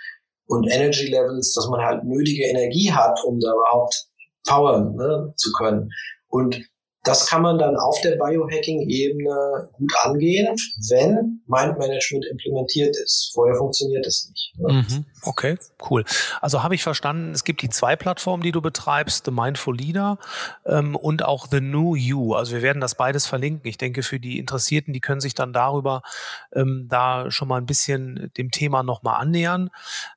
und 0.51 0.69
Energy 0.69 1.07
Levels, 1.07 1.55
dass 1.55 1.69
man 1.69 1.81
halt 1.81 2.05
nötige 2.05 2.45
Energie 2.45 2.93
hat, 2.93 3.19
um 3.25 3.39
da 3.39 3.53
überhaupt 3.53 4.07
powern 4.47 4.97
ne, 4.97 5.33
zu 5.37 5.51
können. 5.57 5.91
Und 6.29 6.61
das 7.11 7.27
kann 7.27 7.43
man 7.43 7.59
dann 7.59 7.77
auf 7.77 8.01
der 8.03 8.17
Biohacking-Ebene 8.17 9.69
gut 9.73 9.93
angehen, 10.03 10.57
wenn 10.89 11.43
Mind-Management 11.47 12.25
implementiert 12.31 12.97
ist. 12.97 13.33
Vorher 13.35 13.57
funktioniert 13.57 14.07
es 14.07 14.29
nicht. 14.29 14.55
Mhm. 14.57 15.05
Okay, 15.23 15.59
cool. 15.91 16.05
Also 16.41 16.63
habe 16.63 16.75
ich 16.75 16.83
verstanden, 16.83 17.33
es 17.33 17.45
gibt 17.45 17.63
die 17.63 17.69
zwei 17.69 17.97
Plattformen, 17.97 18.43
die 18.43 18.53
du 18.53 18.61
betreibst, 18.61 19.25
The 19.25 19.31
Mindful 19.31 19.77
Leader 19.77 20.19
ähm, 20.67 20.97
und 20.97 21.25
auch 21.25 21.49
The 21.51 21.61
New 21.61 21.95
You. 21.95 22.35
Also 22.35 22.53
wir 22.53 22.63
werden 22.63 22.81
das 22.81 22.95
beides 22.95 23.27
verlinken. 23.27 23.69
Ich 23.69 23.79
denke, 23.79 24.03
für 24.03 24.21
die 24.21 24.39
Interessierten, 24.39 24.95
die 24.95 25.01
können 25.01 25.21
sich 25.21 25.35
dann 25.35 25.53
darüber 25.53 26.03
ähm, 26.55 26.87
da 26.89 27.31
schon 27.31 27.49
mal 27.49 27.59
ein 27.59 27.67
bisschen 27.67 28.31
dem 28.37 28.51
Thema 28.51 28.83
nochmal 28.83 29.21
annähern. 29.21 29.71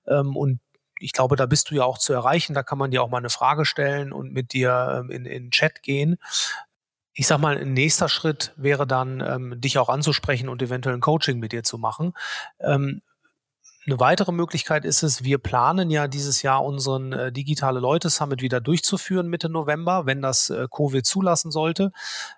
Ähm, 0.07 0.35
und 0.35 0.59
ich 0.99 1.11
glaube, 1.11 1.35
da 1.35 1.45
bist 1.45 1.69
du 1.69 1.75
ja 1.75 1.83
auch 1.83 1.97
zu 1.97 2.13
erreichen. 2.13 2.53
Da 2.53 2.63
kann 2.63 2.77
man 2.77 2.91
dir 2.91 3.03
auch 3.03 3.09
mal 3.09 3.17
eine 3.17 3.29
Frage 3.29 3.65
stellen 3.65 4.13
und 4.13 4.31
mit 4.31 4.53
dir 4.53 5.01
ähm, 5.01 5.11
in, 5.11 5.25
in 5.25 5.51
Chat 5.51 5.83
gehen 5.83 6.17
ich 7.13 7.27
sag 7.27 7.39
mal, 7.39 7.57
ein 7.57 7.73
nächster 7.73 8.09
Schritt 8.09 8.53
wäre 8.55 8.87
dann, 8.87 9.21
ähm, 9.21 9.61
dich 9.61 9.77
auch 9.77 9.89
anzusprechen 9.89 10.49
und 10.49 10.61
eventuell 10.61 10.95
ein 10.95 11.01
Coaching 11.01 11.39
mit 11.39 11.51
dir 11.51 11.63
zu 11.63 11.77
machen. 11.77 12.13
Ähm, 12.59 13.01
eine 13.85 13.99
weitere 13.99 14.31
Möglichkeit 14.31 14.85
ist 14.85 15.03
es, 15.03 15.23
wir 15.23 15.37
planen 15.37 15.89
ja 15.89 16.07
dieses 16.07 16.41
Jahr 16.41 16.63
unseren 16.63 17.11
äh, 17.11 17.31
Digitale 17.31 17.79
Leute 17.79 18.09
Summit 18.09 18.41
wieder 18.41 18.61
durchzuführen 18.61 19.27
Mitte 19.27 19.49
November, 19.49 20.05
wenn 20.05 20.21
das 20.21 20.49
äh, 20.49 20.67
Covid 20.73 21.05
zulassen 21.05 21.51
sollte. 21.51 21.91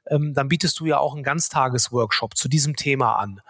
Ähm, 0.07 0.33
dann 0.33 0.47
bietest 0.47 0.79
du 0.79 0.85
ja 0.85 0.97
auch 0.97 1.13
einen 1.13 1.23
Ganztagesworkshop 1.23 2.35
zu 2.35 2.49
diesem 2.49 2.75
Thema 2.75 3.17
an. 3.17 3.41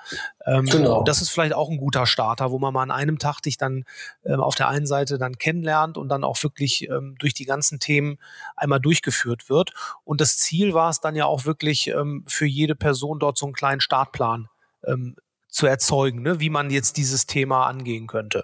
Ähm, 0.46 0.66
genau. 0.66 1.04
Das 1.04 1.22
ist 1.22 1.30
vielleicht 1.30 1.54
auch 1.54 1.70
ein 1.70 1.78
guter 1.78 2.06
Starter, 2.06 2.52
wo 2.52 2.60
man 2.60 2.74
mal 2.74 2.84
an 2.84 2.91
einem 2.91 3.18
Tag 3.18 3.41
dich 3.41 3.58
dann 3.58 3.86
ähm, 4.26 4.41
auf 4.41 4.56
der 4.56 4.68
einen 4.68 4.88
Seite 4.88 5.18
dann 5.18 5.38
kennenlernt 5.38 5.98
und 5.98 6.10
dann 6.10 6.24
auch 6.26 6.43
wirklich 6.43 6.89
ähm, 6.89 7.16
durch 7.20 7.34
die 7.34 7.46
ganzen 7.46 7.80
Themen 7.80 8.18
einmal 8.58 8.82
durchgeführt 8.82 9.50
wird. 9.50 9.72
Und 10.04 10.20
das 10.20 10.38
Ziel 10.38 10.74
war 10.74 10.89
es 10.89 11.00
dann 11.00 11.16
ja 11.16 11.26
auch 11.26 11.46
wirklich 11.46 11.88
ähm, 11.88 12.26
für 12.28 12.46
jede 12.46 12.76
Person 12.76 13.20
dort 13.20 13.38
so 13.38 13.46
einen 13.46 13.54
kleinen 13.54 13.80
Startplan 13.80 14.50
ähm, 14.86 15.16
zu 15.56 15.68
erzeugen, 15.68 16.22
ne? 16.22 16.39
wie 16.41 16.49
man 16.49 16.70
jetzt 16.70 16.97
dieses 16.97 17.26
Thema 17.26 17.66
angehen 17.68 18.08
könnte. 18.08 18.43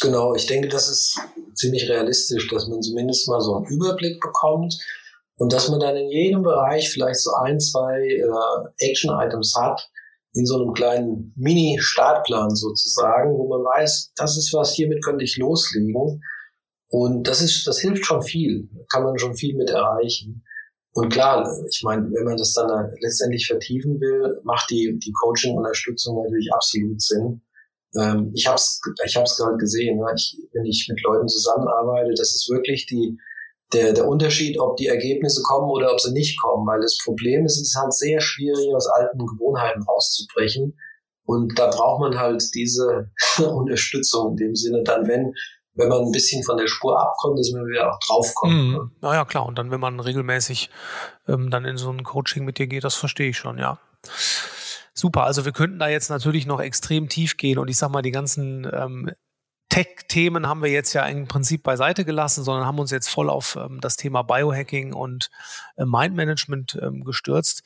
Genau, 0.00 0.34
ich 0.34 0.46
denke, 0.46 0.68
das 0.68 0.88
ist 0.88 1.20
ziemlich 1.54 1.88
realistisch, 1.88 2.48
dass 2.48 2.66
man 2.66 2.80
zumindest 2.80 3.28
mal 3.28 3.40
so 3.40 3.56
einen 3.56 3.66
Überblick 3.66 4.20
bekommt 4.20 4.78
und 5.36 5.52
dass 5.52 5.68
man 5.68 5.80
dann 5.80 5.96
in 5.96 6.08
jedem 6.08 6.42
Bereich 6.42 6.90
vielleicht 6.90 7.20
so 7.20 7.32
ein, 7.34 7.60
zwei 7.60 8.00
äh, 8.00 8.86
Action-Items 8.90 9.54
hat, 9.56 9.90
in 10.32 10.46
so 10.46 10.56
einem 10.56 10.72
kleinen 10.72 11.34
Mini-Startplan 11.36 12.54
sozusagen, 12.54 13.36
wo 13.36 13.48
man 13.48 13.60
weiß, 13.60 14.12
das 14.16 14.38
ist 14.38 14.52
was, 14.54 14.72
hiermit 14.72 15.04
könnte 15.04 15.24
ich 15.24 15.36
loslegen. 15.36 16.22
Und 16.88 17.26
das 17.26 17.42
ist, 17.42 17.66
das 17.66 17.80
hilft 17.80 18.06
schon 18.06 18.22
viel, 18.22 18.70
kann 18.90 19.02
man 19.02 19.18
schon 19.18 19.36
viel 19.36 19.56
mit 19.56 19.68
erreichen. 19.68 20.44
Und 20.98 21.10
klar, 21.10 21.48
ich 21.70 21.80
meine, 21.84 22.10
wenn 22.10 22.24
man 22.24 22.36
das 22.36 22.54
dann 22.54 22.92
letztendlich 23.00 23.46
vertiefen 23.46 24.00
will, 24.00 24.40
macht 24.42 24.68
die, 24.68 24.98
die 24.98 25.12
Coaching-Unterstützung 25.12 26.20
natürlich 26.20 26.52
absolut 26.52 27.00
Sinn. 27.00 27.40
Ähm, 27.94 28.32
ich 28.34 28.48
habe 28.48 28.56
es 28.56 28.80
ich 29.06 29.16
hab's 29.16 29.36
gerade 29.36 29.56
gesehen, 29.58 29.98
ne? 29.98 30.06
ich, 30.16 30.36
wenn 30.52 30.64
ich 30.64 30.88
mit 30.90 31.00
Leuten 31.04 31.28
zusammenarbeite, 31.28 32.10
das 32.16 32.34
ist 32.34 32.50
wirklich 32.50 32.86
die, 32.86 33.16
der, 33.72 33.92
der 33.92 34.08
Unterschied, 34.08 34.58
ob 34.58 34.76
die 34.76 34.88
Ergebnisse 34.88 35.40
kommen 35.44 35.70
oder 35.70 35.92
ob 35.92 36.00
sie 36.00 36.10
nicht 36.10 36.40
kommen. 36.40 36.66
Weil 36.66 36.80
das 36.80 36.98
Problem 37.04 37.44
ist, 37.46 37.60
es 37.60 37.68
ist 37.68 37.78
halt 37.80 37.94
sehr 37.94 38.20
schwierig, 38.20 38.74
aus 38.74 38.88
alten 38.88 39.24
Gewohnheiten 39.24 39.84
rauszubrechen. 39.84 40.76
Und 41.24 41.56
da 41.60 41.70
braucht 41.70 42.00
man 42.00 42.18
halt 42.18 42.42
diese 42.56 43.12
Unterstützung 43.38 44.30
in 44.32 44.36
dem 44.36 44.56
Sinne 44.56 44.82
dann, 44.82 45.06
wenn 45.06 45.32
wenn 45.78 45.88
man 45.88 46.02
ein 46.02 46.12
bisschen 46.12 46.42
von 46.42 46.58
der 46.58 46.66
Spur 46.66 47.00
abkommt, 47.00 47.38
dass 47.38 47.50
man 47.52 47.66
wieder 47.66 47.90
auch 47.90 47.98
draufkommt. 48.00 48.52
Mhm. 48.52 48.72
Ne? 48.72 48.90
Naja, 49.00 49.24
klar. 49.24 49.46
Und 49.46 49.58
dann, 49.58 49.70
wenn 49.70 49.80
man 49.80 50.00
regelmäßig 50.00 50.70
ähm, 51.28 51.50
dann 51.50 51.64
in 51.64 51.76
so 51.76 51.90
ein 51.90 52.02
Coaching 52.02 52.44
mit 52.44 52.58
dir 52.58 52.66
geht, 52.66 52.84
das 52.84 52.96
verstehe 52.96 53.30
ich 53.30 53.38
schon, 53.38 53.58
ja. 53.58 53.78
Super. 54.92 55.24
Also 55.24 55.44
wir 55.44 55.52
könnten 55.52 55.78
da 55.78 55.88
jetzt 55.88 56.10
natürlich 56.10 56.46
noch 56.46 56.60
extrem 56.60 57.08
tief 57.08 57.36
gehen 57.36 57.58
und 57.58 57.68
ich 57.68 57.76
sag 57.76 57.90
mal, 57.90 58.02
die 58.02 58.10
ganzen 58.10 58.68
ähm, 58.72 59.10
Tech-Themen 59.68 60.48
haben 60.48 60.62
wir 60.62 60.70
jetzt 60.70 60.92
ja 60.94 61.04
im 61.06 61.28
Prinzip 61.28 61.62
beiseite 61.62 62.04
gelassen, 62.04 62.42
sondern 62.42 62.66
haben 62.66 62.80
uns 62.80 62.90
jetzt 62.90 63.08
voll 63.08 63.30
auf 63.30 63.56
ähm, 63.56 63.80
das 63.80 63.96
Thema 63.96 64.22
Biohacking 64.22 64.92
und 64.92 65.30
äh, 65.76 65.84
Mindmanagement 65.84 66.78
ähm, 66.82 67.04
gestürzt. 67.04 67.62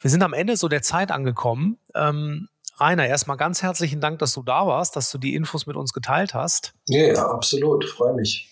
Wir 0.00 0.10
sind 0.10 0.22
am 0.22 0.32
Ende 0.32 0.56
so 0.56 0.68
der 0.68 0.80
Zeit 0.80 1.10
angekommen. 1.10 1.78
Ähm, 1.94 2.48
Rainer, 2.80 3.06
erstmal 3.06 3.36
ganz 3.36 3.62
herzlichen 3.62 4.00
Dank, 4.00 4.18
dass 4.18 4.34
du 4.34 4.42
da 4.42 4.66
warst, 4.66 4.96
dass 4.96 5.10
du 5.10 5.18
die 5.18 5.34
Infos 5.34 5.66
mit 5.66 5.76
uns 5.76 5.92
geteilt 5.92 6.34
hast. 6.34 6.74
Ja, 6.86 7.06
ja 7.06 7.26
absolut, 7.30 7.84
freue 7.84 8.14
mich. 8.14 8.48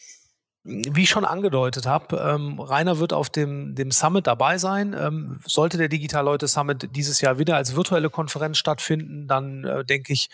Wie 0.64 1.02
ich 1.02 1.10
schon 1.10 1.24
angedeutet 1.24 1.86
habe, 1.86 2.16
ähm, 2.16 2.58
Rainer 2.58 2.98
wird 2.98 3.12
auf 3.12 3.30
dem, 3.30 3.76
dem 3.76 3.92
Summit 3.92 4.26
dabei 4.26 4.58
sein. 4.58 4.96
Ähm, 4.98 5.38
sollte 5.46 5.78
der 5.78 5.88
Digital 5.88 6.24
Leute 6.24 6.48
Summit 6.48 6.88
dieses 6.96 7.20
Jahr 7.20 7.38
wieder 7.38 7.54
als 7.54 7.76
virtuelle 7.76 8.10
Konferenz 8.10 8.58
stattfinden, 8.58 9.28
dann 9.28 9.62
äh, 9.62 9.84
denke 9.84 10.12
ich, 10.12 10.28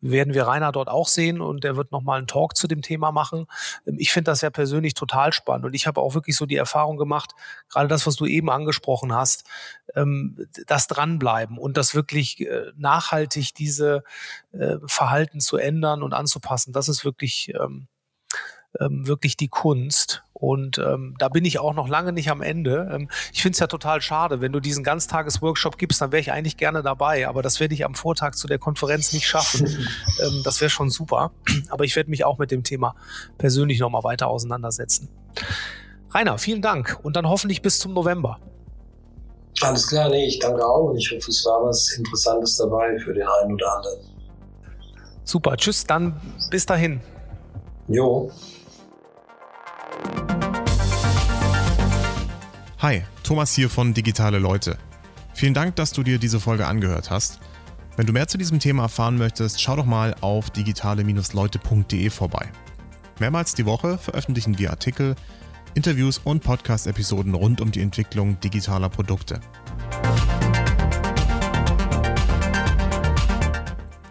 werden 0.00 0.34
wir 0.34 0.46
Rainer 0.46 0.72
dort 0.72 0.88
auch 0.88 1.08
sehen 1.08 1.40
und 1.40 1.64
der 1.64 1.76
wird 1.76 1.92
nochmal 1.92 2.18
einen 2.18 2.26
Talk 2.26 2.56
zu 2.56 2.68
dem 2.68 2.82
Thema 2.82 3.12
machen. 3.12 3.46
Ähm, 3.86 3.96
ich 3.98 4.12
finde 4.12 4.30
das 4.30 4.40
ja 4.40 4.50
persönlich 4.50 4.94
total 4.94 5.32
spannend 5.32 5.66
und 5.66 5.74
ich 5.74 5.86
habe 5.86 6.00
auch 6.00 6.14
wirklich 6.14 6.36
so 6.36 6.46
die 6.46 6.56
Erfahrung 6.56 6.96
gemacht, 6.96 7.32
gerade 7.68 7.88
das, 7.88 8.06
was 8.06 8.16
du 8.16 8.26
eben 8.26 8.50
angesprochen 8.50 9.14
hast, 9.14 9.44
ähm, 9.94 10.46
das 10.66 10.86
dranbleiben 10.86 11.58
und 11.58 11.76
das 11.76 11.94
wirklich 11.94 12.40
äh, 12.40 12.72
nachhaltig 12.76 13.54
diese 13.54 14.04
äh, 14.52 14.76
Verhalten 14.86 15.40
zu 15.40 15.56
ändern 15.56 16.02
und 16.02 16.14
anzupassen, 16.14 16.72
das 16.72 16.88
ist 16.88 17.04
wirklich 17.04 17.52
ähm, 18.80 19.06
wirklich 19.06 19.36
die 19.36 19.48
Kunst. 19.48 20.22
Und 20.32 20.78
ähm, 20.78 21.14
da 21.18 21.28
bin 21.28 21.44
ich 21.46 21.58
auch 21.58 21.72
noch 21.72 21.88
lange 21.88 22.12
nicht 22.12 22.30
am 22.30 22.42
Ende. 22.42 22.90
Ähm, 22.92 23.08
ich 23.32 23.42
finde 23.42 23.54
es 23.54 23.60
ja 23.60 23.66
total 23.66 24.02
schade, 24.02 24.40
wenn 24.40 24.52
du 24.52 24.60
diesen 24.60 24.84
Ganztages-Workshop 24.84 25.78
gibst, 25.78 26.00
dann 26.00 26.12
wäre 26.12 26.20
ich 26.20 26.30
eigentlich 26.32 26.56
gerne 26.56 26.82
dabei. 26.82 27.26
Aber 27.26 27.42
das 27.42 27.58
werde 27.58 27.74
ich 27.74 27.84
am 27.84 27.94
Vortag 27.94 28.34
zu 28.34 28.46
der 28.46 28.58
Konferenz 28.58 29.12
nicht 29.12 29.26
schaffen. 29.26 29.66
ähm, 30.22 30.42
das 30.44 30.60
wäre 30.60 30.70
schon 30.70 30.90
super. 30.90 31.32
Aber 31.70 31.84
ich 31.84 31.96
werde 31.96 32.10
mich 32.10 32.24
auch 32.24 32.38
mit 32.38 32.50
dem 32.50 32.64
Thema 32.64 32.94
persönlich 33.38 33.80
nochmal 33.80 34.04
weiter 34.04 34.28
auseinandersetzen. 34.28 35.08
Rainer, 36.10 36.38
vielen 36.38 36.62
Dank 36.62 36.98
und 37.02 37.16
dann 37.16 37.28
hoffentlich 37.28 37.62
bis 37.62 37.78
zum 37.78 37.94
November. 37.94 38.38
Alles 39.62 39.88
klar, 39.88 40.10
nee, 40.10 40.26
ich 40.26 40.38
danke 40.38 40.64
auch 40.64 40.90
und 40.90 40.98
ich 40.98 41.10
hoffe, 41.10 41.30
es 41.30 41.44
war 41.46 41.64
was 41.64 41.92
Interessantes 41.92 42.56
dabei 42.58 42.98
für 42.98 43.14
den 43.14 43.26
einen 43.26 43.54
oder 43.54 43.76
anderen. 43.76 44.00
Super, 45.24 45.56
tschüss, 45.56 45.84
dann 45.84 46.20
bis 46.50 46.66
dahin. 46.66 47.00
Jo. 47.88 48.30
Hi, 52.78 53.02
Thomas 53.22 53.52
hier 53.52 53.68
von 53.68 53.94
Digitale 53.94 54.38
Leute. 54.38 54.78
Vielen 55.34 55.54
Dank, 55.54 55.76
dass 55.76 55.92
du 55.92 56.02
dir 56.02 56.18
diese 56.18 56.38
Folge 56.38 56.66
angehört 56.66 57.10
hast. 57.10 57.40
Wenn 57.96 58.06
du 58.06 58.12
mehr 58.12 58.28
zu 58.28 58.38
diesem 58.38 58.58
Thema 58.60 58.84
erfahren 58.84 59.18
möchtest, 59.18 59.60
schau 59.60 59.76
doch 59.76 59.86
mal 59.86 60.14
auf 60.20 60.50
digitale-leute.de 60.50 62.10
vorbei. 62.10 62.52
Mehrmals 63.18 63.54
die 63.54 63.66
Woche 63.66 63.98
veröffentlichen 63.98 64.58
wir 64.58 64.70
Artikel, 64.70 65.16
Interviews 65.74 66.18
und 66.22 66.42
Podcast-Episoden 66.42 67.34
rund 67.34 67.60
um 67.60 67.72
die 67.72 67.80
Entwicklung 67.80 68.38
digitaler 68.40 68.88
Produkte. 68.88 69.40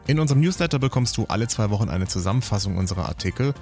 In 0.07 0.19
unserem 0.19 0.41
Newsletter 0.41 0.77
bekommst 0.77 1.17
du 1.17 1.25
alle 1.25 1.47
zwei 1.47 1.69
Wochen 1.69 1.89
eine 1.89 2.07
Zusammenfassung 2.07 2.77
unserer 2.77 3.07
Artikel 3.07 3.53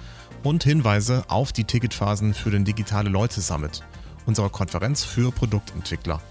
und 0.43 0.63
Hinweise 0.63 1.23
auf 1.27 1.51
die 1.51 1.63
Ticketphasen 1.63 2.33
für 2.33 2.51
den 2.51 2.65
Digitale 2.65 3.09
Leute 3.09 3.41
Summit, 3.41 3.83
unserer 4.25 4.49
Konferenz 4.49 5.03
für 5.03 5.31
Produktentwickler. 5.31 6.21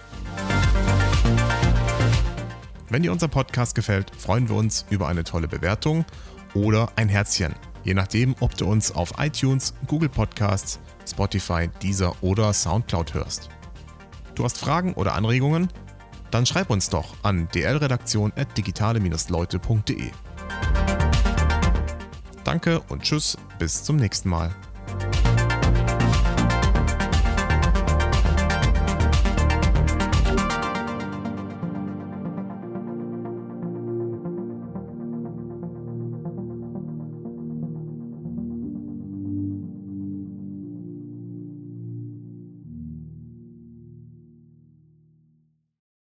Wenn 2.89 3.03
dir 3.03 3.13
unser 3.13 3.29
Podcast 3.29 3.75
gefällt, 3.75 4.13
freuen 4.17 4.49
wir 4.49 4.57
uns 4.57 4.87
über 4.91 5.09
eine 5.09 5.25
tolle 5.25 5.49
Bewertung 5.49 6.05
oder 6.55 6.93
ein 6.97 7.09
Herzchen, 7.09 7.55
je 7.85 7.95
nachdem, 7.95 8.35
ob 8.41 8.55
du 8.57 8.67
uns 8.67 8.95
auf 8.95 9.15
iTunes, 9.19 9.73
Google 9.87 10.11
Podcasts, 10.11 10.79
Spotify, 11.11 11.71
Deezer 11.83 12.15
oder 12.23 12.53
Soundcloud 12.53 13.15
hörst. 13.15 13.49
Du 14.35 14.45
hast 14.45 14.59
Fragen 14.59 14.93
oder 14.95 15.15
Anregungen? 15.15 15.69
Dann 16.31 16.47
schreib 16.47 16.71
uns 16.71 16.89
doch 16.89 17.17
an 17.23 17.49
dlredaktion.digitale-leute.de. 17.53 20.11
Danke 22.45 22.81
und 22.89 23.03
tschüss, 23.03 23.37
bis 23.59 23.85
zum 23.85 23.97
nächsten 23.97 24.29
Mal. 24.29 24.55